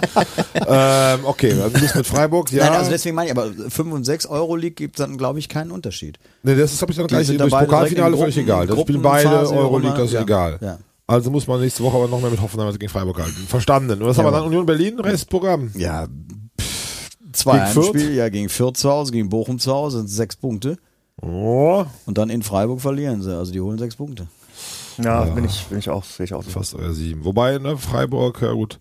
ähm, 0.67 1.19
okay, 1.23 1.53
also 1.53 1.69
du 1.69 1.79
bist 1.79 1.95
mit 1.95 2.05
Freiburg, 2.05 2.51
ja. 2.51 2.65
Nein, 2.65 2.73
also 2.77 2.91
deswegen 2.91 3.15
meine 3.15 3.31
ich, 3.31 3.37
aber 3.37 3.51
5 3.51 3.91
und 3.91 4.03
6 4.03 4.27
Euroleague 4.27 4.75
gibt 4.75 4.99
dann, 4.99 5.17
glaube 5.17 5.39
ich, 5.39 5.49
keinen 5.49 5.71
Unterschied. 5.71 6.19
nee, 6.43 6.55
das 6.55 6.79
habe 6.81 6.91
ich 6.91 6.97
dann 6.97 7.07
gleich 7.07 7.27
beide 7.27 7.49
Pokalfinale 7.49 8.17
völlig 8.17 8.37
egal. 8.37 8.67
Das 8.67 8.79
spielen 8.79 9.01
beide 9.01 9.49
Euroleague, 9.49 9.97
das 9.97 10.07
ist 10.07 10.13
ja. 10.13 10.21
egal. 10.21 10.59
Ja. 10.61 10.77
Also 11.07 11.29
muss 11.29 11.45
man 11.45 11.59
nächste 11.59 11.83
Woche 11.83 11.97
aber 11.97 12.07
noch 12.07 12.21
mehr 12.21 12.29
mit 12.29 12.41
Hoffenheim 12.41 12.71
gegen 12.77 12.87
Freiburg 12.89 13.19
halten. 13.19 13.45
Verstanden. 13.47 14.01
Und 14.01 14.07
was 14.07 14.17
haben 14.17 14.25
wir 14.25 14.31
dann? 14.31 14.43
Union 14.43 14.65
Berlin, 14.65 14.97
Restprogramm. 14.99 15.71
Ja, 15.75 16.07
zwei 17.33 17.57
Gegen 17.59 17.67
Fürth? 17.71 17.85
Heimspiele, 17.93 18.13
ja, 18.13 18.29
gegen 18.29 18.49
Fürth 18.49 18.77
zu 18.77 18.89
Hause, 18.89 19.11
gegen 19.11 19.29
Bochum 19.29 19.59
zu 19.59 19.71
Hause 19.71 19.99
sind 19.99 20.07
sechs 20.09 20.35
Punkte. 20.35 20.77
Oh, 21.21 21.85
Und 22.05 22.17
dann 22.17 22.29
in 22.29 22.41
Freiburg 22.41 22.81
verlieren 22.81 23.21
sie. 23.21 23.35
Also 23.35 23.51
die 23.51 23.61
holen 23.61 23.77
sechs 23.77 23.95
Punkte. 23.95 24.27
Ja, 25.01 25.23
bin 25.23 25.45
ich, 25.45 25.65
bin 25.67 25.79
ich 25.79 25.89
auch, 25.89 26.03
sehe 26.03 26.25
ich 26.25 26.33
auch 26.33 26.43
so. 26.43 26.49
Fast 26.49 26.75
euer 26.75 26.93
sieben. 26.93 27.23
Wobei, 27.23 27.57
ne, 27.59 27.77
Freiburg, 27.77 28.41
ja 28.41 28.51
gut. 28.51 28.77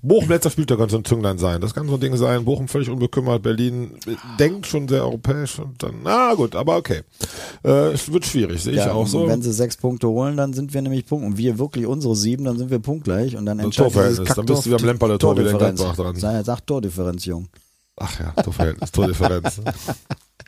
Bochum 0.00 0.28
letzter 0.28 0.48
Spieltag 0.50 0.78
kann 0.78 0.88
so 0.88 0.96
ein 0.96 1.04
Zünglein 1.04 1.38
sein. 1.38 1.60
Das 1.60 1.74
kann 1.74 1.88
so 1.88 1.94
ein 1.94 2.00
Ding 2.00 2.16
sein. 2.16 2.44
Bochum 2.44 2.68
völlig 2.68 2.88
unbekümmert. 2.88 3.42
Berlin 3.42 3.90
äh, 4.06 4.14
denkt 4.38 4.66
schon 4.66 4.86
sehr 4.88 5.02
europäisch 5.02 5.58
und 5.58 5.82
dann, 5.82 5.96
na 6.04 6.34
gut, 6.34 6.54
aber 6.54 6.76
okay. 6.76 7.00
Äh, 7.64 7.92
es 7.92 8.10
wird 8.12 8.24
schwierig, 8.26 8.62
sehe 8.62 8.72
ich 8.74 8.78
Ja, 8.78 8.92
auch 8.92 9.06
so. 9.06 9.22
und 9.24 9.28
Wenn 9.28 9.42
sie 9.42 9.52
sechs 9.52 9.76
Punkte 9.76 10.08
holen, 10.08 10.36
dann 10.36 10.52
sind 10.52 10.72
wir 10.72 10.82
nämlich 10.82 11.04
Punkt. 11.06 11.26
Und 11.26 11.36
wir 11.36 11.58
wirklich 11.58 11.86
unsere 11.86 12.14
sieben, 12.14 12.44
dann 12.44 12.56
sind 12.56 12.70
wir 12.70 12.78
punktgleich. 12.78 13.36
Und 13.36 13.44
dann 13.46 13.58
Torverhältnis, 13.70 14.20
dieses 14.20 14.36
dann 14.36 14.46
bist 14.46 14.66
du 14.66 14.70
wie 14.70 14.74
am 14.74 14.78
Kackdorf- 14.80 14.86
Lemperle 14.86 15.18
Tor 15.18 15.36
wieder 15.36 15.50
in 15.50 15.58
Tordifferenz. 15.58 15.80
Gladbach 15.80 16.04
dran. 16.04 16.16
Sei- 16.16 16.42
Sag 16.44 16.66
Tordifferenz, 16.66 17.24
Jung. 17.24 17.48
Ach 18.02 18.18
ja, 18.18 18.42
Torverhältnis, 18.42 18.90
Tordifferenz. 18.92 19.60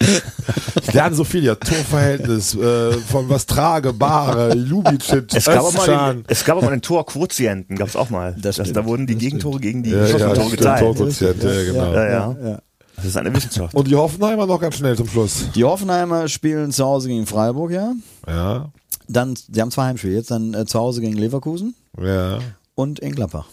ich 0.01 0.93
lerne 0.95 1.15
so 1.15 1.23
viel 1.23 1.45
ja. 1.45 1.55
Torverhältnis, 1.55 2.55
äh, 2.55 2.93
von 2.93 3.29
was 3.29 3.45
trage, 3.45 3.93
Bare, 3.93 4.55
Lubicic, 4.55 5.35
Es 5.35 5.45
gab, 5.45 5.61
auch 5.62 5.73
mal 5.75 6.15
den, 6.15 6.25
es 6.29 6.45
gab 6.45 6.57
auch 6.57 6.62
mal 6.62 6.71
den 6.71 6.81
Torquotienten, 6.81 7.77
gab 7.77 7.88
es 7.88 7.97
auch 7.97 8.09
mal. 8.09 8.35
Das 8.41 8.57
Das, 8.57 8.73
da 8.73 8.87
wurden 8.87 9.07
die 9.07 9.15
Das 9.15 9.21
Gegentore 9.21 9.61
gegen 9.61 9.83
die 9.83 9.91
Ja, 9.91 10.07
ja, 10.07 10.33
Tore 10.33 10.51
geteilt. 10.51 10.81
Torquotient, 10.81 11.43
ja, 11.43 11.65
genau. 11.65 11.93
Ja, 11.93 12.09
ja. 12.09 12.37
ja. 12.43 12.62
Das 12.97 13.05
ist 13.05 13.17
eine 13.19 13.35
Wissenschaft. 13.35 13.75
Und 13.75 13.87
die 13.87 13.97
Hoffenheimer 13.97 14.47
noch 14.47 14.61
ganz 14.61 14.77
schnell 14.77 14.97
zum 14.97 15.09
Schluss. 15.09 15.47
Die 15.55 15.65
Hoffenheimer 15.65 16.29
spielen 16.29 16.73
zu 16.73 16.87
Hause 16.87 17.09
gegen 17.09 17.27
Freiburg, 17.27 17.71
ja. 17.71 17.93
Ja, 18.27 18.73
Dann, 19.09 19.35
die 19.49 19.61
haben 19.61 19.71
zwei 19.71 19.85
Heimspiele. 19.85 20.15
Jetzt 20.15 20.31
dann 20.31 20.55
äh, 20.55 20.65
zu 20.65 20.79
Hause 20.79 21.03
gegen 21.03 21.19
Leverkusen 21.19 21.75
ja. 22.03 22.38
und 22.75 22.99
in 22.99 23.15
Gladbach. 23.15 23.47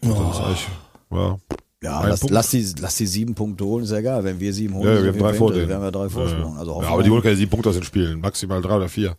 Das 0.00 0.10
ist 0.10 0.40
eigentlich, 0.40 0.68
ja. 1.12 1.38
Ja, 1.84 2.06
lass, 2.06 2.28
lass, 2.30 2.50
die, 2.50 2.66
lass 2.80 2.96
die 2.96 3.06
sieben 3.06 3.34
Punkte 3.34 3.64
holen, 3.64 3.84
ist 3.84 3.90
ja 3.90 3.98
egal. 3.98 4.24
Wenn 4.24 4.40
wir 4.40 4.52
sieben 4.52 4.74
holen, 4.74 4.86
Ja, 4.96 5.02
wir 5.02 5.08
haben 5.12 5.18
drei 5.18 5.26
hinter. 5.28 5.38
vor 5.38 5.52
denen. 5.52 5.68
Wir 5.68 5.74
haben 5.76 5.82
ja 5.84 5.90
drei 5.90 6.08
Vorsprung. 6.08 6.54
Ja, 6.54 6.58
Also 6.60 6.82
ja, 6.82 6.88
aber 6.88 7.02
die 7.02 7.10
holen 7.10 7.22
keine 7.22 7.36
sieben 7.36 7.50
Punkte 7.50 7.68
aus 7.68 7.74
den 7.76 7.84
Spielen. 7.84 8.20
Maximal 8.20 8.62
drei 8.62 8.76
oder 8.76 8.88
vier. 8.88 9.16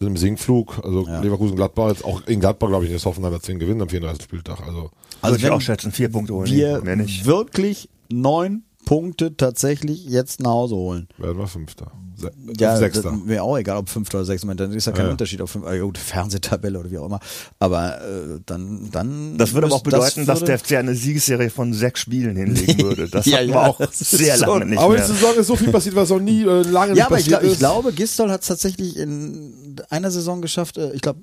Sind 0.00 0.08
im 0.08 0.16
Sinkflug. 0.16 0.80
Also 0.84 1.06
Ja. 1.06 1.20
Leverkusen, 1.20 1.56
Gladbach. 1.56 1.88
Jetzt 1.90 2.04
auch 2.04 2.20
in 2.26 2.40
Gladbach, 2.40 2.68
glaube 2.68 2.84
ich, 2.86 2.90
ist 2.92 3.06
Hoffenheimer 3.06 3.40
10 3.40 3.58
gewinnen 3.58 3.80
am 3.82 3.88
34. 3.88 4.22
Spieltag. 4.24 4.60
Also, 4.60 4.90
also 5.22 5.34
Würde 5.36 5.46
ich 5.46 5.50
auch 5.52 5.60
schätzen, 5.60 5.92
vier 5.92 6.08
Punkte 6.10 6.34
holen. 6.34 6.50
wir 6.50 6.82
wirklich 7.24 7.88
neun 8.10 8.64
Punkte 8.84 9.36
tatsächlich 9.36 10.06
jetzt 10.06 10.40
nach 10.40 10.50
Hause 10.52 10.74
holen. 10.76 11.08
werden 11.18 11.36
wir 11.38 11.46
Fünfter. 11.46 11.92
Se 12.16 12.32
Ja, 12.58 12.76
Sechster. 12.76 13.02
das 13.02 13.12
wäre 13.26 13.42
auch 13.42 13.56
egal, 13.58 13.76
ob 13.76 13.88
fünfter 13.88 14.18
oder 14.18 14.24
sechster. 14.24 14.52
Dann 14.54 14.72
ist 14.72 14.86
ja 14.86 14.92
kein 14.92 15.06
Ja. 15.06 15.10
Unterschied 15.12 15.40
auf 15.40 15.50
fünf, 15.50 15.66
äh, 15.66 15.78
gut, 15.78 15.98
Fernsehtabelle 15.98 16.78
oder 16.80 16.90
wie 16.90 16.98
auch 16.98 17.06
immer. 17.06 17.20
Aber 17.60 18.00
äh, 18.00 18.40
dann, 18.46 18.88
dann. 18.90 19.36
Das 19.38 19.52
würde 19.52 19.66
aber 19.68 19.76
auch 19.76 19.82
bedeuten, 19.82 20.26
dass 20.26 20.40
würde- 20.40 20.46
der 20.46 20.58
FC 20.58 20.72
eine 20.78 20.94
Siegesserie 20.94 21.50
von 21.50 21.72
sechs 21.74 22.00
Spielen 22.00 22.34
hinlegen 22.34 22.78
würde. 22.82 23.08
Das 23.08 23.26
Ja, 23.26 23.38
hatten 23.38 23.50
ja, 23.50 23.66
auch 23.66 23.78
das 23.78 24.00
ist 24.00 24.10
sehr 24.12 24.36
so- 24.38 24.46
lange 24.46 24.66
nicht 24.66 24.78
aber 24.78 24.94
in 24.94 24.98
mehr. 25.00 25.06
der 25.06 25.14
Saison 25.14 25.34
ist 25.36 25.46
so 25.46 25.54
viel 25.56 25.70
passiert, 25.70 25.94
was 25.94 26.08
noch 26.08 26.18
nie 26.20 26.42
äh, 26.42 26.62
lange 26.62 26.88
Ja, 26.88 26.94
nicht 26.94 27.02
aber 27.04 27.18
ich, 27.18 27.24
passiert 27.24 27.28
glaub, 27.40 27.42
ich 27.44 27.52
ist. 27.52 27.58
glaube, 27.58 27.92
Gistol 27.92 28.30
hat 28.30 28.40
es 28.40 28.48
tatsächlich 28.48 28.96
in 28.96 29.76
einer 29.90 30.10
Saison 30.10 30.40
geschafft, 30.42 30.76
äh, 30.78 30.92
ich 30.92 31.02
glaube, 31.02 31.20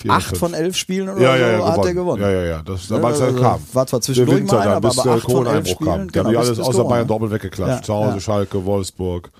Vier, 0.00 0.10
acht 0.12 0.26
fünf. 0.28 0.38
von 0.38 0.54
elf 0.54 0.76
Spielen 0.76 1.08
oder 1.10 1.20
ja, 1.20 1.32
so 1.36 1.42
ja, 1.42 1.50
ja, 1.58 1.72
hat 1.72 1.84
er 1.84 1.94
gewonnen. 1.94 2.22
Ja, 2.22 2.30
ja, 2.30 2.42
ja. 2.44 2.62
Das, 2.62 2.84
es 2.84 2.92
also, 2.92 3.32
kam. 3.34 3.60
war 3.72 3.86
zwar 3.86 4.00
Der 4.00 4.00
zwischendurch 4.00 4.38
Winter 4.38 4.56
mal, 4.56 4.64
dann, 4.64 4.72
aber, 4.76 4.88
bis 4.88 4.98
aber 4.98 5.10
der 5.10 5.18
acht 5.18 5.30
von 5.30 5.46
elf 5.46 5.68
Spielen, 5.68 5.90
kam. 5.90 6.12
Die 6.12 6.18
haben 6.18 6.24
die 6.28 6.28
genau, 6.30 6.38
alles 6.38 6.48
bis- 6.50 6.58
bis 6.58 6.66
außer 6.66 6.76
Corona. 6.78 6.94
Bayern 6.94 7.08
doppelt 7.08 7.32
weggeklatscht. 7.32 7.76
Ja, 7.76 7.82
Zu 7.82 7.94
Hause, 7.94 8.14
ja. 8.14 8.20
Schalke, 8.20 8.64
Wolfsburg. 8.64 9.30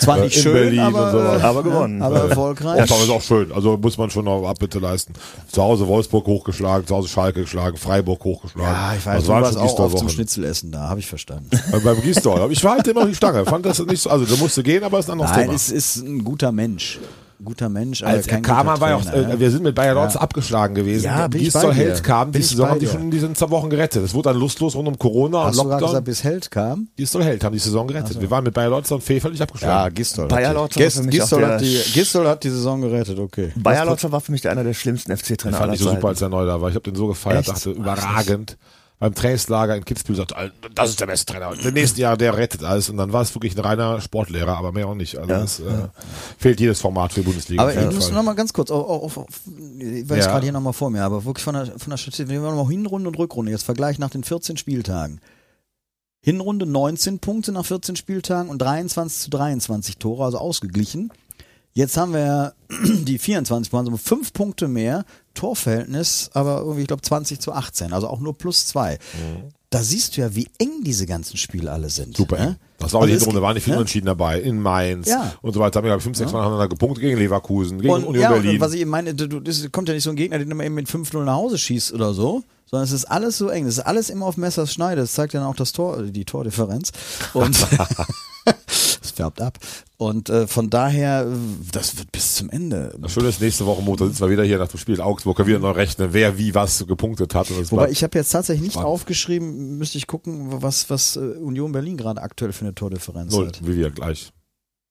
Zwar 0.00 0.18
äh, 0.18 0.20
nicht 0.24 0.36
in 0.36 0.42
schön, 0.42 0.52
Berlin 0.52 0.80
aber, 0.80 1.04
und 1.06 1.10
sowas. 1.12 1.40
äh, 1.40 1.44
Aber 1.46 1.62
gewonnen. 1.62 2.02
Aber 2.02 2.16
erfolgreich. 2.28 2.80
Aber 2.82 3.02
ist 3.02 3.10
auch 3.10 3.22
schön. 3.22 3.50
Also 3.52 3.78
muss 3.78 3.96
man 3.96 4.10
schon 4.10 4.24
noch 4.26 4.46
Abbitte 4.46 4.80
leisten. 4.80 5.14
Zu 5.50 5.62
Hause 5.62 5.86
Wolfsburg 5.88 6.26
hochgeschlagen, 6.26 6.86
zu 6.86 6.94
Hause 6.94 7.08
Schalke 7.08 7.40
geschlagen, 7.42 7.76
Freiburg 7.78 8.22
hochgeschlagen. 8.22 8.70
Ja, 8.70 8.94
ich 8.98 9.06
weiß, 9.06 9.14
das 9.16 9.24
du 9.24 9.30
waren 9.30 9.42
warst 9.44 9.54
schon 9.54 9.62
auch 9.62 9.78
oft 9.78 9.98
zum. 9.98 10.08
Schnitzelessen 10.10 10.72
da, 10.72 10.88
habe 10.88 11.00
ich 11.00 11.06
verstanden. 11.06 11.48
Äh, 11.72 11.78
Beim 11.80 12.02
Gistol. 12.02 12.38
Aber 12.40 12.52
ich 12.52 12.62
war 12.64 12.72
halt 12.72 12.86
immer 12.88 13.06
die 13.06 13.14
Stange. 13.14 13.46
Fand 13.46 13.64
das 13.64 13.78
nicht 13.78 14.02
so, 14.02 14.10
also 14.10 14.26
der 14.26 14.36
musste 14.36 14.62
gehen, 14.62 14.84
aber 14.84 14.98
ist 14.98 15.08
ein 15.08 15.12
anderes 15.12 15.30
Nein, 15.30 15.42
Thema. 15.44 15.54
es 15.54 15.70
ist 15.70 15.96
ein 15.98 16.22
guter 16.22 16.52
Mensch. 16.52 16.98
Guter 17.48 17.68
Mensch, 17.70 18.02
aber 18.02 18.12
Als 18.12 18.26
er 18.26 18.40
kam, 18.42 18.66
guter 18.66 18.80
war 18.80 18.88
ja 18.90 18.96
auch, 18.96 19.06
äh, 19.12 19.22
ja. 19.22 19.40
wir 19.40 19.50
sind 19.50 19.62
mit 19.62 19.74
Bayer 19.74 19.94
Lorz 19.94 20.14
Ja. 20.14 20.20
abgeschlagen 20.20 20.74
gewesen. 20.74 21.06
Ja, 21.06 21.26
bei 21.28 21.38
dir. 21.38 21.72
Held 21.72 22.04
kam, 22.04 22.30
Bin 22.30 22.42
die 22.42 22.46
Saison 22.46 22.68
haben 22.68 22.78
die 22.78 22.86
schon 22.86 23.00
in 23.00 23.10
diesen 23.10 23.34
zwei 23.34 23.48
Wochen 23.50 23.70
gerettet. 23.70 24.04
Es 24.04 24.12
wurde 24.12 24.28
dann 24.30 24.38
lustlos 24.38 24.74
rund 24.76 24.86
um 24.86 24.98
Corona 24.98 25.44
Hast 25.44 25.58
und 25.58 25.64
du 25.64 25.70
Lockdown. 25.70 25.88
gesagt, 25.88 26.04
bis 26.04 26.24
Held 26.24 26.50
kam? 26.50 26.88
Gistol 26.96 27.24
Held 27.24 27.42
haben 27.42 27.52
die 27.54 27.58
Saison 27.58 27.86
gerettet. 27.88 28.20
Wir 28.20 28.30
waren 28.30 28.44
mit 28.44 28.52
Bayer 28.52 28.68
Lorz 28.68 28.90
und 28.90 29.02
Fee 29.02 29.18
völlig 29.20 29.40
abgeschlagen. 29.40 29.94
Gistol. 29.94 30.28
Bayer 30.28 30.48
hat 30.48 30.54
die- 30.54 30.58
Lorz 30.58 30.74
Gistol, 31.10 31.46
hat 31.46 31.60
die, 31.60 31.80
Gistol 31.94 32.28
hat 32.28 32.44
die 32.44 32.50
Saison 32.50 32.80
gerettet, 32.82 33.18
okay. 33.18 33.52
Bayer 33.56 33.84
Lotzer 33.86 34.12
war 34.12 34.20
für 34.20 34.32
mich 34.32 34.46
einer 34.48 34.64
der 34.64 34.74
schlimmsten 34.74 35.10
Ich 35.12 35.20
FC-Trainer 35.20 35.56
fand 35.56 35.64
aller 35.70 35.74
ich 35.74 35.80
so 35.80 35.90
super, 35.90 36.08
als 36.08 36.20
er 36.20 36.28
neu 36.28 36.44
da 36.44 36.60
war. 36.60 36.68
Ich 36.68 36.74
habe 36.74 36.82
den 36.84 36.94
so 36.94 37.06
gefeiert, 37.06 37.48
dachte, 37.48 37.70
überragend. 37.70 38.56
Beim 39.00 39.14
Trainingslager 39.14 39.76
in 39.76 39.84
Kitzbühel 39.84 40.20
"Alter, 40.20 40.44
das 40.74 40.90
ist 40.90 41.00
der 41.00 41.06
beste 41.06 41.32
Trainer. 41.32 41.54
Der 41.54 41.70
nächsten 41.70 42.00
Jahr, 42.00 42.16
der 42.16 42.36
rettet 42.36 42.64
alles. 42.64 42.90
Und 42.90 42.96
dann 42.96 43.12
war 43.12 43.22
es 43.22 43.32
wirklich 43.34 43.56
ein 43.56 43.60
reiner 43.60 44.00
Sportlehrer, 44.00 44.56
aber 44.56 44.72
mehr 44.72 44.88
auch 44.88 44.96
nicht. 44.96 45.16
Also 45.16 45.30
Ja, 45.30 45.42
es, 45.44 45.60
äh, 45.60 45.88
fehlt 46.36 46.58
jedes 46.58 46.80
Format 46.80 47.12
für 47.12 47.20
die 47.20 47.26
Bundesliga. 47.26 47.62
Aber 47.62 47.72
ich 47.76 47.94
muss 47.94 48.06
Fall. 48.06 48.14
noch 48.14 48.24
mal 48.24 48.34
ganz 48.34 48.52
kurz, 48.52 48.72
auf, 48.72 48.88
auf, 48.88 49.18
auf, 49.18 49.26
ich 49.78 50.08
weiß 50.10 50.24
Ja. 50.24 50.30
gerade 50.32 50.42
hier 50.44 50.52
noch 50.52 50.60
mal 50.60 50.72
vor 50.72 50.90
mir, 50.90 51.04
aber 51.04 51.24
wirklich 51.24 51.44
von 51.44 51.54
der, 51.54 51.66
von 51.66 51.90
der 51.90 51.96
Statistik, 51.96 52.28
wenn 52.28 52.42
wir 52.42 52.50
mal 52.50 52.66
Hinrunde 52.68 53.08
und 53.08 53.18
Rückrunde, 53.18 53.52
jetzt 53.52 53.62
Vergleich 53.62 54.00
nach 54.00 54.10
den 54.10 54.24
14 54.24 54.56
Spieltagen. 54.56 55.20
Hinrunde 56.20 56.66
19 56.66 57.20
Punkte 57.20 57.52
nach 57.52 57.64
14 57.64 57.94
Spieltagen 57.94 58.50
und 58.50 58.58
23 58.58 59.22
zu 59.22 59.30
23 59.30 59.98
Tore, 59.98 60.24
also 60.24 60.38
ausgeglichen. 60.38 61.12
Jetzt 61.72 61.96
haben 61.96 62.12
wir 62.12 62.54
die 62.84 63.18
24 63.20 63.70
Punkte, 63.70 63.92
also 63.92 64.02
fünf 64.02 64.32
Punkte 64.32 64.66
mehr, 64.66 65.04
Torverhältnis, 65.38 66.30
aber 66.34 66.58
irgendwie, 66.58 66.82
ich 66.82 66.86
glaube, 66.88 67.02
20 67.02 67.40
zu 67.40 67.52
18, 67.52 67.92
also 67.92 68.08
auch 68.08 68.20
nur 68.20 68.36
plus 68.36 68.66
zwei. 68.66 68.98
Da 69.70 69.82
siehst 69.82 70.16
du 70.16 70.22
ja, 70.22 70.34
wie 70.34 70.48
eng 70.58 70.82
diese 70.82 71.04
ganzen 71.06 71.36
Spiele 71.36 71.70
alle 71.70 71.90
sind. 71.90 72.16
Super. 72.16 72.38
ne? 72.38 72.56
Das 72.78 72.92
war 72.94 73.00
auch 73.00 73.04
die 73.06 73.12
Also 73.12 73.16
es- 73.16 73.22
Hinrunde, 73.24 73.42
waren 73.42 73.54
nicht 73.54 73.64
viel 73.64 73.72
ne? 73.74 73.78
Unentschieden 73.78 74.06
dabei. 74.06 74.40
In 74.40 74.60
Mainz 74.62 75.08
Ja. 75.08 75.34
und 75.42 75.52
so 75.52 75.60
weiter. 75.60 75.78
Haben 75.78 75.84
wir, 75.84 75.88
glaube 75.90 75.98
ich, 75.98 76.04
fünf, 76.04 76.16
sechs 76.16 76.32
Mal 76.32 76.38
nacheinander 76.40 76.68
gepunktet 76.68 77.02
gegen 77.02 77.18
Leverkusen, 77.18 77.80
gegen 77.80 77.92
Und, 77.92 78.04
Union 78.04 78.22
ja, 78.22 78.30
Berlin. 78.30 78.52
und 78.52 78.60
was 78.60 78.72
ich 78.72 78.80
eben 78.80 78.90
meine, 78.90 79.14
du, 79.14 79.40
das 79.40 79.68
kommt 79.70 79.88
ja 79.88 79.94
nicht 79.94 80.04
so 80.04 80.10
ein 80.10 80.16
Gegner, 80.16 80.38
den 80.38 80.48
du 80.48 80.54
mal 80.56 80.64
eben 80.64 80.74
mit 80.74 80.88
5-0 80.88 81.22
nach 81.24 81.34
Hause 81.34 81.58
schießt 81.58 81.92
oder 81.92 82.14
so, 82.14 82.42
sondern 82.64 82.84
es 82.84 82.92
ist 82.92 83.04
alles 83.04 83.36
so 83.36 83.48
eng. 83.48 83.66
Es 83.66 83.76
ist 83.78 83.84
alles 83.84 84.08
immer 84.08 84.24
auf 84.26 84.36
Messers 84.38 84.72
Schneide. 84.72 85.02
Das 85.02 85.12
zeigt 85.12 85.34
ja 85.34 85.40
dann 85.40 85.48
auch 85.50 85.56
das 85.56 85.72
Tor, 85.72 86.02
die 86.02 86.24
Tordifferenz. 86.24 86.92
Und 87.34 87.54
färbt 89.18 89.40
ab. 89.42 89.58
Und 89.96 90.30
äh, 90.30 90.46
von 90.46 90.70
daher, 90.70 91.26
das 91.72 91.98
wird 91.98 92.12
bis 92.12 92.36
zum 92.36 92.48
Ende. 92.50 92.94
das 93.00 93.12
Schöne 93.12 93.28
ist, 93.28 93.40
nächste 93.40 93.66
Woche 93.66 93.82
Montag 93.82 94.06
sitzen 94.08 94.20
wir 94.22 94.30
wieder 94.30 94.44
hier 94.44 94.58
nach 94.58 94.68
dem 94.68 94.78
Spiel 94.78 95.00
Augsburg, 95.00 95.36
können 95.36 95.48
wieder 95.48 95.58
neu 95.58 95.72
rechnen, 95.72 96.08
wer 96.12 96.38
wie 96.38 96.54
was 96.54 96.86
gepunktet 96.86 97.34
hat. 97.34 97.48
Wobei 97.70 97.90
ich 97.90 98.02
habe 98.04 98.16
jetzt 98.16 98.30
tatsächlich 98.30 98.62
nicht 98.62 98.72
Spannend. 98.74 98.88
aufgeschrieben, 98.90 99.76
müsste 99.78 99.98
ich 99.98 100.06
gucken, 100.06 100.62
was, 100.62 100.88
was 100.88 101.16
äh, 101.16 101.20
Union 101.20 101.72
Berlin 101.72 101.96
gerade 101.96 102.22
aktuell 102.22 102.52
für 102.52 102.64
eine 102.64 102.74
Tordifferenz 102.74 103.32
Null, 103.32 103.48
hat. 103.48 103.66
wie 103.66 103.76
wir 103.76 103.90
gleich. 103.90 104.32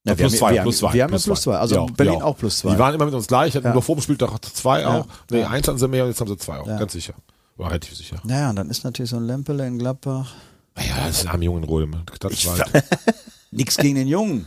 Ja, 0.05 0.15
plus 0.15 0.33
wir 0.33 0.39
zwei, 0.39 0.47
haben, 0.47 0.55
wir 0.55 0.61
plus 0.63 0.75
haben, 0.75 0.89
zwei, 0.89 0.93
Wir 0.93 1.03
haben 1.03 1.09
plus 1.11 1.25
ja 1.25 1.29
plus 1.31 1.41
zwei. 1.41 1.51
zwei. 1.51 1.57
Also 1.59 1.75
Ja, 1.75 1.85
Berlin 1.85 2.13
ja. 2.19 2.23
auch 2.25 2.37
plus 2.37 2.57
zwei. 2.59 2.71
Die 2.73 2.79
waren 2.79 2.95
immer 2.95 3.05
mit 3.05 3.13
uns 3.13 3.27
gleich, 3.27 3.55
hatten 3.55 3.65
Ja. 3.67 3.73
nur 3.73 3.81
vor 3.81 3.95
dem 3.95 4.01
Spieltag 4.01 4.31
zwei 4.53 4.81
Ja. 4.81 4.99
auch. 5.01 5.07
Nee, 5.31 5.39
Ja. 5.41 5.47
eins 5.49 5.67
hatten 5.67 5.77
sie 5.77 5.87
mehr 5.87 6.03
und 6.03 6.09
jetzt 6.11 6.19
haben 6.21 6.27
sie 6.29 6.37
zwei 6.37 6.59
auch, 6.59 6.65
ganz 6.65 6.91
sicher. 6.93 7.13
War 7.55 7.69
relativ 7.69 7.95
sicher. 7.95 8.17
naja, 8.23 8.49
und 8.51 8.55
dann 8.57 8.69
ist 8.69 8.83
natürlich 8.83 9.09
so 9.09 9.17
ein 9.17 9.23
Lempele 9.25 9.65
in 9.65 9.79
Gladbach. 9.79 10.33
Ja, 10.77 11.07
das 11.07 11.17
ist 11.19 11.25
ein 11.25 11.29
armer 11.29 11.43
Junge 11.43 11.59
in 11.59 11.63
Rode. 11.63 11.87
Nix 13.57 13.75
gegen 13.77 13.95
den 13.95 14.07
Jungen. 14.07 14.45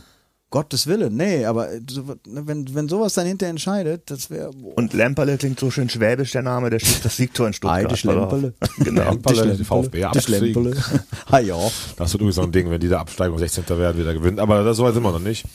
Gottes 0.51 0.85
Willen, 0.85 1.15
nee, 1.15 1.45
aber 1.45 1.71
äh, 1.71 1.79
so- 1.89 2.03
wenn, 2.25 2.75
wenn 2.75 2.87
sowas 2.89 3.13
dann 3.13 3.25
hinter 3.25 3.47
entscheidet, 3.47 4.11
das 4.11 4.29
wäre. 4.29 4.51
Und 4.51 4.93
Lemperle 4.93 5.37
klingt 5.37 5.59
so 5.59 5.71
schön 5.71 5.89
schwäbisch, 5.89 6.31
der 6.31 6.43
Name, 6.43 6.69
der 6.69 6.79
schießt 6.79 7.03
das 7.05 7.15
Siegtor 7.17 7.47
in 7.47 7.53
Stuttgart. 7.53 7.85
Ei, 7.85 7.87
die 7.87 7.97
Schlempele. 7.97 8.53
Genau. 8.83 9.03
Lemperle, 9.11 9.55
die 9.55 9.63
VfB. 9.63 10.05
Schlempele. 10.19 10.75
ah 11.31 11.39
ja. 11.39 11.55
Das 11.97 12.11
wird 12.13 12.21
übrigens 12.21 12.35
so 12.35 12.41
ein 12.43 12.51
Ding, 12.51 12.69
wenn 12.69 12.79
die 12.81 12.89
da 12.89 12.99
absteigen 12.99 13.33
und 13.33 13.39
16. 13.39 13.63
werden, 13.69 13.97
wieder 13.99 14.13
gewinnen. 14.13 14.39
Aber 14.39 14.63
das 14.63 14.77
so 14.77 14.83
weit 14.83 14.93
sind 14.93 15.03
wir 15.03 15.11
noch 15.11 15.19
nicht. 15.19 15.45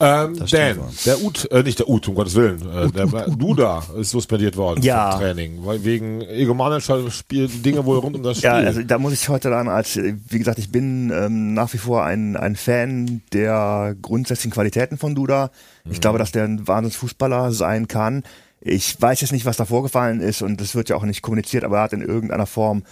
Ähm, 0.00 0.36
Dan, 0.50 0.78
der 1.04 1.22
Ut, 1.22 1.50
äh, 1.50 1.62
nicht 1.62 1.78
der 1.80 1.88
Ut, 1.88 2.06
um 2.08 2.14
Gottes 2.14 2.34
Willen, 2.36 2.62
äh, 2.70 2.90
der 2.92 3.06
Duda 3.06 3.82
ist 3.98 4.10
suspendiert 4.10 4.56
worden 4.56 4.82
Ja. 4.82 5.10
vom 5.12 5.20
Training, 5.20 5.64
weil 5.64 5.82
wegen 5.84 6.20
egomanischer 6.22 7.10
Spiel, 7.10 7.48
Dinge 7.48 7.84
wohl 7.84 7.98
rund 7.98 8.14
um 8.16 8.22
das 8.22 8.38
Spiel. 8.38 8.50
Ja, 8.50 8.54
also 8.56 8.82
da 8.82 8.98
muss 8.98 9.12
ich 9.14 9.28
heute 9.28 9.50
dann 9.50 9.68
als, 9.68 9.96
äh, 9.96 10.14
wie 10.28 10.38
gesagt, 10.38 10.58
ich 10.60 10.70
bin 10.70 11.10
ähm, 11.12 11.54
nach 11.54 11.72
wie 11.72 11.78
vor 11.78 12.04
ein, 12.04 12.36
ein 12.36 12.54
Fan 12.54 13.22
der 13.32 13.96
grundsätzlichen 14.44 14.50
Qualitäten 14.50 14.98
von 14.98 15.14
Duda. 15.14 15.50
Ich 15.90 16.00
glaube, 16.00 16.18
dass 16.18 16.32
der 16.32 16.44
ein 16.44 16.66
Wahnsinnsfußballer 16.66 17.52
sein 17.52 17.88
kann. 17.88 18.22
Ich 18.60 19.00
weiß 19.00 19.20
jetzt 19.20 19.32
nicht, 19.32 19.46
was 19.46 19.56
da 19.56 19.64
vorgefallen 19.64 20.20
ist 20.20 20.42
und 20.42 20.60
das 20.60 20.74
wird 20.74 20.88
ja 20.88 20.96
auch 20.96 21.04
nicht 21.04 21.22
kommuniziert, 21.22 21.64
aber 21.64 21.78
er 21.78 21.82
hat 21.84 21.92
in 21.92 22.00
irgendeiner 22.00 22.46
Form, 22.46 22.84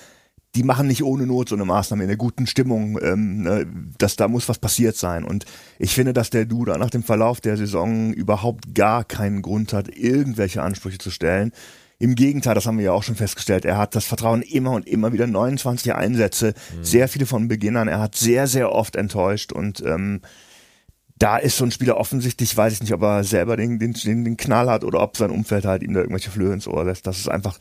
die 0.54 0.64
machen 0.64 0.86
nicht 0.86 1.02
ohne 1.02 1.26
Not 1.26 1.48
so 1.48 1.54
eine 1.54 1.64
Maßnahme 1.64 2.04
in 2.04 2.10
einer 2.10 2.18
guten 2.18 2.46
Stimmung, 2.46 2.98
ähm, 3.02 3.42
ne, 3.42 3.66
dass 3.96 4.16
da 4.16 4.28
muss 4.28 4.50
was 4.50 4.58
passiert 4.58 4.96
sein. 4.96 5.24
Und 5.24 5.46
ich 5.78 5.94
finde, 5.94 6.12
dass 6.12 6.28
der 6.28 6.44
Duda 6.44 6.76
nach 6.76 6.90
dem 6.90 7.02
Verlauf 7.02 7.40
der 7.40 7.56
Saison 7.56 8.12
überhaupt 8.12 8.74
gar 8.74 9.04
keinen 9.04 9.40
Grund 9.40 9.72
hat, 9.72 9.88
irgendwelche 9.96 10.62
Ansprüche 10.62 10.98
zu 10.98 11.10
stellen. 11.10 11.52
Im 11.98 12.16
Gegenteil, 12.16 12.54
das 12.54 12.66
haben 12.66 12.76
wir 12.76 12.86
ja 12.86 12.92
auch 12.92 13.04
schon 13.04 13.14
festgestellt. 13.14 13.64
Er 13.64 13.78
hat 13.78 13.94
das 13.94 14.04
Vertrauen 14.04 14.42
immer 14.42 14.72
und 14.72 14.86
immer 14.86 15.12
wieder 15.12 15.26
29 15.26 15.94
Einsätze, 15.94 16.52
sehr 16.82 17.08
viele 17.08 17.26
von 17.26 17.48
Beginn 17.48 17.76
an. 17.76 17.88
Er 17.88 18.00
hat 18.00 18.16
sehr, 18.16 18.46
sehr 18.46 18.72
oft 18.72 18.96
enttäuscht 18.96 19.52
und 19.52 19.82
ähm, 19.86 20.20
da 21.18 21.36
ist 21.36 21.56
so 21.56 21.64
ein 21.64 21.70
Spieler 21.70 21.96
offensichtlich, 21.96 22.56
weiß 22.56 22.72
ich 22.74 22.80
nicht, 22.80 22.92
ob 22.92 23.02
er 23.02 23.24
selber 23.24 23.56
den, 23.56 23.78
den, 23.78 23.92
den, 23.92 24.36
Knall 24.36 24.68
hat 24.68 24.84
oder 24.84 25.00
ob 25.00 25.16
sein 25.16 25.30
Umfeld 25.30 25.64
halt 25.64 25.82
ihm 25.82 25.94
da 25.94 26.00
irgendwelche 26.00 26.30
Flöhe 26.30 26.52
ins 26.52 26.66
Ohr 26.66 26.84
lässt. 26.84 27.06
Das 27.06 27.18
ist 27.18 27.28
einfach 27.28 27.58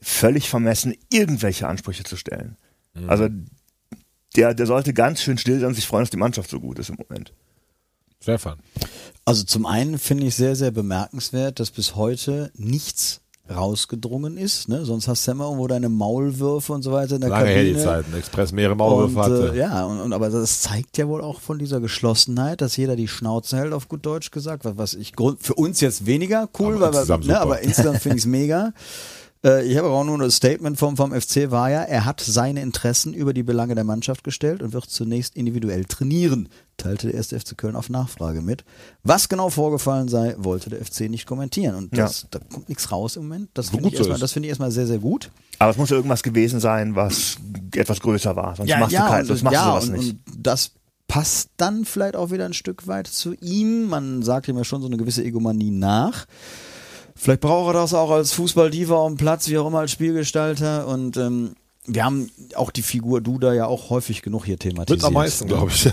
völlig 0.00 0.48
vermessen, 0.48 0.94
irgendwelche 1.10 1.68
Ansprüche 1.68 2.04
zu 2.04 2.16
stellen. 2.16 2.56
Also 3.06 3.28
der, 4.36 4.54
der 4.54 4.66
sollte 4.66 4.92
ganz 4.92 5.22
schön 5.22 5.38
still 5.38 5.60
sein 5.60 5.68
und 5.68 5.74
sich 5.74 5.86
freuen, 5.86 6.02
dass 6.02 6.10
die 6.10 6.16
Mannschaft 6.16 6.50
so 6.50 6.60
gut 6.60 6.78
ist 6.78 6.90
im 6.90 6.96
Moment. 6.96 7.32
Stefan. 8.20 8.58
Also 9.24 9.44
zum 9.44 9.66
einen 9.66 9.98
finde 9.98 10.26
ich 10.26 10.34
sehr, 10.34 10.56
sehr 10.56 10.70
bemerkenswert, 10.70 11.60
dass 11.60 11.70
bis 11.70 11.94
heute 11.94 12.50
nichts 12.56 13.20
rausgedrungen 13.52 14.38
ist. 14.38 14.68
Ne? 14.68 14.84
Sonst 14.84 15.06
hast 15.06 15.26
du 15.26 15.30
ja 15.30 15.34
immer 15.34 15.44
irgendwo 15.44 15.66
deine 15.66 15.88
Maulwürfe 15.88 16.72
und 16.72 16.82
so 16.82 16.92
weiter 16.92 17.16
in 17.16 17.20
der 17.20 17.30
Lange 17.30 17.48
her 17.48 17.62
die 17.62 17.72
Kabine. 17.72 17.84
Zeiten. 17.84 18.16
Express 18.16 18.52
mehrere 18.52 18.74
Maulwürfe 18.74 19.16
und, 19.16 19.22
hatte. 19.22 19.54
äh, 19.54 19.58
ja, 19.58 19.84
und, 19.84 20.00
und 20.00 20.12
aber 20.12 20.30
das 20.30 20.62
zeigt 20.62 20.96
ja 20.96 21.08
wohl 21.08 21.20
auch 21.20 21.40
von 21.40 21.58
dieser 21.58 21.80
Geschlossenheit, 21.80 22.60
dass 22.60 22.76
jeder 22.76 22.96
die 22.96 23.08
Schnauze 23.08 23.58
hält, 23.58 23.72
auf 23.72 23.88
gut 23.88 24.06
Deutsch 24.06 24.30
gesagt, 24.30 24.64
was, 24.64 24.78
was 24.78 24.94
ich 24.94 25.14
grund, 25.14 25.42
für 25.42 25.54
uns 25.54 25.80
jetzt 25.80 26.06
weniger 26.06 26.48
cool, 26.58 26.74
Aber 26.76 26.80
weil 26.80 26.88
insgesamt 26.94 27.26
ne, 27.26 27.38
aber 27.38 27.60
insgesamt 27.60 27.98
finde 27.98 28.16
ich 28.16 28.22
es 28.22 28.26
mega. 28.30 28.72
Äh, 29.44 29.66
Ich 29.66 29.76
habe 29.76 29.88
aber 29.88 29.96
auch 29.98 30.04
nur 30.04 30.20
ein 30.20 30.30
Statement 30.30 30.78
vom, 30.78 30.96
vom 30.96 31.12
FC 31.12 31.50
war 31.50 31.70
ja, 31.70 31.82
er 31.82 32.04
hat 32.04 32.20
seine 32.20 32.62
Interessen 32.62 33.12
über 33.14 33.32
die 33.34 33.42
Belange 33.42 33.74
der 33.74 33.84
Mannschaft 33.84 34.24
gestellt 34.24 34.62
und 34.62 34.72
wird 34.72 34.86
zunächst 34.86 35.36
individuell 35.36 35.84
trainieren, 35.84 36.48
teilte 36.76 37.08
der 37.08 37.16
erste 37.16 37.38
FC 37.38 37.56
Köln 37.56 37.76
auf 37.76 37.90
Nachfrage 37.90 38.40
mit. 38.40 38.64
Was 39.02 39.28
genau 39.28 39.50
vorgefallen 39.50 40.08
sei, 40.08 40.34
wollte 40.38 40.70
der 40.70 40.84
FC 40.84 41.02
nicht 41.10 41.26
kommentieren. 41.26 41.74
Und 41.76 41.96
das, 41.96 42.26
da 42.30 42.38
kommt 42.38 42.68
nichts 42.68 42.90
raus 42.90 43.16
im 43.16 43.24
Moment. 43.24 43.50
Das 43.54 43.70
finde 43.70 43.88
ich, 43.88 43.94
so 43.94 43.98
erstmal- 43.98 44.18
das 44.18 44.32
finde 44.32 44.46
ich 44.46 44.50
erstmal 44.50 44.70
sehr, 44.70 44.86
sehr 44.86 44.98
gut. 44.98 45.30
Aber 45.58 45.70
es 45.70 45.76
muss 45.76 45.90
irgendwas 45.90 46.22
gewesen 46.22 46.58
sein, 46.60 46.96
was 46.96 47.36
etwas 47.76 48.00
größer 48.00 48.34
war. 48.36 48.56
Sonst 48.56 48.70
machst 48.78 48.92
du, 48.94 48.98
kein, 48.98 49.24
sonst 49.26 49.42
machst 49.42 49.54
ja, 49.54 49.64
du 49.66 49.70
sowas 49.70 49.88
und, 49.88 49.92
nicht. 49.98 50.10
und 50.10 50.46
das 50.46 50.72
passt 51.06 51.50
dann 51.58 51.84
vielleicht 51.84 52.16
auch 52.16 52.30
wieder 52.30 52.44
ein 52.46 52.54
Stück 52.54 52.86
weit 52.86 53.06
zu 53.06 53.34
ihm. 53.34 53.88
Man 53.88 54.22
sagt 54.22 54.48
ihm 54.48 54.56
ja 54.56 54.64
schon 54.64 54.80
so 54.80 54.88
eine 54.88 54.96
gewisse 54.96 55.22
Egomanie 55.22 55.70
nach. 55.70 56.26
Vielleicht 57.16 57.40
braucht 57.40 57.70
er 57.70 57.80
das 57.80 57.94
auch 57.94 58.10
als 58.10 58.32
Fußballdiva 58.32 59.04
am 59.06 59.16
Platz, 59.16 59.48
wie 59.48 59.58
auch 59.58 59.66
immer 59.66 59.80
als 59.80 59.92
Spielgestalter. 59.92 60.88
Und 60.88 61.16
ähm, 61.16 61.54
wir 61.86 62.04
haben 62.04 62.30
auch 62.54 62.70
die 62.70 62.82
Figur 62.82 63.20
Duda 63.20 63.52
ja 63.52 63.66
auch 63.66 63.90
häufig 63.90 64.22
genug 64.22 64.46
hier 64.46 64.58
thematisiert. 64.58 65.02
Mit 65.02 65.04
am 65.04 65.12
meisten, 65.12 65.46
glaube 65.46 65.70
ich. 65.70 65.92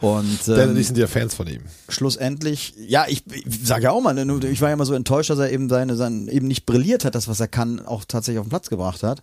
Und 0.00 0.46
Denn 0.46 0.70
ähm, 0.70 0.74
die 0.76 0.82
sind 0.82 0.98
ja 0.98 1.06
Fans 1.06 1.34
von 1.34 1.46
ihm. 1.46 1.62
schlussendlich, 1.88 2.74
ja, 2.76 3.06
ich, 3.08 3.24
ich 3.32 3.66
sage 3.66 3.84
ja 3.84 3.90
auch 3.92 4.02
mal, 4.02 4.12
ne, 4.12 4.40
ich 4.50 4.60
war 4.60 4.68
ja 4.68 4.74
immer 4.74 4.84
so 4.84 4.94
enttäuscht, 4.94 5.30
dass 5.30 5.38
er 5.38 5.50
eben 5.50 5.68
seine, 5.70 5.96
sein, 5.96 6.28
eben 6.28 6.48
nicht 6.48 6.66
brilliert 6.66 7.04
hat, 7.04 7.14
das, 7.14 7.28
was 7.28 7.40
er 7.40 7.48
kann, 7.48 7.80
auch 7.84 8.04
tatsächlich 8.06 8.40
auf 8.40 8.46
den 8.46 8.50
Platz 8.50 8.68
gebracht 8.68 9.02
hat. 9.02 9.22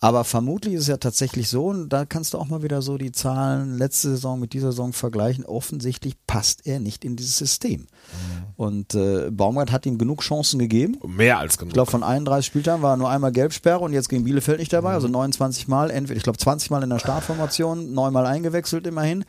Aber 0.00 0.22
vermutlich 0.22 0.74
ist 0.74 0.82
es 0.82 0.86
ja 0.86 0.96
tatsächlich 0.96 1.48
so, 1.48 1.66
und 1.66 1.88
da 1.88 2.04
kannst 2.04 2.32
du 2.32 2.38
auch 2.38 2.46
mal 2.46 2.62
wieder 2.62 2.82
so 2.82 2.98
die 2.98 3.10
Zahlen 3.10 3.76
letzte 3.76 4.10
Saison 4.10 4.38
mit 4.38 4.52
dieser 4.52 4.70
Saison 4.70 4.92
vergleichen. 4.92 5.44
Offensichtlich 5.44 6.14
passt 6.26 6.66
er 6.66 6.78
nicht 6.78 7.04
in 7.04 7.16
dieses 7.16 7.36
System. 7.36 7.88
Und 8.56 8.94
äh, 8.94 9.30
Baumgart 9.30 9.72
hat 9.72 9.86
ihm 9.86 9.98
genug 9.98 10.20
Chancen 10.22 10.60
gegeben. 10.60 10.98
Mehr 11.04 11.38
als 11.38 11.58
genug. 11.58 11.70
Ich 11.70 11.74
glaube, 11.74 11.90
von 11.90 12.04
31 12.04 12.46
Spieltagen 12.46 12.82
war 12.82 12.96
nur 12.96 13.10
einmal 13.10 13.32
Gelbsperre 13.32 13.80
und 13.80 13.92
jetzt 13.92 14.08
gegen 14.08 14.22
Bielefeld 14.22 14.60
nicht 14.60 14.72
dabei. 14.72 14.92
Also 14.92 15.08
29 15.08 15.66
Mal, 15.66 15.90
entweder, 15.90 16.16
ich 16.16 16.22
glaube 16.22 16.38
20 16.38 16.70
Mal 16.70 16.84
in 16.84 16.90
der 16.90 17.00
Startformation, 17.00 17.92
neunmal 17.92 18.26
eingewechselt 18.26 18.86
immerhin. 18.86 19.24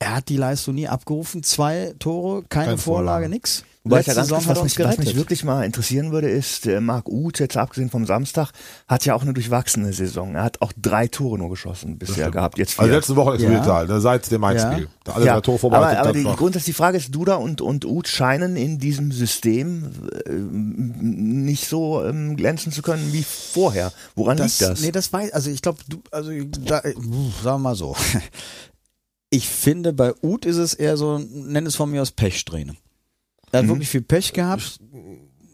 Er 0.00 0.16
hat 0.16 0.28
die 0.28 0.36
Leistung 0.36 0.74
nie 0.74 0.88
abgerufen. 0.88 1.42
Zwei 1.42 1.94
Tore, 1.98 2.42
keine, 2.48 2.66
Keine 2.66 2.78
Vorlage, 2.78 3.04
Vorlage. 3.06 3.28
nix. 3.28 3.64
Wobei 3.86 4.00
ich 4.00 4.06
Letzte 4.06 4.22
ja 4.22 4.26
ganz 4.26 4.30
kurz, 4.30 4.46
hat 4.46 4.56
was 4.56 4.62
mich, 4.64 4.78
was 4.78 4.96
mich 4.98 5.14
wirklich 5.14 5.44
mal 5.44 5.62
interessieren 5.62 6.10
würde, 6.10 6.30
ist, 6.30 6.66
äh, 6.66 6.80
Marc 6.80 7.06
Uth, 7.06 7.38
jetzt 7.38 7.54
abgesehen 7.58 7.90
vom 7.90 8.06
Samstag, 8.06 8.50
hat 8.88 9.04
ja 9.04 9.14
auch 9.14 9.20
eine 9.20 9.34
durchwachsene 9.34 9.92
Saison. 9.92 10.36
Er 10.36 10.42
hat 10.42 10.62
auch 10.62 10.72
drei 10.74 11.06
Tore 11.06 11.36
nur 11.36 11.50
geschossen 11.50 11.98
bisher 11.98 12.30
gehabt. 12.30 12.56
Jetzt 12.56 12.72
vier. 12.72 12.84
Also 12.84 12.94
letzte 12.94 13.16
Woche 13.16 13.34
explodiert 13.34 13.66
Ja. 13.66 13.74
halt, 13.74 13.90
ne, 13.90 14.00
seit 14.00 14.30
dem 14.30 14.40
Mainz-Spiel. 14.40 14.84
Ja. 14.84 14.90
Da 15.04 15.12
Alle 15.12 15.26
drei 15.26 15.40
Tore 15.42 15.54
aber, 15.56 15.58
vorbereitet. 15.58 15.98
aber 15.98 16.08
dann 16.08 16.16
die 16.16 16.24
noch. 16.24 16.36
grundsätzliche 16.38 16.76
Frage 16.76 16.96
ist, 16.96 17.14
Duda 17.14 17.34
und, 17.34 17.60
und 17.60 17.84
Uth 17.84 18.08
scheinen 18.08 18.56
in 18.56 18.78
diesem 18.78 19.12
System 19.12 19.90
äh, 20.26 20.32
nicht 20.32 21.68
so 21.68 22.02
ähm, 22.04 22.36
glänzen 22.36 22.72
zu 22.72 22.80
können 22.80 23.12
wie 23.12 23.22
vorher. 23.22 23.92
Woran 24.14 24.38
das, 24.38 24.60
liegt 24.60 24.70
das? 24.72 24.80
Nee, 24.80 24.92
das 24.92 25.12
weiß, 25.12 25.30
also 25.32 25.50
ich 25.50 25.60
glaube, 25.60 25.80
du, 25.90 26.00
also 26.10 26.30
da, 26.64 26.78
äh, 26.80 26.94
sagen 26.94 27.02
wir 27.44 27.58
mal 27.58 27.74
so. 27.74 27.94
Ich 29.34 29.48
finde, 29.48 29.92
bei 29.92 30.14
Uth 30.22 30.46
ist 30.46 30.58
es 30.58 30.74
eher 30.74 30.96
so, 30.96 31.18
nenn 31.18 31.66
es 31.66 31.74
von 31.74 31.90
mir 31.90 32.02
aus 32.02 32.12
Pechsträhne. 32.12 32.76
Er 33.50 33.60
hat 33.60 33.68
wirklich 33.68 33.88
viel 33.88 34.02
Pech 34.02 34.32
gehabt. 34.32 34.78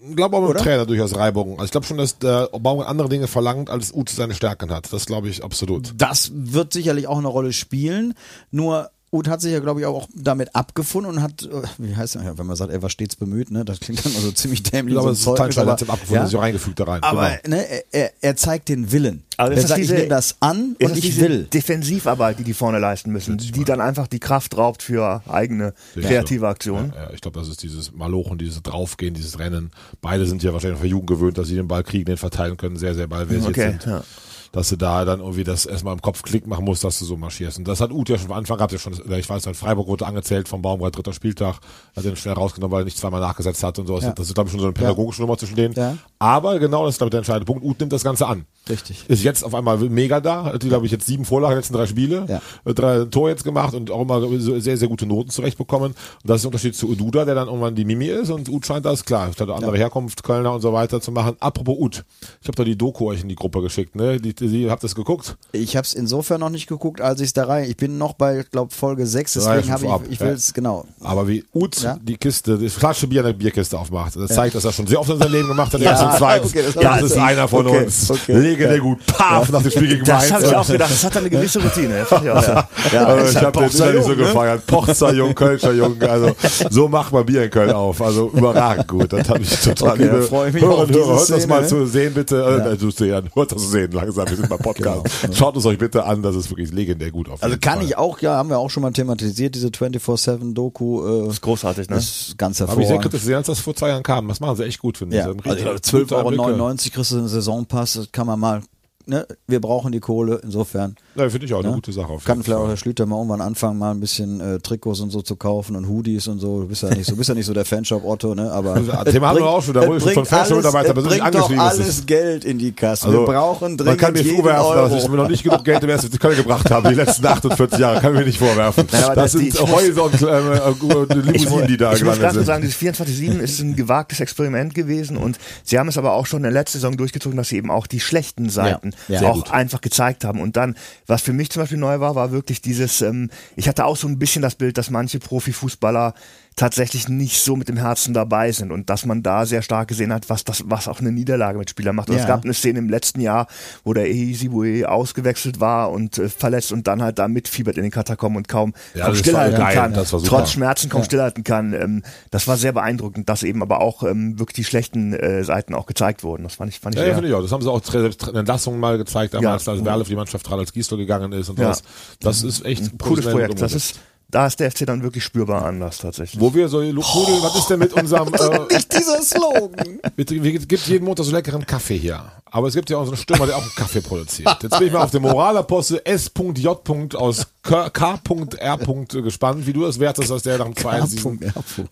Ich 0.07 0.16
glaube 0.16 0.37
auch 0.37 0.41
mit 0.41 0.51
dem 0.51 0.57
Oder? 0.57 0.62
Trainer 0.62 0.85
durchaus 0.85 1.16
Reibung. 1.16 1.53
Also 1.53 1.64
ich 1.64 1.70
glaube 1.70 1.87
schon, 1.87 1.97
dass 1.97 2.18
der 2.18 2.49
Baumgart 2.49 2.91
andere 2.91 3.09
Dinge 3.09 3.26
verlangt, 3.26 3.70
als 3.70 3.93
Uth 3.95 4.11
seine 4.11 4.35
Stärken 4.35 4.70
hat. 4.70 4.93
Das 4.93 5.07
glaube 5.07 5.31
ich 5.31 5.43
absolut. 5.43 5.95
Das 5.97 6.31
wird 6.35 6.74
sicherlich 6.74 7.07
auch 7.07 7.16
eine 7.16 7.28
Rolle 7.28 7.55
spielen. 7.55 8.12
Nur 8.51 8.91
Uth 9.13 9.27
hat 9.27 9.41
sich 9.41 9.53
ja, 9.53 9.59
glaube 9.59 9.81
ich, 9.81 9.87
auch 9.87 10.09
damit 10.15 10.55
abgefunden 10.55 11.11
und 11.17 11.21
hat, 11.23 11.43
äh, 11.43 11.63
wie 11.79 11.97
heißt 11.97 12.15
er, 12.15 12.23
ja, 12.23 12.39
wenn 12.39 12.47
man 12.47 12.55
sagt, 12.55 12.71
er 12.71 12.81
war 12.81 12.91
stets 12.91 13.17
bemüht, 13.17 13.51
ne? 13.51 13.65
Das 13.65 13.81
klingt 13.81 14.05
dann 14.05 14.15
also 14.15 14.31
ziemlich 14.31 14.63
dämlich. 14.63 14.95
Ich 14.95 15.01
glaube, 15.01 15.17
so 15.17 15.33
ist 15.33 15.39
Zeugnis, 15.39 15.57
Teil 15.57 15.63
aber- 15.65 15.73
hat 15.73 15.83
abgefunden, 15.83 16.15
ja? 16.15 16.27
sich 16.27 16.37
auch 16.37 16.43
reingefügt 16.43 16.79
da 16.79 16.85
rein. 16.85 17.03
Aber 17.03 17.29
Genau. 17.43 17.57
ne, 17.57 17.67
er- 17.91 18.13
er, 18.21 18.37
zeigt 18.37 18.69
den 18.69 18.93
Willen. 18.93 19.25
Aber 19.37 19.51
er 19.51 19.57
ist 19.57 19.63
das 19.65 19.69
sagt, 19.71 19.81
ich 19.81 19.87
diese- 19.89 19.95
nehme 19.97 20.09
das 20.11 20.37
an 20.39 20.77
ist 20.79 20.87
und 20.87 20.91
das 20.91 20.99
ich 20.99 21.05
diese 21.07 21.21
will. 21.23 21.45
Defensivarbeit, 21.53 22.39
die 22.39 22.45
die 22.45 22.55
vorne 22.55 22.79
leisten 22.79 23.11
müssen, 23.11 23.37
die 23.39 23.65
dann 23.65 23.81
einfach 23.81 24.07
die 24.07 24.21
Kraft 24.21 24.57
raubt 24.57 24.83
für 24.85 25.23
eigene 25.29 25.75
Sicher 25.97 26.07
kreative. 26.09 26.47
Aktionen. 26.47 26.93
Ja, 26.95 27.03
ja, 27.05 27.11
ich 27.13 27.21
glaube, 27.21 27.37
das 27.41 27.49
ist 27.49 27.65
dieses 27.65 27.93
Malochen, 27.93 28.39
dieses 28.39 28.63
Draufgehen, 28.63 29.15
dieses 29.15 29.41
Rennen. 29.41 29.73
Beide 30.01 30.25
sind 30.27 30.43
ja 30.45 30.53
wahrscheinlich 30.53 30.79
von 30.79 30.89
Jugend 30.89 31.09
gewöhnt, 31.11 31.37
dass 31.37 31.49
sie 31.49 31.57
den 31.57 31.67
Ball 31.67 31.83
kriegen, 31.83 32.05
den 32.05 32.17
verteilen 32.17 32.57
können, 32.57 32.77
sehr, 32.77 32.95
sehr 32.95 33.09
ballversiert 33.09 33.49
Okay, 33.49 33.71
sind. 33.71 33.87
ja. 33.87 34.05
Dass 34.53 34.68
du 34.68 34.76
da 34.76 35.05
dann 35.05 35.20
irgendwie 35.20 35.44
das 35.44 35.64
erstmal 35.64 35.94
im 35.94 36.03
Kopf 36.03 36.22
Klick 36.22 36.46
machen 36.46 36.64
musst, 36.64 36.82
dass 36.82 36.98
du 36.98 37.05
so 37.05 37.16
marschierst. 37.16 37.59
Und 37.59 37.68
das 37.68 37.80
hat 37.80 37.92
Uth 37.92 38.09
ja 38.09 38.18
schon 38.18 38.28
von 38.28 38.36
Anfang 38.36 38.57
gehabt, 38.57 38.72
ja 38.72 38.78
schon, 38.78 38.94
ich 38.94 39.28
weiß, 39.28 39.46
in 39.46 39.55
Freiburg 39.55 39.86
wurde 39.86 40.07
angezählt 40.07 40.48
vom 40.48 40.61
Baumgart, 40.61 40.96
dritter 40.96 41.12
Spieltag, 41.12 41.61
hat 41.94 42.05
den 42.05 42.16
schnell 42.16 42.34
rausgenommen, 42.34 42.72
weil 42.72 42.82
er 42.82 42.84
nicht 42.84 42.98
zweimal 42.98 43.20
nachgesetzt 43.20 43.62
hat 43.62 43.78
und 43.78 43.86
sowas. 43.86 44.05
Ja. 44.05 44.12
Das 44.12 44.26
ist, 44.26 44.34
glaube 44.34 44.48
ich, 44.48 44.53
schon 44.53 44.61
so 44.61 44.66
eine 44.66 44.72
pädagogische 44.72 45.20
Nummer 45.22 45.38
zwischen 45.38 45.55
denen. 45.55 45.74
Ja. 45.74 45.96
Aber 46.23 46.59
genau, 46.59 46.85
das 46.85 46.95
ist, 46.95 46.99
glaube 46.99 47.09
ich, 47.09 47.12
der 47.12 47.18
entscheidende 47.21 47.47
Punkt. 47.47 47.64
Uth 47.64 47.81
nimmt 47.81 47.93
das 47.95 48.05
Ganze 48.05 48.27
an. 48.27 48.45
Richtig. 48.68 49.07
Ist 49.09 49.25
jetzt 49.25 49.43
auf 49.43 49.55
einmal 49.55 49.79
mega 49.79 50.21
da, 50.21 50.45
hat, 50.45 50.61
glaube 50.61 50.85
ich, 50.85 50.93
jetzt 50.93 51.07
sieben 51.07 51.25
Vorlagen, 51.25 51.57
letzten 51.57 51.73
drei 51.73 51.87
Spiele, 51.87 52.27
Ja. 52.29 52.43
äh, 52.66 52.75
drei 52.75 53.07
Tore 53.07 53.31
jetzt 53.31 53.43
gemacht 53.43 53.73
und 53.75 53.91
auch 53.91 54.03
immer 54.03 54.21
sehr, 54.39 54.77
sehr 54.77 54.87
gute 54.87 55.07
Noten 55.07 55.31
zurechtbekommen. 55.31 55.93
Und 55.93 55.97
das 56.23 56.37
ist 56.37 56.43
der 56.43 56.49
Unterschied 56.49 56.77
zu 56.77 56.91
Ududa, 56.91 57.25
der 57.25 57.35
dann 57.35 57.49
irgendwann 57.49 57.75
die 57.75 57.87
Mimi 57.87 58.05
ist 58.09 58.29
und 58.31 58.51
Ud 58.51 58.66
scheint 58.66 58.85
das, 58.85 59.05
klar, 59.07 59.29
hat 59.29 59.41
eine 59.41 59.55
andere 59.55 59.79
Herkunft, 59.79 60.23
Kölner 60.23 60.53
und 60.53 60.61
so 60.61 60.75
weiter 60.75 61.01
zu 61.01 61.11
machen. 61.11 61.37
Apropos 61.41 61.79
Ud, 61.79 62.05
ich 62.43 62.49
habe 62.49 62.57
da 62.57 62.64
die 62.64 62.77
Doku 62.77 63.09
euch 63.09 63.23
in 63.23 63.29
die 63.31 63.35
Gruppe 63.35 63.62
geschickt, 63.62 63.97
ne? 63.97 64.21
Die, 64.21 64.35
die, 64.35 64.71
habt 64.71 64.83
ihr 64.85 64.89
das 64.89 64.95
geguckt? 64.95 65.39
Ich 65.53 65.75
habe 65.75 65.87
es 65.87 65.95
insofern 65.95 66.41
noch 66.41 66.51
nicht 66.51 66.66
geguckt, 66.66 67.01
als 67.01 67.21
ich 67.21 67.29
es 67.29 67.33
da 67.33 67.45
rein. 67.47 67.64
Ich 67.68 67.79
bin 67.79 67.97
noch 67.97 68.12
bei, 68.12 68.45
glaube 68.53 68.75
Folge 68.75 69.07
6, 69.07 69.37
Ja, 69.37 69.55
deswegen 69.57 69.73
habe 69.73 70.05
ich, 70.05 70.12
ich 70.12 70.21
ja. 70.21 70.27
will 70.27 70.35
es, 70.35 70.53
genau. 70.53 70.85
Aber 71.01 71.27
wie 71.27 71.45
Ja. 71.81 71.99
die 72.03 72.18
Kiste, 72.18 72.59
die 72.59 72.68
Flasche 72.68 73.07
Bier 73.07 73.21
in 73.23 73.27
der 73.29 73.33
Bierkiste 73.33 73.79
aufmacht, 73.79 74.16
das 74.16 74.33
zeigt, 74.35 74.55
dass 74.55 74.66
er 74.66 74.73
schon 74.73 74.87
sehr 74.87 75.01
oft 75.01 75.09
in 75.09 75.18
seinem 75.18 75.33
Leben 75.33 75.49
gemacht 75.49 75.73
hat. 75.73 75.81
Ja, 75.81 76.10
Ja, 76.13 76.19
zweit. 76.19 76.45
okay, 76.45 76.63
das 76.65 76.75
das, 76.75 77.03
ist 77.03 77.17
einer 77.19 77.49
von 77.49 77.67
Okay, 77.67 77.85
uns. 77.85 78.11
okay. 78.11 78.33
Legendär 78.39 78.79
gut. 78.81 78.99
Paf, 79.07 79.51
nach 79.51 79.63
dem 79.63 79.71
Spiel 79.71 79.89
gegen 79.89 80.05
Das 80.05 80.33
habe 80.33 80.45
ich 80.45 80.55
auch 80.55 80.67
gedacht. 80.67 80.91
Das 80.91 81.05
hat 81.05 81.17
eine 81.17 81.31
gewisse 81.31 81.61
Routine. 81.63 82.07
Auch, 82.11 82.23
ja. 82.23 82.69
Ja, 82.93 83.05
also 83.07 83.27
ich 83.29 83.35
ja 83.35 83.43
habe 83.43 83.53
den 83.59 83.65
Pochzer 83.67 83.85
innerlich 83.91 84.03
so 84.05 84.11
ne? 84.11 84.17
gefeiert. 84.17 84.67
Pochzer 84.67 85.13
Jung, 85.13 85.35
Kölscher 85.35 85.73
Jung. 85.73 86.01
Also 86.03 86.35
so 86.71 86.89
macht 86.89 87.13
man 87.13 87.25
Bier 87.27 87.45
in 87.45 87.51
Köln 87.51 87.71
auf. 87.73 88.01
Also 88.03 88.31
überragend 88.35 88.89
gut. 88.89 89.13
Das 89.13 89.29
habe 89.29 89.41
ich 89.43 89.61
total 89.61 89.91
Okay, 89.93 90.03
liebe 90.05 90.17
da 90.21 90.23
freu 90.23 90.49
ich 90.49 90.55
mich 90.55 90.63
Hörer 90.63 90.87
Hörer. 90.89 91.17
Hört 91.19 91.31
das 91.31 91.47
mal 91.47 91.61
ne? 91.63 91.67
zu 91.67 91.87
sehen, 91.87 92.15
bitte. 92.15 92.71
Äh, 92.73 92.77
du 92.77 92.91
sehen, 92.91 93.31
hört 93.35 93.53
das 93.53 93.63
zu 93.63 93.69
sehen 93.69 93.93
langsam. 93.93 94.29
Wir 94.29 94.37
sind 94.37 94.49
beim 94.49 94.59
Podcast. 94.59 95.07
Schaut 95.35 95.57
es 95.57 95.67
euch 95.67 95.79
bitte 95.79 96.05
an. 96.05 96.23
Das 96.23 96.35
ist 96.37 96.51
wirklich 96.51 96.73
legendär 96.73 97.11
gut 97.11 97.29
auf 97.29 97.43
Also 97.43 97.57
kann 97.61 97.81
ich 97.83 97.97
auch, 97.97 98.21
ja, 98.21 98.35
haben 98.37 98.49
wir 98.49 98.59
auch 98.59 98.71
schon 98.71 98.83
mal 98.83 98.93
thematisiert, 98.93 99.55
diese 99.55 99.69
24-7-Doku. 99.69 101.07
Äh, 101.07 101.25
Das 101.27 101.35
ist 101.35 101.41
großartig, 101.43 101.89
ne? 101.91 101.97
ist 101.97 102.35
ganz 102.39 102.61
Habe 102.61 102.71
ich 102.73 102.77
sehr 102.77 102.97
hervorragend. 102.97 103.03
kritisch 103.03 103.21
gesehen, 103.21 103.37
als 103.37 103.47
das 103.47 103.61
vor 103.61 103.75
zwei 103.75 103.89
Jahren 103.89 104.03
kam. 104.03 104.29
Das 104.29 104.41
machen 104.41 104.57
sie 104.57 104.65
echt 104.65 104.79
gut, 104.81 104.99
finde 104.99 105.17
ich. 105.17 105.23
Ja, 105.23 105.29
also 105.29 105.39
ich 105.57 105.63
glaube, 105.63 105.81
12,99 106.05 106.28
Blicke. 106.28 106.42
Euro 106.42 106.76
kriegst 106.76 107.12
du 107.12 107.18
einen 107.18 107.28
Saisonpass, 107.28 107.94
das 107.94 108.12
kann 108.12 108.26
man 108.26 108.38
mal, 108.40 108.62
ne, 109.07 109.26
wir 109.46 109.61
brauchen 109.61 109.92
die 109.92 110.01
Kohle, 110.01 110.40
insofern. 110.42 110.96
Ja, 111.16 111.28
finde 111.28 111.46
ich 111.46 111.55
auch 111.55 111.61
eine 111.61 111.68
ne? 111.68 111.74
gute 111.74 111.92
Sache. 111.92 112.12
Auf 112.12 112.24
Kann 112.24 112.42
vielleicht 112.42 112.61
auch 112.61 112.68
der 112.68 112.76
Schlüter 112.76 113.07
mal 113.07 113.16
irgendwann 113.16 113.40
anfangen, 113.40 113.78
mal 113.78 113.90
ein 113.90 114.01
bisschen 114.01 114.40
äh, 114.40 114.59
Trikots 114.61 115.01
und 115.01 115.11
so 115.11 115.22
zu 115.22 115.36
kaufen 115.36 115.76
und 115.76 115.88
Hoodies 115.88 116.28
und 116.28 116.38
so. 116.38 116.61
Du 116.61 116.68
bist 116.68 116.82
ja 116.82 116.90
nicht 116.90 117.07
so, 117.07 117.16
bist 117.16 117.28
ja 117.28 117.34
nicht 117.34 117.46
so 117.46 117.53
der 117.55 117.64
Fanshop 117.64 118.05
Otto, 118.05 118.34
ne? 118.34 118.51
Aber 118.53 118.74
Thema 119.05 119.28
haben 119.28 119.38
wir 119.38 119.46
auch 119.46 119.62
schon, 119.62 119.74
da 119.74 119.86
wurde 119.86 119.98
ich 120.07 120.12
von 120.14 120.24
Fanshop-Mitarbeitern 120.24 120.96
alles- 120.96 121.05
persönlich 121.09 121.18
doch 121.18 121.26
angeschrieben, 121.26 121.57
dass 121.64 121.74
alles 121.74 121.88
es- 121.88 122.07
Geld 122.07 122.44
in 122.44 122.59
die 122.59 122.72
Kasse. 122.72 123.07
Also, 123.07 123.20
wir 123.20 123.26
brauchen 123.26 123.76
dringend 123.76 123.86
Man 123.86 123.96
kann 123.96 124.12
mir 124.12 124.24
vorwerfen, 124.24 124.64
Euro. 124.66 124.88
dass 124.88 125.03
ich 125.05 125.09
mir 125.11 125.16
noch 125.16 125.28
nicht 125.28 125.42
genug 125.42 125.64
Geld 125.64 125.82
im 125.82 125.90
ersten 125.90 126.18
Köln 126.18 126.36
gebracht 126.36 126.70
habe, 126.70 126.88
die 126.88 126.94
letzten 126.94 127.26
48 127.26 127.78
Jahre. 127.78 128.01
Kann 128.01 128.12
mir 128.12 128.24
nicht 128.24 128.38
vorwerfen. 128.38 128.86
Aber 128.92 129.14
das 129.14 129.14
das- 129.14 129.32
sind 129.32 129.53
die- 129.55 129.61
muss- 129.61 129.70
Häuser 129.72 130.05
und 130.05 130.22
äh, 130.22 130.26
äh, 130.26 131.14
Limousinen, 131.32 131.66
die 131.66 131.76
da 131.76 131.92
ich 131.92 132.05
muss 132.05 132.16
gelandet 132.16 132.20
gerade 132.20 132.34
sind. 132.34 132.44
sagen, 132.46 132.62
dieses 132.62 132.76
24-7 132.76 133.38
ist 133.40 133.61
ein 133.61 133.76
gewagtes 133.76 134.20
Experiment 134.20 134.74
gewesen 134.74 135.16
und 135.16 135.38
sie 135.64 135.78
haben 135.78 135.88
es 135.88 135.98
aber 135.98 136.12
auch 136.12 136.26
schon 136.26 136.38
in 136.38 136.42
der 136.44 136.53
letzten 136.53 136.78
Saison 136.78 136.96
durchgezogen, 136.96 137.36
dass 137.36 137.48
sie 137.48 137.57
eben 137.57 137.70
auch 137.70 137.86
die 137.86 138.01
schlechten 138.01 138.48
Seiten 138.48 138.92
Ja, 139.09 139.22
auch 139.22 139.34
gut. 139.34 139.51
einfach 139.51 139.80
gezeigt 139.80 140.24
haben. 140.24 140.40
Und 140.40 140.57
dann, 140.57 140.76
was 141.07 141.22
für 141.22 141.32
mich 141.32 141.51
zum 141.51 141.62
Beispiel 141.62 141.78
neu 141.78 142.01
war, 142.01 142.14
war 142.14 142.30
wirklich 142.32 142.61
dieses, 142.61 143.03
ähm, 143.03 143.30
ich 143.57 143.68
hatte 143.68 143.84
auch 143.84 143.96
so 143.96 144.09
ein 144.09 144.18
bisschen 144.18 144.42
das 144.42 144.55
Bild, 144.55 144.78
dass 144.78 144.90
manche 144.90 145.18
Profifußballer 145.18 146.14
tatsächlich 146.61 147.09
nicht 147.09 147.41
so 147.41 147.57
mit 147.57 147.71
dem 147.71 147.79
Herzen 147.79 148.13
dabei 148.13 148.53
sind 148.53 148.71
und 148.71 148.91
dass 148.91 149.07
man 149.07 149.23
da 149.23 149.47
sehr 149.47 149.63
stark 149.63 149.89
gesehen 149.89 150.13
hat, 150.13 150.29
was 150.29 150.45
das, 150.45 150.63
was 150.67 150.89
auch 150.89 151.01
eine 151.01 151.11
Niederlage 151.11 151.59
mit 151.59 151.71
Spielern 151.71 151.97
macht. 151.97 152.11
Und 152.11 152.17
Ja. 152.17 152.21
es 152.21 152.27
gab 152.29 152.45
eine 152.45 152.53
Szene 152.53 152.81
im 152.81 152.91
letzten 152.91 153.23
Jahr, 153.23 153.47
wo 153.83 153.95
der 153.95 154.11
Ehizibue 154.11 154.87
ausgewechselt 154.87 155.59
war 155.59 155.91
und 155.91 156.19
äh, 156.19 156.29
verletzt 156.29 156.71
und 156.71 156.87
dann 156.87 157.03
halt 157.03 157.19
da 157.19 157.29
mitfiebert 157.29 157.79
in 157.79 157.83
den 157.83 157.91
Katakomben 157.91 158.37
und 158.37 158.47
kaum, 158.49 158.75
Ja, 158.95 159.07
kaum 159.07 159.15
stillhalten 159.15 159.59
kann. 159.59 159.95
Das 159.95 160.13
war. 160.13 160.23
Trotz 160.23 160.51
Schmerzen 160.53 160.91
kaum 160.91 161.03
stillhalten 161.03 161.45
kann. 161.45 161.73
Ähm, 161.73 162.03
das 162.31 162.47
war 162.47 162.59
sehr 162.59 162.73
beeindruckend, 162.73 163.31
dass 163.31 163.43
eben 163.43 163.63
aber 163.63 163.81
auch 163.81 164.03
ähm, 164.03 164.39
wirklich 164.39 164.57
die 164.57 164.65
schlechten 164.65 165.15
äh, 165.15 165.43
Seiten 165.45 165.75
auch 165.75 165.87
gezeigt 165.87 166.23
wurden. 166.25 166.43
Das 166.43 166.57
fand 166.57 166.71
ich, 166.71 166.79
fand 166.79 166.95
ich 166.95 167.01
Ja, 167.01 167.07
ja 167.09 167.23
ich 167.23 167.33
auch. 167.33 167.41
Das 167.41 167.53
haben 167.53 167.63
sie 167.63 167.71
auch 167.71 167.83
selbst 167.83 168.29
Entlassungen 168.29 168.79
mal 168.81 168.99
gezeigt, 168.99 169.33
damals, 169.33 169.65
Ja. 169.65 169.73
als 169.73 169.83
Werle 169.83 170.05
für 170.05 170.11
die 170.11 170.17
Mannschaft 170.17 170.45
trat, 170.45 170.59
als 170.59 170.75
Giesler 170.75 170.99
gegangen 170.99 171.33
ist 171.33 171.49
und 171.49 171.59
Ja. 171.59 171.69
das. 171.69 171.83
Das 172.21 172.43
ist 172.43 172.67
echt 172.67 172.81
Cooles 172.99 172.99
professionell 172.99 173.47
Projekt. 173.47 173.63
Das 173.63 173.73
ist 173.73 173.99
da 174.31 174.47
ist 174.47 174.61
der 174.61 174.70
FC 174.70 174.87
dann 174.87 175.03
wirklich 175.03 175.24
spürbar 175.24 175.64
anders 175.64 175.99
tatsächlich. 175.99 176.41
Wo 176.41 176.55
wir 176.55 176.68
so, 176.68 176.81
Lukudel, 176.81 177.43
was 177.43 177.57
ist 177.57 177.68
denn 177.70 177.78
mit 177.78 177.93
unserem, 177.93 178.33
äh, 178.35 178.74
Nicht 178.74 178.93
dieser 178.93 179.22
Slogan. 179.22 180.01
mit, 180.16 180.31
wir 180.31 180.53
gibt 180.59 180.87
jeden 180.87 181.05
Montag 181.05 181.24
so 181.26 181.33
leckeren 181.33 181.66
Kaffee 181.66 181.99
hier. 181.99 182.22
Aber 182.53 182.68
es 182.68 182.74
gibt 182.74 182.91
ja 182.91 182.97
auch 182.99 183.05
so 183.05 183.11
einen 183.12 183.16
Stürmer, 183.16 183.47
der 183.47 183.57
auch 183.57 183.62
einen 183.62 183.74
Kaffee 183.76 184.01
produziert. 184.01 184.49
Jetzt 184.62 184.78
bin 184.78 184.89
ich 184.89 184.93
mal 184.93 185.03
auf 185.03 185.11
den 185.11 185.22
Moralapostel 185.22 186.01
S.J. 186.05 187.14
aus 187.16 187.47
K- 187.62 187.91
K.R. 187.91 188.78
gespannt, 189.22 189.66
wie 189.66 189.72
du 189.72 189.85
es 189.85 189.99
wertest, 190.01 190.31
dass 190.31 190.43
der 190.43 190.59
nach 190.59 190.64
dem 190.66 190.76
zweiten 190.76 191.07
Season 191.07 191.39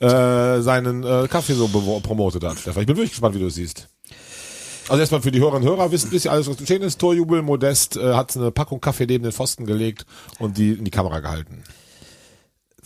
äh, 0.01 0.61
seinen 0.61 1.05
äh, 1.05 1.28
Kaffee 1.28 1.55
so 1.55 1.68
promotet 1.68 2.43
hat, 2.45 2.59
Stefan. 2.59 2.82
Ich 2.82 2.86
bin 2.86 2.97
wirklich 2.97 3.11
gespannt, 3.11 3.34
wie 3.34 3.41
du 3.41 3.47
es 3.47 3.55
siehst. 3.55 3.89
Also 4.89 5.01
erstmal 5.01 5.20
für 5.20 5.30
die 5.30 5.39
Hörerinnen 5.39 5.68
und 5.68 5.76
Hörer 5.76 5.93
wissen 5.93 6.11
wisst 6.12 6.24
ihr 6.24 6.32
alles, 6.32 6.49
was 6.49 6.57
geschehen 6.57 6.80
ist. 6.82 6.99
Torjubel, 6.99 7.43
Modest 7.43 7.97
äh, 7.99 8.14
hat 8.14 8.34
eine 8.36 8.51
Packung 8.51 8.80
Kaffee 8.80 9.05
neben 9.07 9.22
den 9.22 9.32
Pfosten 9.32 9.66
gelegt 9.66 10.07
und 10.39 10.57
die 10.57 10.72
in 10.72 10.84
die 10.84 10.91
Kamera 10.91 11.20
gehalten. 11.20 11.62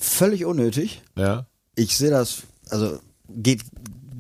Völlig 0.03 0.45
unnötig. 0.45 1.03
Ja, 1.17 1.47
Ich 1.77 1.97
sehe 1.97 2.11
das, 2.11 2.43
also 2.71 2.99
geht, 3.29 3.63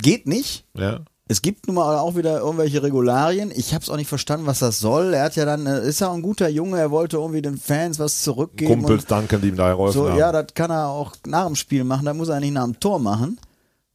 geht 0.00 0.26
nicht. 0.26 0.64
ja. 0.74 1.00
Es 1.28 1.40
gibt 1.40 1.66
nun 1.66 1.76
mal 1.76 1.96
auch 1.96 2.14
wieder 2.14 2.40
irgendwelche 2.40 2.82
Regularien. 2.82 3.50
Ich 3.54 3.72
habe 3.72 3.82
es 3.82 3.88
auch 3.88 3.96
nicht 3.96 4.08
verstanden, 4.08 4.44
was 4.44 4.58
das 4.58 4.80
soll. 4.80 5.14
Er 5.14 5.24
hat 5.24 5.36
ja 5.36 5.46
dann, 5.46 5.64
ist 5.64 6.00
ja 6.00 6.12
ein 6.12 6.20
guter 6.20 6.48
Junge, 6.48 6.78
er 6.78 6.90
wollte 6.90 7.16
irgendwie 7.16 7.40
den 7.40 7.56
Fans 7.56 7.98
was 7.98 8.22
zurückgeben. 8.22 8.82
Kumpels 8.82 9.06
danken, 9.06 9.40
die 9.40 9.48
ihm 9.48 9.56
da 9.56 9.70
geholfen 9.70 9.94
so, 9.94 10.10
haben. 10.10 10.18
ja, 10.18 10.30
das 10.30 10.48
kann 10.52 10.70
er 10.70 10.88
auch 10.88 11.14
nach 11.26 11.46
dem 11.46 11.56
Spiel 11.56 11.84
machen, 11.84 12.04
da 12.04 12.12
muss 12.12 12.28
er 12.28 12.38
nicht 12.40 12.52
nach 12.52 12.64
dem 12.64 12.78
Tor 12.80 12.98
machen. 12.98 13.38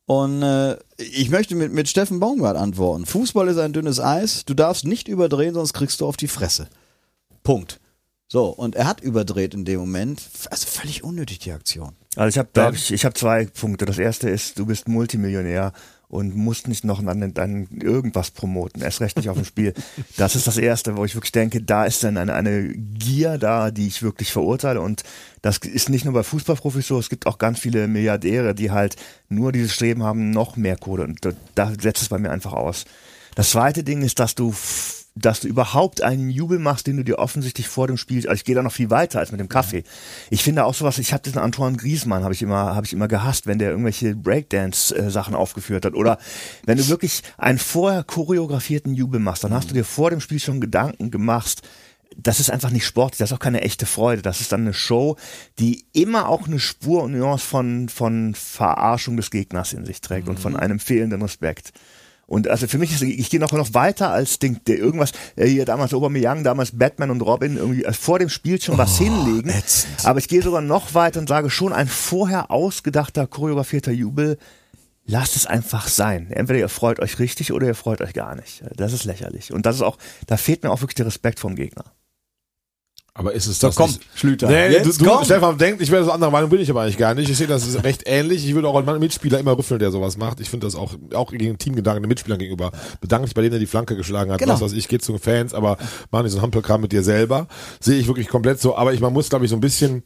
Und 0.08 0.42
äh, 0.42 0.78
ich 0.98 1.30
möchte 1.30 1.54
mit, 1.54 1.74
mit 1.74 1.88
Steffen 1.90 2.20
Baumgart 2.20 2.58
antworten. 2.58 3.06
Fußball 3.06 3.50
ist 3.50 3.60
ein 3.60 3.74
dünnes 3.74 4.00
Eis, 4.00 4.44
du 4.46 4.56
darfst 4.56 4.86
nicht 4.86 5.08
überdrehen, 5.08 5.54
sonst 5.54 5.74
kriegst 5.74 6.02
du 6.02 6.08
auf 6.08 6.18
die 6.18 6.30
Fresse. 6.30 6.70
Punkt. 7.44 7.80
So, 8.30 8.48
und 8.48 8.76
er 8.76 8.88
hat 8.88 9.00
überdreht 9.02 9.54
in 9.54 9.64
dem 9.64 9.80
Moment. 9.80 10.22
Also 10.52 10.68
völlig 10.68 11.04
unnötig, 11.04 11.40
die 11.40 11.54
Aktion. 11.54 11.96
Also 12.18 12.30
ich 12.30 12.38
habe 12.38 12.50
da 12.52 12.72
ich, 12.72 12.92
ich 12.92 13.06
habe 13.06 13.14
zwei 13.14 13.46
Punkte. 13.46 13.86
Das 13.86 13.98
erste 13.98 14.30
ist, 14.30 14.60
du 14.60 14.66
bist 14.66 14.90
Multimillionär 14.90 15.72
und 16.10 16.36
musst 16.36 16.68
nicht 16.68 16.84
noch 16.84 17.06
an 17.06 17.34
dein 17.34 17.68
irgendwas 17.82 18.32
promoten, 18.32 18.82
erst 18.82 19.02
recht 19.02 19.18
nicht 19.18 19.30
auf 19.30 19.36
dem 19.36 19.46
Spiel. 19.46 19.74
Das 20.18 20.36
ist 20.36 20.48
das 20.48 20.58
erste, 20.58 20.96
wo 20.98 21.06
ich 21.06 21.16
wirklich 21.16 21.34
denke, 21.34 21.62
da 21.62 21.86
ist 21.86 22.04
dann 22.04 22.18
eine, 22.18 22.34
eine 22.34 22.70
Gier 22.74 23.38
da, 23.38 23.72
die 23.72 23.88
ich 23.88 24.02
wirklich 24.04 24.32
verurteile 24.32 24.82
und 24.82 25.04
das 25.42 25.58
ist 25.58 25.90
nicht 25.90 26.06
nur 26.06 26.14
bei 26.14 26.24
Fußballprofis 26.24 26.88
so, 26.88 26.98
es 26.98 27.10
gibt 27.10 27.28
auch 27.28 27.38
ganz 27.38 27.60
viele 27.60 27.88
Milliardäre, 27.88 28.56
die 28.56 28.72
halt 28.72 28.96
nur 29.30 29.52
dieses 29.52 29.74
Streben 29.74 30.04
haben, 30.04 30.32
noch 30.32 30.56
mehr 30.56 30.78
Kohle 30.78 31.04
und 31.04 31.24
da, 31.26 31.32
da 31.56 31.74
setzt 31.80 32.02
es 32.02 32.10
bei 32.10 32.18
mir 32.18 32.32
einfach 32.32 32.54
aus. 32.54 32.86
Das 33.36 33.52
zweite 33.52 33.84
Ding 33.84 34.02
ist, 34.02 34.20
dass 34.20 34.34
du 34.34 34.56
dass 35.20 35.42
du 35.42 35.48
überhaupt 35.48 36.02
einen 36.02 36.30
Jubel 36.30 36.60
machst, 36.60 36.88
den 36.88 36.98
du 36.98 37.04
dir 37.04 37.20
offensichtlich 37.20 37.68
vor 37.68 37.88
dem 37.88 37.98
Spiel, 37.98 38.28
also 38.28 38.40
ich 38.40 38.46
gehe 38.46 38.56
da 38.56 38.64
noch 38.64 38.72
viel 38.72 38.90
weiter 38.90 39.20
als 39.20 39.32
mit 39.32 39.40
dem 39.40 39.50
Kaffee. 39.50 39.84
Ich 40.30 40.44
finde 40.44 40.66
auch 40.66 40.74
sowas, 40.74 40.98
ich 40.98 41.14
habe 41.14 41.24
diesen 41.24 41.40
Antoine 41.40 41.78
Griezmann, 41.78 42.24
habe 42.24 42.34
ich 42.34 42.42
immer, 42.42 42.76
habe 42.76 42.86
ich 42.86 42.94
immer 42.94 43.08
gehasst, 43.08 43.48
wenn 43.48 43.60
der 43.60 43.72
irgendwelche 43.72 44.16
Breakdance-Sachen 44.16 45.36
aufgeführt 45.36 45.86
hat. 45.86 45.96
Oder 45.96 46.18
wenn 46.66 46.78
du 46.78 46.88
wirklich 46.88 47.24
einen 47.38 47.58
vorher 47.58 48.04
choreografierten 48.04 48.94
Jubel 48.94 49.20
machst, 49.20 49.44
dann 49.44 49.54
hast 49.54 49.70
du 49.70 49.74
dir 49.74 49.86
vor 49.86 50.10
dem 50.10 50.20
Spiel 50.20 50.40
schon 50.40 50.62
Gedanken 50.62 51.12
gemacht, 51.12 51.62
das 52.16 52.40
ist 52.40 52.50
einfach 52.50 52.72
nicht 52.72 52.86
sportlich, 52.86 53.20
das 53.20 53.32
ist 53.32 53.36
auch 53.36 53.42
keine 53.42 53.62
echte 53.62 53.86
Freude. 53.86 54.22
Das 54.22 54.42
ist 54.42 54.52
dann 54.52 54.62
eine 54.62 54.74
Show, 54.74 55.18
die 55.60 55.86
immer 55.94 56.30
auch 56.30 56.48
eine 56.48 56.60
Spur 56.60 57.04
und 57.04 57.12
Nuance 57.12 57.46
von, 57.46 57.90
von 57.90 58.34
Verarschung 58.34 59.18
des 59.18 59.30
Gegners 59.30 59.74
in 59.74 59.86
sich 59.86 60.02
trägt 60.02 60.28
und 60.28 60.40
von 60.40 60.56
einem 60.56 60.80
fehlenden 60.80 61.22
Respekt. 61.22 61.74
Und 62.28 62.50
also 62.50 62.68
für 62.68 62.78
mich 62.78 62.92
ist, 62.92 63.02
ich 63.02 63.30
gehe 63.30 63.40
noch, 63.40 63.54
noch 63.54 63.74
weiter 63.74 64.12
als 64.12 64.38
Ding, 64.38 64.60
der 64.68 64.78
irgendwas, 64.78 65.14
äh, 65.38 65.48
hier 65.48 65.64
damals 65.64 65.94
Aubameyang, 65.94 66.44
damals 66.44 66.78
Batman 66.78 67.10
und 67.10 67.22
Robin 67.22 67.56
irgendwie 67.56 67.86
äh, 67.86 67.94
vor 67.94 68.20
dem 68.20 68.28
Spiel 68.28 68.62
schon 68.62 68.78
was 68.78 68.98
hinlegen. 68.98 69.52
Aber 70.04 70.20
ich 70.20 70.28
gehe 70.28 70.42
sogar 70.42 70.62
noch 70.62 70.94
weiter 70.94 71.22
und 71.22 71.30
sage 71.30 71.50
schon 71.50 71.72
ein 71.72 71.88
vorher 71.88 72.52
ausgedachter, 72.52 73.28
choreografierter 73.28 73.94
Jubel, 73.94 74.38
lasst 75.06 75.38
es 75.38 75.46
einfach 75.46 75.88
sein. 75.88 76.30
Entweder 76.30 76.60
ihr 76.60 76.70
freut 76.70 77.00
euch 77.00 77.18
richtig 77.18 77.54
oder 77.54 77.66
ihr 77.66 77.76
freut 77.76 78.02
euch 78.02 78.14
gar 78.14 78.36
nicht. 78.36 78.62
Das 78.76 78.92
ist 78.92 79.06
lächerlich. 79.06 79.54
Und 79.54 79.66
das 79.66 79.78
ist 79.78 79.82
auch, 79.82 79.98
da 80.28 80.36
fehlt 80.36 80.64
mir 80.64 80.70
auch 80.70 80.82
wirklich 80.82 80.96
der 80.96 81.06
Respekt 81.06 81.40
vom 81.40 81.56
Gegner. 81.56 81.86
Aber 83.18 83.34
ist 83.34 83.48
es 83.48 83.60
So, 83.60 83.68
das 83.68 83.76
komm, 83.76 83.90
nicht? 83.90 84.02
Schlüter. 84.14 84.48
Nee, 84.48 84.74
Jetzt 84.74 85.02
du, 85.02 85.06
du. 85.06 85.26
Stefan 85.26 85.58
denkt, 85.58 85.82
ich 85.82 85.90
wäre 85.90 86.06
so 86.06 86.12
anderer 86.12 86.30
Meinung, 86.30 86.52
bin 86.52 86.62
ich 86.62 86.70
aber 86.70 86.84
eigentlich 86.84 87.00
gar 87.00 87.16
nicht. 87.16 87.28
Ich 87.28 87.36
sehe, 87.36 87.48
das 87.48 87.66
ist 87.66 87.84
recht 87.84 88.04
ähnlich. 88.06 88.48
Ich 88.48 88.54
würde 88.54 88.68
auch 88.68 88.76
einen 88.76 89.00
Mitspieler 89.00 89.40
immer 89.40 89.58
rüffeln, 89.58 89.80
der 89.80 89.90
sowas 89.90 90.18
macht. 90.18 90.40
Ich 90.40 90.52
finde 90.52 90.68
das 90.68 90.76
auch, 90.76 90.94
auch 91.16 91.32
gegen 91.32 91.58
Teamgedanken 91.58 92.04
den 92.04 92.10
Mitspielern 92.10 92.38
gegenüber. 92.38 92.72
Bedanke 93.02 93.26
dich 93.26 93.34
bei 93.34 93.42
denen, 93.42 93.52
der 93.52 93.60
die 93.60 93.66
Flanke 93.66 93.96
geschlagen 93.96 94.32
hat. 94.32 94.38
Genau. 94.38 94.54
Was 94.54 94.62
weiß 94.62 94.74
ich, 94.74 94.88
geht 94.88 95.04
zu 95.04 95.14
den 95.14 95.20
Fans, 95.20 95.56
aber 95.56 95.78
mach 96.12 96.22
nicht 96.22 96.32
so 96.32 96.38
einen 96.38 96.44
Hampelkram 96.44 96.80
mit 96.80 96.92
dir 96.92 97.02
selber. 97.02 97.48
Sehe 97.80 97.98
ich 97.98 98.06
wirklich 98.06 98.28
komplett 98.28 98.62
so. 98.62 98.76
Aber 98.76 98.94
ich, 98.94 99.00
man 99.00 99.14
muss, 99.14 99.30
glaube 99.30 99.46
ich, 99.46 99.50
so 99.50 99.58
ein 99.58 99.62
bisschen, 99.62 100.04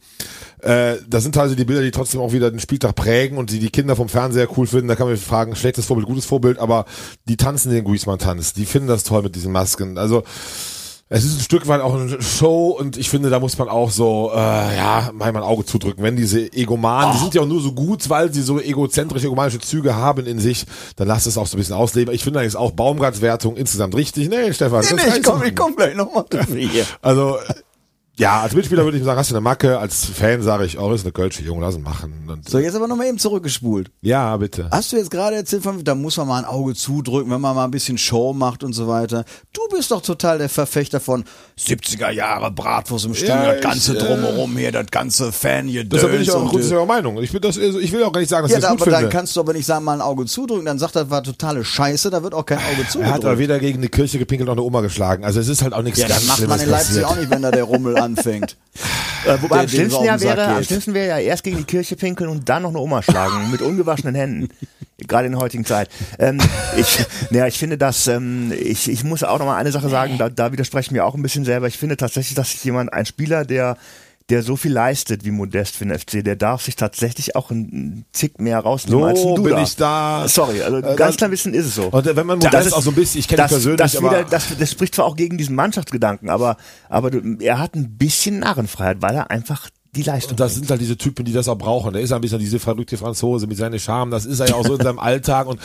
äh, 0.60 0.94
das 1.06 1.22
sind 1.22 1.36
also 1.36 1.54
die 1.54 1.66
Bilder, 1.66 1.82
die 1.82 1.90
trotzdem 1.90 2.22
auch 2.22 2.32
wieder 2.32 2.50
den 2.50 2.60
Spieltag 2.60 2.94
prägen 2.94 3.36
und 3.36 3.50
die 3.50 3.58
die 3.58 3.68
Kinder 3.68 3.94
vom 3.94 4.08
Fernseher 4.08 4.48
cool 4.56 4.66
finden. 4.66 4.88
Da 4.88 4.96
kann 4.96 5.06
man 5.06 5.18
fragen, 5.18 5.54
schlechtes 5.54 5.84
Vorbild, 5.84 6.08
gutes 6.08 6.24
Vorbild, 6.24 6.58
aber 6.58 6.86
die 7.28 7.36
tanzen 7.36 7.72
den 7.72 7.84
Griezmann-Tanz. 7.84 8.54
Die 8.54 8.64
finden 8.64 8.88
das 8.88 9.04
toll 9.04 9.20
mit 9.20 9.34
diesen 9.34 9.52
Masken. 9.52 9.98
Also, 9.98 10.22
es 11.14 11.24
ist 11.24 11.36
ein 11.36 11.42
Stück 11.42 11.68
weit 11.68 11.82
auch 11.82 11.94
eine 11.94 12.22
Show 12.22 12.70
und 12.70 12.96
ich 12.96 13.10
finde, 13.10 13.28
da 13.28 13.38
muss 13.38 13.58
man 13.58 13.68
auch 13.68 13.90
so, 13.90 14.30
äh, 14.34 14.36
ja, 14.38 15.10
mal 15.12 15.28
ein 15.28 15.36
Auge 15.36 15.66
zudrücken. 15.66 16.02
Wenn 16.02 16.16
diese 16.16 16.50
Egomanen, 16.54 17.12
die 17.12 17.18
sind 17.18 17.34
ja 17.34 17.42
auch 17.42 17.46
nur 17.46 17.60
so 17.60 17.72
gut, 17.72 18.08
weil 18.08 18.32
sie 18.32 18.40
so 18.40 18.58
egozentrische, 18.58 19.26
egomanische 19.26 19.58
Züge 19.58 19.94
haben 19.94 20.24
in 20.24 20.38
sich, 20.38 20.64
dann 20.96 21.08
lass 21.08 21.26
es 21.26 21.36
auch 21.36 21.46
so 21.46 21.56
ein 21.56 21.60
bisschen 21.60 21.74
ausleben. 21.74 22.14
Ich 22.14 22.24
finde 22.24 22.40
eigentlich 22.40 22.56
auch 22.56 22.72
Baumgarts 22.72 23.20
Wertung 23.20 23.56
insgesamt 23.56 23.94
richtig. 23.94 24.30
Nee, 24.30 24.54
Stefan, 24.54 24.80
Nee, 24.80 24.96
kann 24.96 25.18
ich 25.18 25.22
komm, 25.22 25.42
ich 25.42 25.54
komm 25.54 25.76
gleich 25.76 25.94
nochmal. 25.94 26.24
Also, 27.02 27.36
ja, 28.18 28.40
als 28.42 28.52
Mitspieler 28.54 28.84
würde 28.84 28.98
ich 28.98 29.04
sagen, 29.04 29.18
hast 29.18 29.30
du 29.30 29.34
eine 29.34 29.40
Macke. 29.40 29.78
Als 29.78 30.04
Fan 30.04 30.42
sage 30.42 30.66
ich, 30.66 30.78
oh, 30.78 30.92
ist 30.92 31.02
eine 31.04 31.12
Kölsche 31.12 31.42
Junge, 31.42 31.62
lass 31.64 31.76
ihn 31.76 31.82
machen. 31.82 32.12
Und, 32.28 32.48
So, 32.48 32.58
jetzt 32.58 32.74
aber 32.74 32.86
nochmal 32.86 33.06
eben 33.06 33.18
zurückgespult. 33.18 33.90
ja, 34.02 34.36
bitte. 34.36 34.68
Hast 34.70 34.92
du 34.92 34.96
jetzt 34.96 35.10
gerade 35.10 35.36
erzählt, 35.36 35.62
von, 35.62 35.82
da 35.82 35.94
muss 35.94 36.16
man 36.18 36.28
mal 36.28 36.38
ein 36.38 36.44
Auge 36.44 36.74
zudrücken, 36.74 37.30
wenn 37.32 37.40
man 37.40 37.56
mal 37.56 37.64
ein 37.64 37.70
bisschen 37.70 37.96
Show 37.96 38.32
macht 38.34 38.64
und 38.64 38.74
so 38.74 38.86
weiter. 38.86 39.24
Du 39.52 39.62
bist 39.74 39.90
doch 39.90 40.02
total 40.02 40.38
der 40.38 40.48
Verfechter 40.48 41.00
von 41.00 41.24
70er 41.58 42.10
Jahre 42.10 42.50
Bratwurst 42.50 43.06
im 43.06 43.14
Stadion, 43.14 43.44
Ja, 43.46 43.52
das 43.54 43.62
ganze 43.62 43.94
ich, 43.96 44.02
äh, 44.02 44.06
Drumherum 44.06 44.56
hier, 44.56 44.72
das 44.72 44.86
ganze 44.90 45.32
Fan 45.32 45.66
hier. 45.66 45.84
Deshalb 45.84 46.12
bin 46.12 46.20
ich 46.22 46.30
auch 46.30 46.48
grundsätzlich 46.50 46.86
Meinung. 46.86 47.22
Ich, 47.22 47.32
bin 47.32 47.40
das, 47.40 47.58
also 47.58 47.78
ich 47.78 47.92
will 47.92 48.02
auch 48.04 48.12
gar 48.12 48.20
nicht 48.20 48.28
sagen, 48.28 48.42
dass 48.44 48.52
Ja, 48.52 48.58
ich 48.58 48.62
das 48.62 48.70
da, 48.70 48.74
gut 48.76 48.82
aber 48.82 48.90
finde. 48.96 49.02
dann 49.10 49.10
kannst 49.10 49.36
du 49.36 49.40
aber 49.40 49.52
nicht 49.54 49.64
sagen, 49.66 49.84
mal 49.84 49.94
ein 49.94 50.00
Auge 50.00 50.26
zudrücken, 50.26 50.66
dann 50.66 50.78
sagt 50.78 50.96
er, 50.96 51.08
war 51.10 51.22
totale 51.22 51.64
Scheiße, 51.64 52.10
da 52.10 52.22
wird 52.22 52.34
auch 52.34 52.44
kein 52.44 52.58
Auge 52.58 52.86
er 53.00 53.10
hat 53.10 53.24
aber 53.24 53.38
weder 53.38 53.58
gegen 53.58 53.80
die 53.80 53.88
Kirche 53.88 54.18
gepinkelt 54.18 54.46
noch 54.46 54.54
eine 54.54 54.62
Oma 54.62 54.80
geschlagen. 54.80 55.24
Also 55.24 55.40
es 55.40 55.48
ist 55.48 55.62
halt 55.62 55.72
auch 55.72 55.82
nichts 55.82 55.98
Ja, 56.00 56.08
das 56.08 56.18
ganz 56.26 56.28
macht 56.40 56.48
man 56.48 56.60
in 56.60 56.68
Leipzig 56.70 56.88
passiert. 56.88 57.04
auch 57.06 57.16
nicht, 57.16 57.30
wenn 57.30 57.42
da 57.42 57.50
der 57.50 57.64
Rummel 57.64 57.96
anfängt. 58.02 58.56
Äh, 59.24 59.40
wobei 59.40 59.60
am 59.60 59.68
schlimmsten, 59.68 60.02
ja 60.02 60.20
wäre, 60.20 60.46
am 60.46 60.64
schlimmsten 60.64 60.94
wäre 60.94 61.10
ja 61.10 61.18
erst 61.18 61.44
gegen 61.44 61.58
die 61.58 61.62
Kirche 61.62 61.94
pinkeln 61.94 62.28
und 62.28 62.48
dann 62.48 62.62
noch 62.62 62.70
eine 62.70 62.80
Oma 62.80 63.04
schlagen 63.04 63.52
mit 63.52 63.62
ungewaschenen 63.62 64.16
Händen. 64.16 64.48
Gerade 64.98 65.26
in 65.26 65.32
der 65.32 65.40
heutigen 65.40 65.64
Zeit. 65.64 65.88
Ähm, 66.18 66.40
ich, 66.76 67.04
naja, 67.30 67.46
ich 67.46 67.56
finde, 67.56 67.78
dass 67.78 68.08
ähm, 68.08 68.52
ich, 68.52 68.90
ich 68.90 69.04
muss 69.04 69.22
auch 69.22 69.38
noch 69.38 69.46
mal 69.46 69.56
eine 69.56 69.70
Sache 69.70 69.88
sagen, 69.88 70.18
da, 70.18 70.28
da 70.28 70.50
widerspreche 70.50 70.86
ich 70.86 70.90
mir 70.90 71.04
auch 71.04 71.14
ein 71.14 71.22
bisschen 71.22 71.44
selber. 71.44 71.68
Ich 71.68 71.78
finde 71.78 71.96
tatsächlich, 71.96 72.34
dass 72.34 72.50
sich 72.50 72.64
jemand, 72.64 72.92
ein 72.92 73.06
Spieler, 73.06 73.44
der 73.44 73.76
der 74.30 74.42
so 74.42 74.56
viel 74.56 74.72
leistet 74.72 75.24
wie 75.24 75.30
Modest 75.30 75.76
für 75.76 75.84
den 75.84 75.98
FC, 75.98 76.22
der 76.24 76.36
darf 76.36 76.62
sich 76.62 76.76
tatsächlich 76.76 77.34
auch 77.36 77.50
einen 77.50 78.04
Tick 78.12 78.40
mehr 78.40 78.58
rausnehmen 78.60 79.00
So 79.00 79.06
als 79.06 79.20
ein 79.24 79.34
Duda. 79.34 79.54
bin 79.56 79.64
ich 79.64 79.76
da. 79.76 80.24
Sorry, 80.28 80.62
also 80.62 80.78
Äh, 80.78 80.82
ganz 80.82 80.96
das- 80.98 81.16
klein 81.16 81.30
bisschen 81.30 81.54
ist 81.54 81.66
es 81.66 81.74
so. 81.74 81.84
Und 81.88 82.06
äh, 82.06 82.16
wenn 82.16 82.26
man 82.26 82.40
Das 82.40 82.52
Modest 82.52 82.66
ist- 82.68 82.72
auch 82.74 82.82
so 82.82 82.90
ein 82.90 82.94
bisschen, 82.94 83.18
ich 83.20 83.28
kenne 83.28 83.40
ihn 83.42 83.44
das, 83.44 83.50
persönlich, 83.52 83.78
das, 83.78 83.96
aber 83.96 84.10
wieder, 84.10 84.24
das, 84.24 84.46
das 84.58 84.70
spricht 84.70 84.94
zwar 84.94 85.04
auch 85.06 85.16
gegen 85.16 85.38
diesen 85.38 85.54
Mannschaftsgedanken, 85.56 86.30
aber, 86.30 86.56
aber 86.88 87.10
du- 87.10 87.36
er 87.40 87.58
hat 87.58 87.74
ein 87.74 87.96
bisschen 87.98 88.38
Narrenfreiheit, 88.38 89.02
weil 89.02 89.14
er 89.14 89.30
einfach 89.30 89.68
die 89.94 90.02
Leistung 90.04 90.30
Und 90.30 90.40
das 90.40 90.54
sind 90.54 90.70
halt 90.70 90.80
diese 90.80 90.96
Typen, 90.96 91.26
die 91.26 91.34
das 91.34 91.48
auch 91.48 91.58
brauchen. 91.58 91.92
Der 91.92 92.00
ist 92.00 92.12
ein 92.12 92.20
bisschen 92.22 92.38
diese 92.38 92.58
verrückte 92.58 92.96
Franzose 92.96 93.46
mit 93.46 93.58
seinen 93.58 93.78
Charme. 93.78 94.10
Das 94.10 94.24
ist 94.24 94.40
er 94.40 94.48
ja 94.48 94.54
auch 94.54 94.64
so 94.64 94.76
in 94.76 94.80
seinem 94.82 94.98
Alltag. 94.98 95.46
Und 95.46 95.60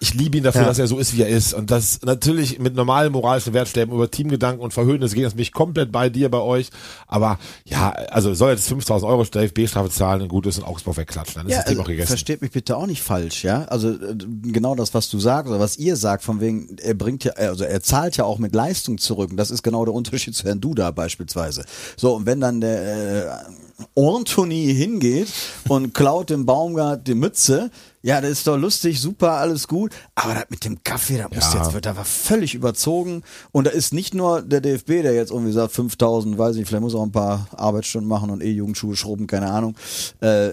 ich 0.00 0.14
liebe 0.14 0.36
ihn 0.36 0.42
dafür, 0.42 0.62
Ja. 0.62 0.66
dass 0.68 0.78
er 0.80 0.88
so 0.88 0.98
ist, 0.98 1.16
wie 1.16 1.22
er 1.22 1.28
ist. 1.28 1.54
Und 1.54 1.70
das 1.70 2.00
natürlich 2.02 2.58
mit 2.58 2.74
normalen 2.74 3.12
moralischen 3.12 3.52
Wertstäben 3.54 3.94
über 3.94 4.10
Teamgedanken 4.10 4.60
und 4.60 4.72
Verhöhnen. 4.72 5.00
Das 5.00 5.12
bin 5.14 5.38
ich 5.38 5.52
komplett 5.52 5.92
bei 5.92 6.08
dir, 6.10 6.28
bei 6.30 6.40
euch. 6.40 6.70
Aber 7.06 7.38
ja, 7.64 7.90
also 7.90 8.34
soll 8.34 8.50
jetzt 8.50 8.66
5000 8.66 9.08
Euro 9.08 9.22
DFB-Strafe 9.22 9.90
zahlen 9.90 10.22
und 10.22 10.28
gut 10.28 10.46
ist 10.46 10.58
in 10.58 10.64
Augsburg 10.64 10.96
wegklatschen. 10.96 11.36
Dann 11.36 11.46
ist 11.48 11.58
das 11.58 11.64
Thema 11.66 11.82
auch 11.82 11.86
gegessen. 11.86 12.08
versteht 12.08 12.42
mich 12.42 12.50
bitte 12.50 12.76
auch 12.76 12.86
nicht 12.86 13.02
falsch, 13.02 13.44
ja. 13.44 13.66
Also 13.66 13.90
äh, 13.90 14.16
genau 14.42 14.74
das, 14.74 14.94
was 14.94 15.10
du 15.10 15.20
sagst 15.20 15.48
oder 15.48 15.60
was 15.60 15.78
ihr 15.78 15.94
sagt, 15.94 16.24
von 16.24 16.40
wegen, 16.40 16.76
er 16.82 16.94
bringt 16.94 17.22
ja, 17.22 17.34
also 17.34 17.62
er 17.62 17.80
zahlt 17.80 18.16
ja 18.16 18.24
auch 18.24 18.38
mit 18.38 18.56
Leistung 18.56 18.98
zurück. 18.98 19.30
Und 19.30 19.36
das 19.36 19.52
ist 19.52 19.62
genau 19.62 19.84
der 19.84 19.94
Unterschied 19.94 20.34
zu 20.34 20.44
Herrn 20.44 20.60
Duda 20.60 20.90
beispielsweise. 20.90 21.64
So, 21.96 22.16
und 22.16 22.26
wenn 22.26 22.40
dann 22.40 22.60
der 22.60 23.26
äh, 23.26 23.44
Anthony 23.96 24.74
hingeht 24.74 25.28
und 25.68 25.94
klaut 25.94 26.30
dem 26.30 26.46
Baumgart 26.46 27.06
die 27.06 27.14
Mütze, 27.14 27.70
ja, 28.02 28.20
das 28.20 28.30
ist 28.30 28.46
doch 28.46 28.56
lustig, 28.56 29.00
super, 29.00 29.32
alles 29.32 29.68
gut. 29.68 29.92
Aber 30.14 30.34
das 30.34 30.44
mit 30.50 30.64
dem 30.64 30.82
Kaffee, 30.82 31.18
da 31.18 31.28
muss 31.28 31.52
Ja. 31.52 31.62
jetzt, 31.62 31.72
wird 31.74 31.86
da 31.86 31.96
war 31.96 32.04
völlig 32.04 32.54
überzogen. 32.54 33.22
Und 33.52 33.66
da 33.66 33.70
ist 33.70 33.92
nicht 33.92 34.14
nur 34.14 34.42
der 34.42 34.60
DFB, 34.60 35.02
der 35.02 35.14
jetzt 35.14 35.30
irgendwie 35.30 35.52
sagt, 35.52 35.72
5000, 35.72 36.38
weiß 36.38 36.54
ich 36.54 36.60
nicht, 36.60 36.68
vielleicht 36.68 36.82
muss 36.82 36.94
er 36.94 37.00
auch 37.00 37.04
ein 37.06 37.12
paar 37.12 37.48
Arbeitsstunden 37.56 38.08
machen 38.08 38.30
und 38.30 38.42
E-Jugendschuhe 38.42 38.96
schrubben, 38.96 39.26
keine 39.26 39.50
Ahnung. 39.50 39.74
Äh, 40.20 40.50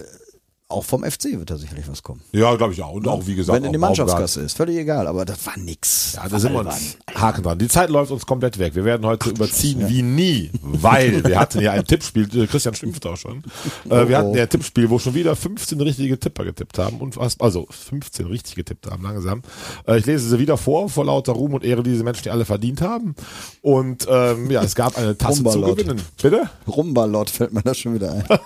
auch 0.68 0.84
vom 0.84 1.04
FC 1.04 1.38
wird 1.38 1.50
da 1.50 1.56
sicherlich 1.56 1.88
was 1.88 2.02
kommen. 2.02 2.22
Ja, 2.32 2.54
glaube 2.56 2.72
ich 2.72 2.82
auch. 2.82 2.92
Und 2.92 3.06
auch, 3.06 3.24
wie 3.26 3.36
gesagt, 3.36 3.56
Wenn 3.56 3.66
in 3.66 3.72
die. 3.72 3.78
Mannschaftskasse 3.78 4.40
ist, 4.40 4.56
völlig 4.56 4.76
egal, 4.78 5.06
aber 5.06 5.24
das 5.24 5.46
war 5.46 5.56
nix. 5.56 6.14
Ja, 6.14 6.28
da 6.28 6.40
sind 6.40 6.52
wir 6.52 6.60
uns 6.60 6.96
Haken 7.14 7.44
dran. 7.44 7.58
Die 7.58 7.68
Zeit 7.68 7.88
läuft 7.88 8.10
uns 8.10 8.26
komplett 8.26 8.58
weg. 8.58 8.74
Wir 8.74 8.84
werden 8.84 9.06
heute 9.06 9.30
überziehen 9.30 9.88
wie 9.88 10.02
nie, 10.02 10.50
weil 10.62 11.22
wir 11.24 11.38
hatten 11.38 11.60
ja 11.60 11.72
ein 11.72 11.84
Tippspiel, 11.84 12.48
Christian 12.48 12.74
schimpft 12.74 13.06
auch 13.06 13.16
schon. 13.16 13.44
Äh, 13.88 14.08
wir 14.08 14.18
hatten 14.18 14.34
ja 14.34 14.42
ein 14.42 14.48
Tippspiel, 14.48 14.90
wo 14.90 14.98
schon 14.98 15.14
wieder 15.14 15.36
15 15.36 15.80
richtige 15.80 16.18
Tipper 16.18 16.44
getippt 16.44 16.78
haben 16.78 16.98
und 16.98 17.16
was, 17.16 17.38
also 17.38 17.66
15 17.70 18.26
richtig 18.26 18.56
getippt 18.56 18.90
haben, 18.90 19.04
langsam. 19.04 19.42
Äh, 19.86 19.98
ich 19.98 20.06
lese 20.06 20.28
sie 20.28 20.38
wieder 20.40 20.56
vor, 20.56 20.88
vor 20.88 21.04
lauter 21.04 21.32
Ruhm 21.32 21.54
und 21.54 21.64
Ehre, 21.64 21.84
die 21.84 21.90
diese 21.90 22.02
Menschen, 22.02 22.24
die 22.24 22.30
alle 22.30 22.44
verdient 22.44 22.80
haben. 22.80 23.14
Und 23.62 24.06
ähm, 24.10 24.50
ja, 24.50 24.64
es 24.64 24.74
gab 24.74 24.98
eine 24.98 25.16
Tasse 25.16 25.44
zu 25.44 25.60
gewinnen. 25.60 26.02
Bitte? 26.20 26.50
Rumbalott 26.66 27.30
fällt 27.30 27.52
mir 27.52 27.62
das 27.62 27.78
schon 27.78 27.94
wieder 27.94 28.12
ein. 28.12 28.24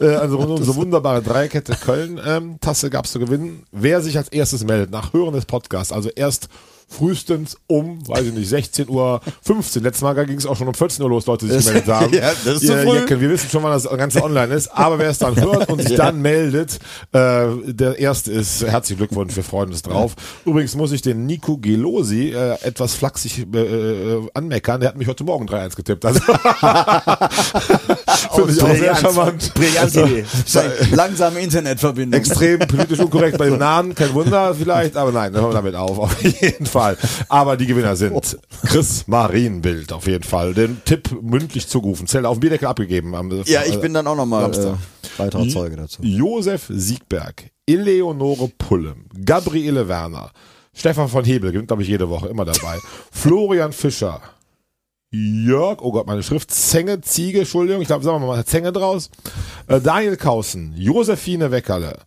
Äh, 0.00 0.14
also 0.14 0.38
unsere 0.38 0.76
wunderbare 0.76 1.22
Dreikette 1.58 1.84
Köln 1.84 2.20
ähm, 2.24 2.60
Tasse 2.60 2.90
gab's 2.90 3.12
zu 3.12 3.18
gewinnen. 3.18 3.64
Wer 3.72 4.00
sich 4.00 4.16
als 4.16 4.28
erstes 4.28 4.64
meldet 4.64 4.90
nach 4.90 5.12
Hören 5.12 5.34
des 5.34 5.46
Podcasts, 5.46 5.92
also 5.92 6.08
erst 6.08 6.48
frühestens 6.88 7.56
um, 7.66 8.06
weiß 8.08 8.26
ich 8.26 8.32
nicht, 8.32 8.48
16 8.48 8.88
Uhr 8.88 9.20
15. 9.42 9.82
Letztes 9.82 10.02
Mal 10.02 10.14
ging 10.26 10.38
es 10.38 10.46
auch 10.46 10.56
schon 10.56 10.68
um 10.68 10.74
14 10.74 11.02
Uhr 11.02 11.10
los, 11.10 11.26
Leute, 11.26 11.46
die 11.46 11.52
sich 11.52 11.66
gemeldet 11.66 11.94
haben. 11.94 12.12
Ja, 12.18 12.30
das 12.44 12.54
ist 12.56 12.62
Ihr 12.64 12.78
früh. 12.78 12.94
Jecken, 12.96 13.20
wir 13.20 13.30
wissen 13.30 13.50
schon, 13.50 13.62
wann 13.62 13.72
das 13.72 13.84
Ganze 13.88 14.22
online 14.22 14.54
ist, 14.54 14.68
aber 14.68 14.98
wer 14.98 15.10
es 15.10 15.18
dann 15.18 15.36
hört 15.40 15.68
und 15.68 15.82
sich 15.82 15.90
Ja. 15.90 16.06
dann 16.06 16.22
meldet, 16.22 16.78
äh, 17.12 17.46
der 17.66 17.98
erste 17.98 18.32
ist, 18.32 18.64
herzlichen 18.66 18.98
Glückwunsch, 18.98 19.36
wir 19.36 19.44
freuen 19.44 19.68
uns 19.70 19.82
drauf. 19.82 20.14
Übrigens 20.46 20.74
muss 20.76 20.92
ich 20.92 21.02
den 21.02 21.26
Nico 21.26 21.58
Gelosi 21.58 22.30
äh, 22.30 22.54
etwas 22.62 22.94
flachsig 22.94 23.46
äh, 23.54 23.58
äh, 23.58 24.26
anmeckern, 24.34 24.80
der 24.80 24.88
hat 24.90 24.96
mich 24.96 25.08
heute 25.08 25.24
Morgen 25.24 25.46
3-1 25.46 25.76
getippt. 25.76 26.04
Also 26.06 26.20
Finde 28.34 28.52
ich 28.52 28.62
auch 28.62 28.68
sehr 28.68 28.74
Brillant. 28.74 28.98
charmant. 28.98 29.54
Brillante 29.54 30.00
Idee. 30.02 30.24
Langsame 30.94 31.40
Internetverbindung. 31.40 32.18
extrem 32.18 32.58
politisch 32.60 32.98
unkorrekt 32.98 33.36
bei 33.38 33.46
dem 33.50 33.58
Namen, 33.58 33.94
kein 33.94 34.12
Wunder 34.14 34.54
vielleicht, 34.54 34.96
aber 34.96 35.12
nein, 35.12 35.32
dann 35.32 35.42
hören 35.42 35.52
wir 35.52 35.56
damit 35.56 35.74
auf, 35.74 35.98
auf 35.98 36.22
jeden 36.22 36.66
Fall. 36.66 36.77
Aber 37.28 37.56
die 37.56 37.66
Gewinner 37.66 37.96
sind 37.96 38.38
Chris 38.66 39.06
Marienbild, 39.06 39.92
auf 39.92 40.06
jeden 40.06 40.24
Fall. 40.24 40.54
Den 40.54 40.82
Tipp 40.84 41.10
mündlich 41.22 41.68
zugerufen, 41.68 42.06
Zell 42.06 42.26
auf 42.26 42.36
dem 42.36 42.40
Bierdeckel 42.40 42.68
abgegeben. 42.68 43.14
Am, 43.14 43.30
Ja, 43.46 43.62
ich 43.64 43.80
bin 43.80 43.94
dann 43.94 44.06
auch 44.06 44.16
nochmal 44.16 44.50
äh, 44.52 44.74
weiterer 45.18 45.48
Zeuge 45.48 45.76
dazu. 45.76 46.02
Josef 46.02 46.66
Siegberg, 46.68 47.50
Eleonore 47.66 48.50
Pullem, 48.56 49.06
Gabriele 49.24 49.88
Werner, 49.88 50.30
Stefan 50.72 51.08
von 51.08 51.24
Hebel, 51.24 51.52
gewinnt 51.52 51.68
glaube 51.68 51.82
ich 51.82 51.88
jede 51.88 52.08
Woche, 52.08 52.28
immer 52.28 52.44
dabei, 52.44 52.78
Florian 53.12 53.72
Fischer, 53.72 54.20
Jörg, 55.10 55.80
oh 55.80 55.90
Gott, 55.90 56.06
meine 56.06 56.22
Schrift, 56.22 56.50
Zenge, 56.50 57.00
Ziege, 57.00 57.40
Entschuldigung, 57.40 57.80
ich 57.80 57.88
glaube, 57.88 58.04
sagen 58.04 58.20
wir 58.20 58.26
mal 58.26 58.44
Zenge 58.44 58.72
draus, 58.72 59.10
äh, 59.66 59.80
Daniel 59.80 60.16
Kausen, 60.16 60.74
Josephine 60.76 61.50
Weckerle, 61.50 61.98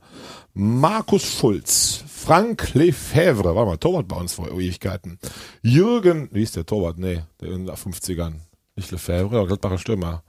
Markus 0.54 1.24
Schulz, 1.24 2.04
Frank 2.08 2.74
Lefebvre, 2.74 3.56
warte 3.56 3.70
mal, 3.70 3.78
Torwart 3.78 4.08
bei 4.08 4.18
uns 4.18 4.34
vor 4.34 4.52
Ewigkeiten, 4.52 5.18
Jürgen, 5.62 6.30
wie 6.32 6.43
ist 6.43 6.56
der 6.56 6.66
Torwart? 6.66 6.97
Nee, 6.97 7.22
der 7.39 7.52
in 7.52 7.66
den 7.66 7.76
50ern, 7.76 8.34
nicht 8.76 8.91
Lefebvre, 8.91 9.38
aber 9.38 9.47
Gladbacher 9.47 9.78
Stürmer, 9.78 10.24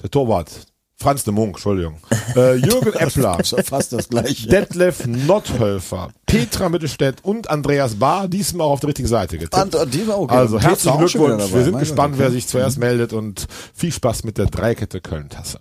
der 0.00 0.10
Torwart, 0.10 0.50
Franz 0.96 1.24
de 1.24 1.34
Munk, 1.34 1.56
Entschuldigung, 1.56 1.98
äh, 2.36 2.54
Jürgen 2.54 2.92
Eppler, 2.92 3.42
fast 3.64 3.92
das 3.92 4.08
gleiche. 4.08 4.48
Detlef 4.48 5.06
Notthölfer, 5.06 6.10
Petra 6.24 6.68
Mittelstädt 6.68 7.24
und 7.24 7.50
Andreas 7.50 7.96
Bahr, 7.96 8.28
diesmal 8.28 8.68
auch 8.68 8.72
auf 8.72 8.80
der 8.80 8.88
richtigen 8.88 9.08
Seite 9.08 9.38
getippt. 9.38 9.74
Und, 9.74 9.92
die 9.92 10.06
war 10.06 10.20
okay. 10.20 10.36
Also 10.36 10.60
herzlichen 10.60 10.98
Glückwunsch. 10.98 11.52
Wir 11.52 11.64
sind 11.64 11.72
Mein 11.72 11.80
gespannt, 11.80 12.14
wer 12.18 12.30
sich 12.30 12.46
zuerst 12.46 12.78
meldet 12.78 13.12
und 13.12 13.48
viel 13.74 13.90
Spaß 13.90 14.22
mit 14.22 14.38
der 14.38 14.46
Dreikette 14.46 15.00
Köln-Tasse. 15.00 15.58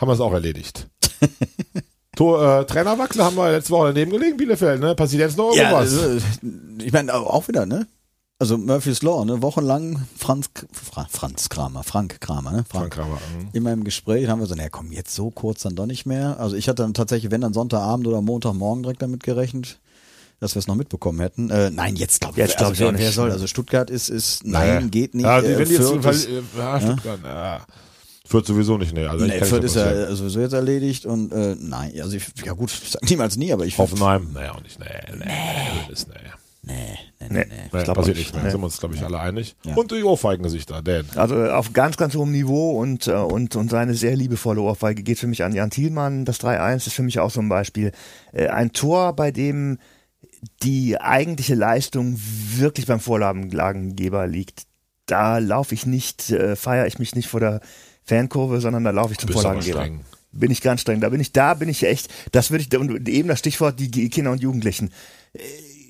Haben 0.00 0.08
wir 0.08 0.14
es 0.14 0.20
auch 0.20 0.32
erledigt. 0.32 0.88
Tor, 2.16 2.60
äh, 2.60 2.64
Trainerwachsel 2.66 3.22
haben 3.22 3.36
wir 3.36 3.52
letzte 3.52 3.70
Woche 3.70 3.88
daneben 3.94 4.10
gelegen, 4.10 4.36
Bielefeld, 4.36 4.80
ne? 4.80 4.94
Passiert 4.96 5.20
jetzt 5.22 5.36
noch 5.38 5.54
Ja, 5.54 5.70
irgendwas? 5.70 5.96
also, 6.02 6.24
ich 6.84 6.92
meine, 6.92 7.14
auch 7.14 7.46
wieder, 7.46 7.64
ne? 7.66 7.86
Also 8.38 8.58
Murphy's 8.58 9.02
Law, 9.02 9.24
ne? 9.24 9.40
Wochenlang 9.42 10.04
Franz, 10.18 10.50
Fra, 10.72 11.06
Franz 11.10 11.48
Kramer, 11.48 11.84
Frank 11.84 12.20
Kramer, 12.20 12.50
ne? 12.52 12.64
Frank 12.68 12.92
Kramer, 12.94 13.14
mhm. 13.38 13.48
Immer 13.52 13.72
im 13.72 13.84
Gespräch 13.84 14.28
haben 14.28 14.40
wir 14.40 14.46
so, 14.46 14.54
naja, 14.54 14.68
komm, 14.70 14.92
jetzt 14.92 15.14
so 15.14 15.30
kurz 15.30 15.62
dann 15.62 15.74
doch 15.76 15.86
nicht 15.86 16.04
mehr. 16.04 16.40
Also 16.40 16.56
ich 16.56 16.68
hatte 16.68 16.82
dann 16.82 16.92
tatsächlich, 16.94 17.30
wenn 17.30 17.40
dann 17.42 17.54
Sonntagabend 17.54 18.06
oder 18.08 18.20
Montagmorgen 18.20 18.82
direkt 18.82 19.00
damit 19.02 19.22
gerechnet, 19.22 19.78
dass 20.40 20.54
wir 20.54 20.60
es 20.60 20.66
noch 20.66 20.74
mitbekommen 20.74 21.20
hätten. 21.20 21.48
Äh, 21.48 21.70
nein, 21.70 21.96
jetzt 21.96 22.20
glaube 22.20 22.34
ich, 22.38 22.46
Jetzt 22.46 22.58
glaub 22.58 22.70
also, 22.70 22.74
ich 22.74 22.80
wer, 22.80 22.88
auch 22.88 22.92
nicht. 22.92 23.00
wer 23.02 23.12
soll? 23.12 23.30
Also 23.30 23.46
Stuttgart 23.46 23.88
ist, 23.88 24.10
ist, 24.10 24.44
nein, 24.44 24.90
geht 24.90 25.14
nicht. 25.14 25.24
Ja, 25.24 25.40
die, 25.40 25.46
Äh, 25.46 25.58
jetzt 25.60 25.72
Fürth 25.76 26.02
Fall, 26.02 26.14
ist- 26.14 26.28
äh, 26.28 26.42
ja, 26.58 26.78
Stuttgart, 26.80 27.20
ja. 27.24 27.60
Fürth 28.26 28.46
sowieso 28.46 28.76
nicht, 28.78 28.92
ne? 28.92 29.08
Also 29.08 29.24
ich 29.24 29.32
Nee, 29.32 29.44
Fürth 29.44 29.64
ist 29.64 29.76
ja 29.76 30.14
sowieso 30.14 30.40
jetzt 30.40 30.52
erledigt 30.52 31.06
und 31.06 31.32
äh, 31.32 31.56
nein, 31.58 31.92
also 32.00 32.16
ich, 32.16 32.26
ja 32.44 32.52
gut, 32.52 32.70
ich 32.70 32.90
sag 32.90 33.08
niemals 33.08 33.36
nie, 33.36 33.52
aber 33.52 33.64
ich 33.64 33.78
Hoffenheim, 33.78 34.28
nee, 34.34 34.48
auch 34.48 34.62
nicht, 34.62 34.78
nee, 34.78 34.86
nee, 35.16 35.24
nee. 35.24 35.92
Ist, 35.92 36.08
nee. 36.08 36.14
nee, 36.62 36.74
nee, 36.74 36.96
nee, 37.20 37.28
Nee. 37.28 37.46
nee. 37.48 37.68
Nee, 37.72 37.84
glaub 37.84 37.96
passiert 37.96 38.16
nicht. 38.16 38.34
Nee. 38.34 38.50
Sind 38.50 38.60
wir 38.60 38.64
uns, 38.64 38.78
glaube 38.78 38.94
ich, 38.94 39.02
alle 39.02 39.20
einig. 39.20 39.56
Ja. 39.64 39.74
Und 39.74 39.90
die 39.90 40.02
Ohrfeigengesichter, 40.02 40.82
Dan. 40.82 41.06
Also 41.14 41.36
auf 41.44 41.72
ganz, 41.72 41.96
ganz 41.96 42.14
hohem 42.14 42.32
Niveau 42.32 42.78
und, 42.80 43.06
äh, 43.06 43.12
und, 43.12 43.56
und 43.56 43.70
seine 43.70 43.94
sehr 43.94 44.16
liebevolle 44.16 44.60
Ohrfeige 44.60 45.02
geht 45.02 45.18
für 45.18 45.26
mich 45.26 45.44
an 45.44 45.54
Jan 45.54 45.70
Thielmann. 45.70 46.24
Das 46.24 46.40
3-1 46.40 46.88
ist 46.88 46.92
für 46.92 47.02
mich 47.02 47.20
auch 47.20 47.30
so 47.30 47.40
ein 47.40 47.48
Beispiel. 47.48 47.92
Äh, 48.32 48.48
ein 48.48 48.72
Tor, 48.72 49.14
bei 49.14 49.30
dem 49.30 49.78
die 50.62 51.00
eigentliche 51.00 51.54
Leistung 51.54 52.18
wirklich 52.56 52.86
beim 52.86 53.00
Vorlagengeber 53.00 54.26
liegt. 54.26 54.64
Da 55.06 55.38
laufe 55.38 55.74
ich 55.74 55.86
nicht, 55.86 56.30
äh, 56.30 56.56
feiere 56.56 56.86
ich 56.86 56.98
mich 56.98 57.14
nicht 57.14 57.28
vor 57.28 57.40
der 57.40 57.60
Fankurve, 58.06 58.60
sondern 58.60 58.84
da 58.84 58.90
laufe 58.90 59.12
ich 59.12 59.18
zum 59.18 59.28
Vorlagengeber. 59.42 59.80
Bin 60.32 60.50
ich 60.50 60.60
ganz 60.60 60.80
streng. 60.82 61.00
Da 61.00 61.08
bin 61.08 61.20
ich, 61.20 61.32
da 61.32 61.54
bin 61.54 61.68
ich 61.68 61.82
echt, 61.84 62.08
das 62.32 62.50
würde 62.50 62.64
ich, 62.68 62.78
und 62.78 63.08
eben 63.08 63.28
das 63.28 63.38
Stichwort, 63.38 63.78
die 63.80 63.90
Ki- 63.90 64.08
Kinder 64.10 64.32
und 64.32 64.40
Jugendlichen. 64.42 64.90
Äh, 65.32 65.40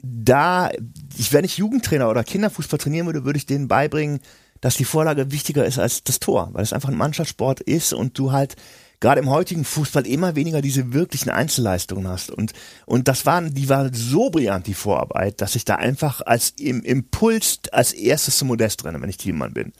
Da, 0.02 0.70
ich, 1.18 1.32
wenn 1.32 1.44
ich 1.44 1.58
Jugendtrainer 1.58 2.08
oder 2.08 2.22
Kinderfußball 2.22 2.78
trainieren 2.78 3.06
würde, 3.06 3.24
würde 3.24 3.38
ich 3.38 3.46
denen 3.46 3.66
beibringen, 3.66 4.20
dass 4.60 4.76
die 4.76 4.84
Vorlage 4.84 5.32
wichtiger 5.32 5.64
ist 5.66 5.78
als 5.80 6.04
das 6.04 6.20
Tor, 6.20 6.50
weil 6.52 6.62
es 6.62 6.72
einfach 6.72 6.90
ein 6.90 6.96
Mannschaftssport 6.96 7.60
ist 7.60 7.92
und 7.92 8.16
du 8.16 8.30
halt 8.30 8.54
gerade 9.00 9.20
im 9.20 9.28
heutigen 9.28 9.64
Fußball 9.64 10.06
immer 10.06 10.36
weniger 10.36 10.62
diese 10.62 10.92
wirklichen 10.94 11.28
Einzelleistungen 11.30 12.06
hast. 12.08 12.30
Und, 12.30 12.52
und 12.86 13.08
das 13.08 13.26
waren, 13.26 13.52
die 13.52 13.68
war 13.68 13.90
so 13.92 14.30
brillant, 14.30 14.66
die 14.68 14.74
Vorarbeit, 14.74 15.40
dass 15.40 15.56
ich 15.56 15.64
da 15.64 15.74
einfach 15.74 16.20
als 16.24 16.54
im 16.58 16.82
Impuls 16.82 17.58
als 17.72 17.92
erstes 17.92 18.38
zum 18.38 18.48
Modest 18.48 18.84
renne, 18.84 19.00
wenn 19.02 19.10
ich 19.10 19.18
Teammann 19.18 19.52
bin. 19.54 19.72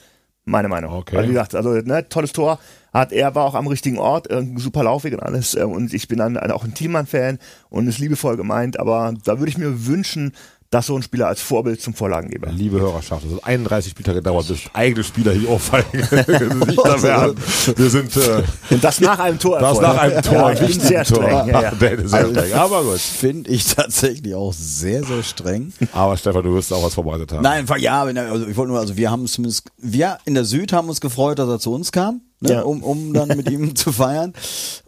Meine 0.49 0.69
Meinung. 0.69 0.93
Okay. 0.93 1.17
Weil, 1.17 1.25
wie 1.25 1.33
gesagt, 1.33 1.57
also 1.57 1.71
ne, 1.71 2.09
tolles 2.09 2.33
Tor. 2.33 2.61
Hat 2.95 3.13
er 3.13 3.35
war 3.35 3.45
auch 3.45 3.55
am 3.55 3.67
richtigen 3.67 3.99
Ort, 3.99 4.31
äh, 4.31 4.43
super 4.57 4.85
laufig 4.85 5.13
und 5.13 5.21
alles. 5.21 5.55
Äh, 5.55 5.65
und 5.65 5.93
ich 5.93 6.09
bin 6.09 6.19
dann 6.19 6.39
auch 6.39 6.65
ein 6.65 6.73
Teammann-Fan 6.73 7.39
und 7.69 7.89
ist 7.89 7.99
liebevoll 7.99 8.37
gemeint. 8.37 8.79
Aber 8.79 9.13
da 9.25 9.39
würde 9.39 9.51
ich 9.51 9.59
mir 9.59 9.87
wünschen, 9.87 10.33
dass 10.71 10.87
so 10.87 10.97
ein 10.97 11.03
Spieler 11.03 11.29
als 11.29 11.41
Vorbild 11.41 11.81
zum 11.81 11.95
Vorlagengeber. 11.95 12.51
Liebe 12.51 12.81
Hörerschaft, 12.81 13.25
es 13.25 13.33
hat 13.35 13.45
31 13.45 13.91
Spieltage 13.93 14.19
gedauert, 14.19 14.49
bis 14.49 14.61
eigene 14.73 15.05
Spieler 15.05 15.33
hier 15.33 15.49
werden. 17.03 17.37
Wir 17.77 17.91
sind 17.91 18.17
äh, 18.17 18.43
Und 18.71 18.83
das 18.85 19.01
nach 19.01 19.19
einem 19.19 19.39
Tor. 19.39 19.59
das 19.61 19.81
nach 19.81 19.97
einem 19.99 20.23
Tor, 20.23 20.35
Ja, 20.35 20.47
ein 20.47 20.55
ich 20.55 20.59
bin 20.61 20.69
wichtigen 20.69 20.89
sehr 20.89 21.05
Tor. 21.05 21.17
streng. 21.23 21.49
Ja, 21.49 21.63
ja. 21.63 21.73
Sehr 22.09 22.29
streng. 22.35 22.53
Aber 22.55 22.83
gut. 22.85 22.99
Finde 23.01 23.51
ich 23.51 23.65
tatsächlich 23.75 24.35
auch 24.35 24.53
sehr, 24.53 25.05
sehr 25.05 25.23
streng. 25.23 25.73
Aber 25.93 26.17
Stefan, 26.17 26.43
du 26.43 26.55
wirst 26.55 26.73
auch 26.73 26.83
was 26.83 26.95
vorbereitet 26.95 27.33
haben. 27.33 27.43
Nein, 27.43 27.61
einfach 27.61 27.79
ja, 27.79 28.07
wenn 28.07 28.17
er- 28.17 28.31
also 28.33 28.47
ich 28.47 28.57
wollte 28.57 28.73
nur, 28.73 28.81
also 28.81 28.97
wir 28.97 29.11
haben 29.11 29.27
zumindest, 29.27 29.69
wir 29.79 30.19
in 30.25 30.35
der 30.35 30.45
Süd 30.45 30.73
haben 30.73 30.89
uns 30.89 31.01
gefreut, 31.01 31.39
dass 31.39 31.49
er 31.49 31.59
zu 31.59 31.73
uns 31.73 31.93
kam, 31.93 32.23
ne, 32.41 32.53
Ja. 32.53 32.63
um, 32.63 32.83
um 32.83 33.13
dann 33.15 33.29
mit 33.29 33.51
ihm 33.51 33.75
zu 33.77 33.93
feiern. 33.93 34.33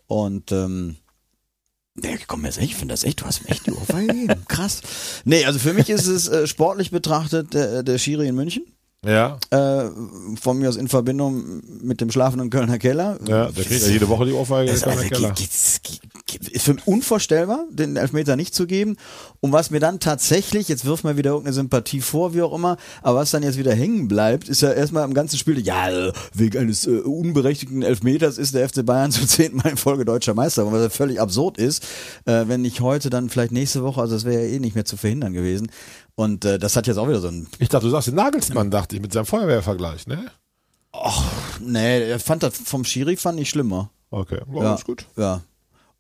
Und 0.07 0.53
ähm, 0.53 0.97
Nee, 2.01 2.18
komm, 2.26 2.44
jetzt 2.44 2.59
echt, 2.59 2.70
ich 2.70 2.76
finde 2.76 2.92
das 2.92 3.05
echt, 3.05 3.20
du 3.20 3.24
hast 3.24 3.42
mir 3.42 3.51
echt 3.51 3.66
die 3.66 3.72
Ohrfeige 3.72 4.07
gegeben. 4.12 4.44
Krass. 4.49 4.82
Nee, 5.24 5.44
also 5.44 5.59
für 5.59 5.72
mich 5.72 5.90
ist 5.90 6.07
es 6.07 6.28
äh, 6.28 6.46
sportlich 6.46 6.90
betrachtet 6.90 7.55
der, 7.55 7.82
der 7.82 7.99
Schiri 7.99 8.28
in 8.28 8.34
München. 8.34 8.64
Ja, 9.07 9.38
Äh, 9.51 9.90
von 10.40 10.59
mir 10.59 10.68
aus 10.68 10.76
in 10.76 10.88
Verbindung 10.88 11.62
mit 11.82 12.01
dem 12.01 12.11
schlafenden 12.11 12.51
Kölner 12.51 12.78
Keller. 12.78 13.16
ja, 13.28 13.46
der 13.51 13.64
kriegt 13.64 13.82
ja 13.82 13.88
jede 13.92 14.09
Woche 14.09 14.26
die 14.26 14.32
Ohrfeige. 14.32 14.72
Das 14.72 14.80
der 14.80 14.92
also, 14.92 15.05
Keller. 15.09 15.34
ist 16.51 16.62
für 16.64 16.74
mich 16.74 16.86
unvorstellbar, 16.86 17.64
den 17.70 17.94
Elfmeter 17.96 18.34
nicht 18.34 18.55
zu 18.57 18.66
geben. 18.66 18.96
Und 19.40 19.53
was 19.53 19.70
mir 19.70 19.78
dann 19.78 20.01
tatsächlich, 20.01 20.66
jetzt 20.68 20.84
wirft 20.84 21.05
mir 21.05 21.16
wieder 21.16 21.30
irgendeine 21.30 21.55
Sympathie 21.55 22.01
vor, 22.01 22.34
wie 22.34 22.42
auch 22.42 22.53
immer, 22.53 22.76
aber 23.03 23.20
was 23.20 23.30
dann 23.30 23.44
jetzt 23.44 23.57
wieder 23.57 23.72
hängen 23.72 24.09
bleibt, 24.09 24.49
ist 24.49 24.62
ja 24.62 24.72
erstmal 24.72 25.05
im 25.05 25.14
ganzen 25.14 25.38
Spiel, 25.38 25.61
ja, 25.61 26.12
wegen 26.34 26.59
eines 26.59 26.84
äh, 26.86 26.99
unberechtigten 26.99 27.82
Elfmeters 27.82 28.36
ist 28.36 28.53
der 28.55 28.68
FC 28.68 28.84
Bayern 28.84 29.12
zum 29.12 29.28
zehnten 29.28 29.59
Mal 29.59 29.70
in 29.70 29.76
Folge 29.76 30.05
deutscher 30.05 30.34
Meister, 30.34 30.70
was 30.72 30.82
ja 30.82 30.90
völlig 30.90 31.20
absurd 31.20 31.57
ist, 31.57 31.84
äh, 32.24 32.44
wenn 32.49 32.62
nicht 32.62 32.80
heute, 32.80 33.11
dann 33.11 33.30
vielleicht 33.30 33.53
nächste 33.53 33.84
Woche, 33.84 34.01
also 34.01 34.14
das 34.14 34.24
wäre 34.24 34.42
ja 34.42 34.49
eh 34.49 34.59
nicht 34.59 34.74
mehr 34.74 34.84
zu 34.84 34.96
verhindern 34.96 35.32
gewesen. 35.32 35.68
Und 36.19 36.45
äh, 36.45 36.59
das 36.59 36.75
hat 36.75 36.89
jetzt 36.89 36.97
auch 36.97 37.07
wieder 37.07 37.21
so 37.21 37.29
ein, 37.29 37.47
Ich 37.61 37.69
dachte, 37.69 37.87
du 37.87 37.93
sagst 37.93 38.09
den 38.09 38.16
Nagelsmann, 38.16 38.73
dachte 38.73 38.97
ich, 38.97 39.01
mit 39.01 39.12
seinem 39.12 39.25
Feuerwehrvergleich, 39.25 40.09
ne? 40.09 40.33
nee, 41.61 42.11
er 42.11 42.19
fand 42.19 42.43
das 42.43 42.59
vom 42.59 42.85
Schiri 42.85 43.16
fand 43.16 43.39
ich 43.39 43.49
schlimmer. 43.49 43.91
Okay, 44.11 44.41
ja, 44.53 44.62
Ja, 44.64 44.75
ist 44.75 44.85
gut. 44.85 45.07
Ja. 45.16 45.43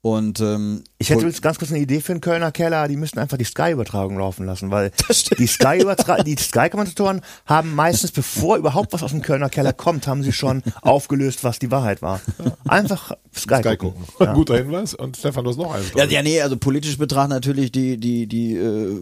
Und 0.00 0.38
ähm, 0.38 0.84
Ich 0.98 1.10
hätte 1.10 1.26
jetzt 1.26 1.42
ganz 1.42 1.58
kurz 1.58 1.72
eine 1.72 1.80
Idee 1.80 2.00
für 2.00 2.12
einen 2.12 2.20
Kölner 2.20 2.52
Keller, 2.52 2.86
die 2.86 2.96
müssten 2.96 3.18
einfach 3.18 3.36
die 3.36 3.44
Sky-Übertragung 3.44 4.16
laufen 4.16 4.46
lassen, 4.46 4.70
weil 4.70 4.92
die 5.38 5.46
Sky-Übertra 5.46 6.22
die 6.22 6.36
Sky-Kommentatoren 6.36 7.20
haben 7.46 7.74
meistens, 7.74 8.12
bevor 8.12 8.58
überhaupt 8.58 8.92
was 8.92 9.02
aus 9.02 9.10
dem 9.10 9.22
Kölner 9.22 9.48
Keller 9.48 9.72
kommt, 9.72 10.06
haben 10.06 10.22
sie 10.22 10.32
schon 10.32 10.62
aufgelöst, 10.82 11.42
was 11.42 11.58
die 11.58 11.72
Wahrheit 11.72 12.00
war. 12.00 12.20
Einfach 12.68 13.12
Sky, 13.36 13.56
Sky 13.56 13.76
gucken. 13.76 14.04
gucken. 14.06 14.34
Guter 14.34 14.58
Hinweis. 14.58 14.94
Und 14.94 15.16
Stefan, 15.16 15.42
du 15.42 15.50
hast 15.50 15.56
noch 15.56 15.74
eins. 15.74 15.86
Ja, 15.96 16.04
ja, 16.04 16.22
nee, 16.22 16.40
also 16.40 16.56
politisch 16.56 16.96
betrachtet 16.96 17.30
natürlich 17.30 17.72
die, 17.72 17.96
die, 17.96 18.28
die 18.28 18.54
äh, 18.54 19.00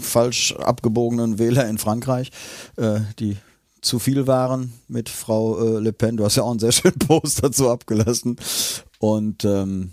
falsch 0.00 0.54
abgebogenen 0.56 1.38
Wähler 1.38 1.68
in 1.68 1.76
Frankreich, 1.76 2.30
äh, 2.76 3.00
die 3.18 3.36
zu 3.82 3.98
viel 3.98 4.26
waren 4.26 4.72
mit 4.88 5.10
Frau 5.10 5.76
äh, 5.76 5.80
Le 5.80 5.92
Pen. 5.92 6.16
Du 6.16 6.24
hast 6.24 6.36
ja 6.36 6.44
auch 6.44 6.50
einen 6.50 6.60
sehr 6.60 6.72
schönen 6.72 6.98
Post 6.98 7.42
dazu 7.44 7.68
abgelassen. 7.68 8.36
Und 8.98 9.44
ähm, 9.44 9.92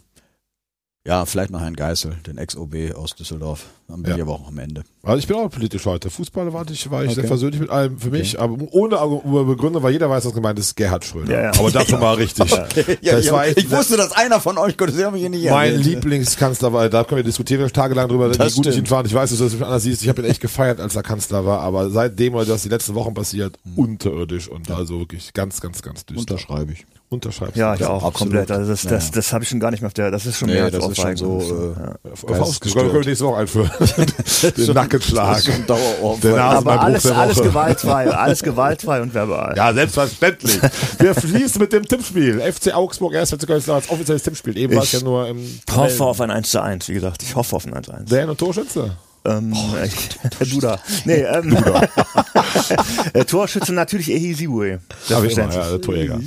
ja, 1.08 1.26
vielleicht 1.26 1.52
noch 1.52 1.62
Herrn 1.62 1.76
Geißel, 1.76 2.18
den 2.28 2.38
Ex-OB 2.38 2.94
aus 2.96 3.16
Düsseldorf. 3.16 3.66
Dann 3.88 4.02
bin 4.04 4.10
Ja. 4.12 4.18
ich 4.18 4.22
aber 4.24 4.34
auch 4.34 4.50
am 4.50 4.58
Ende. 4.60 4.84
Also 5.02 5.18
ich 5.20 5.28
bin 5.28 5.38
auch 5.38 5.50
politisch 5.50 5.86
heute. 5.86 6.10
Fußball 6.10 6.52
war 6.52 6.70
ich, 6.70 6.92
war 6.92 7.06
ich 7.06 7.12
sehr 7.14 7.20
Okay. 7.20 7.28
versöhnlich 7.30 7.62
mit 7.62 7.70
allem 7.70 7.98
für 7.98 8.10
mich, 8.12 8.38
aber 8.38 8.58
ohne 8.72 8.98
Begründung, 9.46 9.82
weil 9.82 9.94
jeder 9.94 10.10
weiß, 10.10 10.26
was 10.26 10.34
gemeint 10.34 10.60
ist, 10.60 10.76
Gerhard 10.76 11.06
Schröder. 11.06 11.32
Ja, 11.34 11.42
ja. 11.44 11.52
Aber 11.58 11.72
dafür 11.72 11.98
mal 11.98 12.16
richtig. 12.16 12.50
das 13.02 13.32
war 13.32 13.48
echt 13.48 13.58
ich 13.60 13.72
wusste, 13.72 13.96
dass 13.96 14.12
einer 14.12 14.42
von 14.42 14.58
euch, 14.58 14.76
Gott, 14.76 14.92
Sie 14.92 15.06
haben 15.06 15.14
mich 15.14 15.28
nicht 15.30 15.50
mein 15.50 15.72
erwähnt. 15.72 15.86
Lieblingskanzler 15.86 16.74
war, 16.74 16.90
da 16.90 17.06
können 17.06 17.20
wir 17.20 17.24
diskutieren 17.24 17.72
tagelang 17.72 18.10
drüber, 18.10 18.30
wie 18.30 18.38
Das 18.38 18.56
gut 18.56 18.66
ich 18.68 18.78
ihn 18.78 18.86
fand. 18.86 19.08
Ich 19.08 19.14
weiß, 19.14 19.30
dass 19.30 19.40
du 19.40 19.46
das 19.46 19.54
mich 19.54 19.64
anders 19.64 19.84
siehst. 19.84 20.02
Ich 20.04 20.10
habe 20.10 20.22
ihn 20.22 20.28
echt 20.30 20.42
gefeiert, 20.42 20.82
als 20.82 20.96
er 20.98 21.04
Kanzler 21.04 21.46
war, 21.46 21.62
aber 21.62 21.90
seitdem, 21.90 22.34
das 22.34 22.64
die 22.64 22.70
letzten 22.70 22.94
Wochen 22.96 23.14
passiert, 23.14 23.58
unterirdisch 23.78 24.50
und 24.50 24.70
also 24.70 25.00
wirklich 25.00 25.32
ganz, 25.34 25.62
ganz, 25.62 25.82
ganz 25.82 26.06
düster. 26.06 26.20
Unterschreibe 26.34 26.74
ich. 26.74 26.86
Unterschreibst 27.10 27.56
Ja, 27.56 27.74
ich 27.74 27.86
auch 27.86 28.04
absolut. 28.04 28.14
komplett. 28.16 28.52
Also 28.52 28.70
das, 28.70 28.82
das, 28.82 29.06
Ja. 29.06 29.12
das 29.16 29.32
habe 29.32 29.44
ich 29.46 29.50
schon 29.50 29.62
gar 29.62 29.72
nicht 29.72 29.80
mehr 29.80 29.88
auf 29.88 29.94
der. 29.94 30.12
Das 30.12 30.26
ist 30.26 30.38
schon 30.38 30.50
Nee, 30.50 30.56
mehr 30.56 30.66
als 30.66 30.74
das 30.78 30.90
ist 30.90 30.98
schon 31.02 31.16
so, 31.16 31.38
Das 31.38 31.46
ist, 31.48 31.52
äh, 31.52 32.34
ja. 32.34 32.38
Geistesgestört. 32.38 32.86
können 32.92 33.00
wir 33.02 33.06
nächste 33.08 33.26
Woche 33.26 33.38
einführen. 33.38 33.72
Den 34.58 34.74
Nackenschlag. 34.74 35.28
Das 35.30 35.40
ist 35.40 35.46
schon 35.46 35.56
ein 35.56 35.68
Dauerohrfeige. 35.68 36.34
Der 36.34 36.44
Aber 36.44 36.82
alles, 36.82 37.04
der 37.04 37.18
alles 37.18 37.42
gewaltfrei, 37.42 38.10
alles 38.14 38.44
gewaltfrei 38.44 39.02
und 39.02 39.14
verbal. 39.14 39.54
Ja, 39.56 39.74
selbstverständlich. 39.74 40.60
Wir 41.00 41.16
fließen 41.16 41.62
mit 41.62 41.72
dem 41.72 41.86
Tippspiel. 41.88 42.42
FC 42.42 42.74
Augsburg, 42.74 43.16
1. 43.16 43.30
FC 43.32 43.48
Köln 43.48 43.64
als 43.70 43.90
offizielles 43.90 44.24
Tippspiel. 44.24 44.58
Eben 44.58 44.76
war 44.76 44.84
es 44.84 44.92
ja 44.92 45.00
nur 45.00 45.30
im 45.30 45.38
Ich 45.40 45.76
hoffe 45.76 46.04
auf 46.04 46.20
ein 46.20 46.30
1 46.30 46.52
zu 46.52 46.62
1, 46.62 46.90
wie 46.90 46.94
gesagt. 46.96 47.24
Ich 47.24 47.34
hoffe 47.36 47.56
auf 47.56 47.66
ein 47.66 47.74
1 47.74 47.86
zu 47.86 47.94
1. 47.94 48.10
Serien- 48.10 48.30
und 48.30 48.38
Torschütze. 48.38 48.98
Ähm, 49.28 49.54
ich, 49.84 50.10
der 50.40 50.48
Duda. 50.52 50.80
Nee, 51.06 51.22
ähm, 51.22 51.56
äh, 53.14 53.26
Torschütze 53.26 53.74
natürlich 53.74 54.10
Ehi 54.10 54.34
Sibue. 54.34 54.80
Hab 55.10 55.24
ich 55.26 55.38
immer, 55.38 55.54
ja, 55.54 55.70
der 55.70 55.82
Torjäger. 55.82 56.20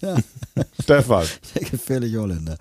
Ja. 0.00 0.16
Stefan. 0.82 1.26
Der 1.54 1.68
gefährliche 1.68 2.18
Holländer. 2.18 2.56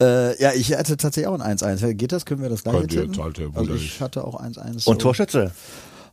Äh, 0.00 0.40
ja, 0.40 0.52
ich 0.52 0.72
hatte 0.72 0.96
tatsächlich 0.96 1.26
auch 1.26 1.40
ein 1.40 1.58
1-1. 1.58 1.94
Geht 1.94 2.12
das? 2.12 2.24
Können 2.24 2.42
wir 2.42 2.50
das 2.50 2.64
ihr, 2.64 2.88
tippen? 2.88 3.20
Alter, 3.20 3.42
Also 3.54 3.74
ich 3.74 4.00
hatte 4.00 4.24
auch 4.24 4.40
1-1. 4.40 4.86
Und 4.88 5.02
Torschütze? 5.02 5.50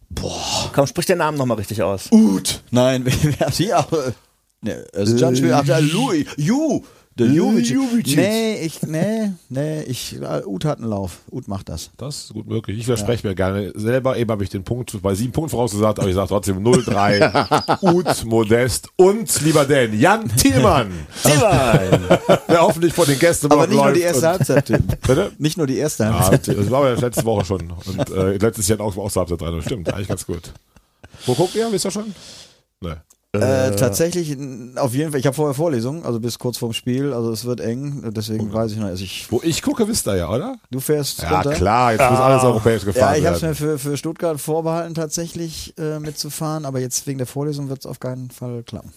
Boah. 0.09 0.71
Komm, 0.73 0.87
sprich 0.87 1.05
den 1.05 1.19
Namen 1.19 1.37
nochmal 1.37 1.57
richtig 1.57 1.83
aus. 1.83 2.11
Ut. 2.11 2.63
Nein, 2.71 3.05
wer 3.05 3.47
hat 3.47 3.53
hier 3.53 3.79
auch... 3.79 3.91
Ne, 4.61 4.85
also 4.93 5.15
John 5.15 5.35
spielt, 5.35 5.53
ach, 5.53 5.63
der 5.63 5.79
Louis, 5.79 6.25
Ju, 6.35 6.83
der 7.19 7.27
Juvicic. 7.27 7.75
Juvicic. 7.75 8.17
Nee, 8.17 8.61
ich, 8.61 8.81
nee, 8.83 9.31
nee, 9.49 9.81
ich, 9.83 10.15
äh, 10.21 10.43
Ut 10.45 10.65
hat 10.65 10.79
einen 10.79 10.89
Lauf. 10.89 11.19
Ut 11.31 11.47
macht 11.47 11.69
das. 11.69 11.91
Das 11.97 12.25
ist 12.25 12.33
gut 12.33 12.47
möglich. 12.47 12.79
Ich 12.79 12.85
verspreche 12.85 13.27
mir 13.27 13.35
gerne 13.35 13.71
selber. 13.75 14.17
Eben 14.17 14.31
habe 14.31 14.43
ich 14.43 14.49
den 14.49 14.63
Punkt 14.63 15.01
bei 15.01 15.13
sieben 15.15 15.31
Punkten 15.31 15.51
vorausgesagt, 15.51 15.99
aber 15.99 16.07
ich 16.07 16.15
sage 16.15 16.29
trotzdem 16.29 16.63
0-3. 16.63 17.81
Ut, 17.93 18.25
Modest 18.25 18.89
und 18.95 19.41
lieber 19.41 19.65
Dan, 19.65 19.97
Jan 19.99 20.29
Thielmann. 20.35 20.91
der 22.49 22.61
hoffentlich 22.61 22.93
vor 22.93 23.05
den 23.05 23.19
Gästen 23.19 23.51
Aber 23.51 23.67
nicht 23.67 23.81
nur 23.81 23.91
die 23.93 24.01
erste 24.01 24.27
Halbzeit, 24.27 24.65
Tim. 24.65 24.83
Bitte? 25.05 25.31
Nicht 25.37 25.57
nur 25.57 25.67
die 25.67 25.77
erste 25.77 26.03
Ja, 26.03 26.29
Halbzeit. 26.29 26.57
das 26.57 26.71
war 26.71 26.89
ja 26.89 26.95
letzte 26.95 27.25
Woche 27.25 27.45
schon. 27.45 27.71
Und 27.85 28.09
äh, 28.09 28.37
letztes 28.37 28.67
Jahr 28.67 28.79
auch 28.81 28.95
auch 28.97 29.11
zur 29.11 29.21
Halbzeit 29.21 29.41
dran. 29.41 29.55
Das 29.55 29.65
stimmt, 29.65 29.93
eigentlich 29.93 30.07
ganz 30.07 30.25
gut. 30.25 30.53
Wo 31.25 31.33
guckt 31.33 31.55
ihr? 31.55 31.71
Wisst 31.71 31.85
ihr 31.85 31.91
schon? 31.91 32.13
Ne. 32.81 33.01
Äh, 33.35 33.75
tatsächlich, 33.75 34.31
n- 34.31 34.73
auf 34.77 34.95
jeden 34.95 35.11
Fall. 35.11 35.19
Ich 35.19 35.27
habe 35.27 35.35
vorher 35.35 35.53
Vorlesungen, 35.53 36.03
also 36.03 36.19
bis 36.19 36.39
kurz 36.39 36.57
vorm 36.57 36.73
Spiel. 36.73 37.13
Also 37.13 37.31
es 37.31 37.45
wird 37.45 37.59
eng. 37.59 38.01
Deswegen 38.15 38.51
weiß 38.51 38.71
ich 38.71 38.77
noch. 38.79 38.87
Also 38.87 39.03
ich, 39.03 39.27
Wo 39.31 39.39
ich 39.43 39.61
gucke, 39.61 39.87
wisst 39.87 40.07
ihr 40.07 40.15
ja, 40.15 40.29
oder? 40.31 40.55
du 40.71 40.79
fährst 40.79 41.21
Ja, 41.21 41.35
runter. 41.35 41.51
klar, 41.51 41.91
jetzt 41.91 42.09
muss 42.09 42.19
alles 42.19 42.43
europäisch 42.43 42.81
Ja, 42.81 42.91
gefahren 42.91 43.15
ich 43.19 43.25
habe 43.27 43.35
es 43.35 43.41
werden. 43.43 43.51
mir 43.51 43.55
für, 43.55 43.77
für 43.77 43.97
Stuttgart 43.97 44.41
vorbehalten, 44.41 44.95
tatsächlich 44.95 45.75
äh, 45.77 45.99
mitzufahren, 45.99 46.65
aber 46.65 46.79
jetzt 46.79 47.05
wegen 47.05 47.19
der 47.19 47.27
Vorlesung 47.27 47.69
wird 47.69 47.81
es 47.81 47.85
auf 47.85 47.99
keinen 47.99 48.31
Fall 48.31 48.63
klappen. 48.63 48.91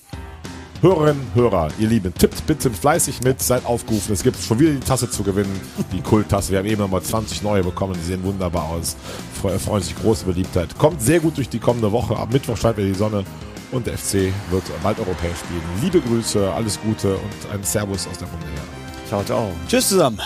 Hörerinnen, 0.81 1.23
Hörer, 1.35 1.69
ihr 1.79 1.89
Lieben, 1.89 2.13
tippt 2.15 2.47
bitte 2.47 2.71
fleißig 2.71 3.23
mit, 3.23 3.41
seid 3.43 3.67
aufgerufen. 3.67 4.15
Es 4.15 4.23
gibt 4.23 4.39
schon 4.39 4.59
wieder 4.59 4.73
die 4.73 4.81
Tasse 4.81 5.11
zu 5.11 5.23
gewinnen, 5.23 5.61
die 5.93 6.01
Kulttasse. 6.03 6.53
Wir 6.53 6.59
haben 6.59 6.67
eben 6.67 6.81
nochmal 6.81 7.03
20 7.03 7.43
neue 7.43 7.63
bekommen, 7.63 7.95
die 8.01 8.05
sehen 8.07 8.25
wunderbar 8.25 8.65
aus. 8.71 8.97
Fre- 9.41 9.59
Freuen 9.59 9.83
sich 9.83 9.95
große 9.95 10.25
Beliebtheit. 10.25 10.77
Kommt 10.79 11.03
sehr 11.03 11.21
gut 11.21 11.37
durch 11.37 11.51
die 11.51 11.59
kommende 11.61 11.93
Woche. 11.93 12.17
Am 12.17 12.31
Mittwoch 12.31 12.57
scheint 12.57 12.79
wieder 12.79 12.89
die 12.89 12.95
Sonne 12.95 13.25
und 13.73 13.87
der 13.87 13.99
FC 13.99 14.33
wird 14.51 14.65
bald 14.83 14.99
europäisch 14.99 15.39
spielen. 15.39 15.63
Liebe 15.81 16.01
Grüße, 16.01 16.53
alles 16.53 16.81
Gute 16.81 17.17
und 17.17 17.53
ein 17.53 17.65
Servus 17.65 18.07
aus 18.07 18.19
der 18.19 18.29
Runde 18.29 18.47
her. 18.47 18.63
Ciao, 19.09 19.25
ciao. 19.25 19.53
Tschüss 19.69 19.89
zusammen. 19.89 20.21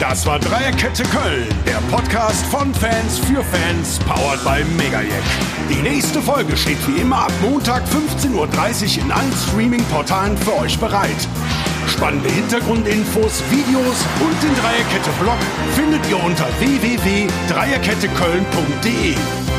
Das 0.00 0.26
war 0.26 0.40
Dreierkette 0.40 1.04
Köln, 1.04 1.46
der 1.64 1.78
Podcast 1.94 2.44
von 2.46 2.74
Fans 2.74 3.20
für 3.20 3.44
Fans, 3.44 4.00
powered 4.00 4.42
by 4.42 4.64
Megajack. 4.76 5.22
Die 5.70 5.80
nächste 5.80 6.20
Folge 6.20 6.56
steht 6.56 6.78
wie 6.88 7.00
immer 7.00 7.26
ab 7.26 7.32
Montag 7.40 7.84
15.30 7.84 8.34
Uhr 8.34 9.04
in 9.04 9.12
allen 9.12 9.32
Streaming-Portalen 9.32 10.36
für 10.36 10.56
euch 10.56 10.76
bereit. 10.78 11.28
Spannende 11.92 12.30
Hintergrundinfos, 12.30 13.42
Videos 13.50 14.06
und 14.20 14.42
den 14.42 14.54
Dreierkette-Blog 14.56 15.36
findet 15.76 16.08
ihr 16.08 16.24
unter 16.24 16.48
www.dreierketteköln.de. 16.58 19.14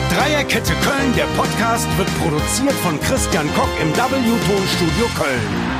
Dreierkette 0.10 0.74
Köln, 0.82 1.14
der 1.16 1.28
Podcast, 1.38 1.88
wird 1.98 2.10
produziert 2.20 2.74
von 2.84 3.00
Christian 3.02 3.48
Koch 3.54 3.70
im 3.80 3.96
W-Ton-Studio 3.96 5.08
Köln. 5.16 5.73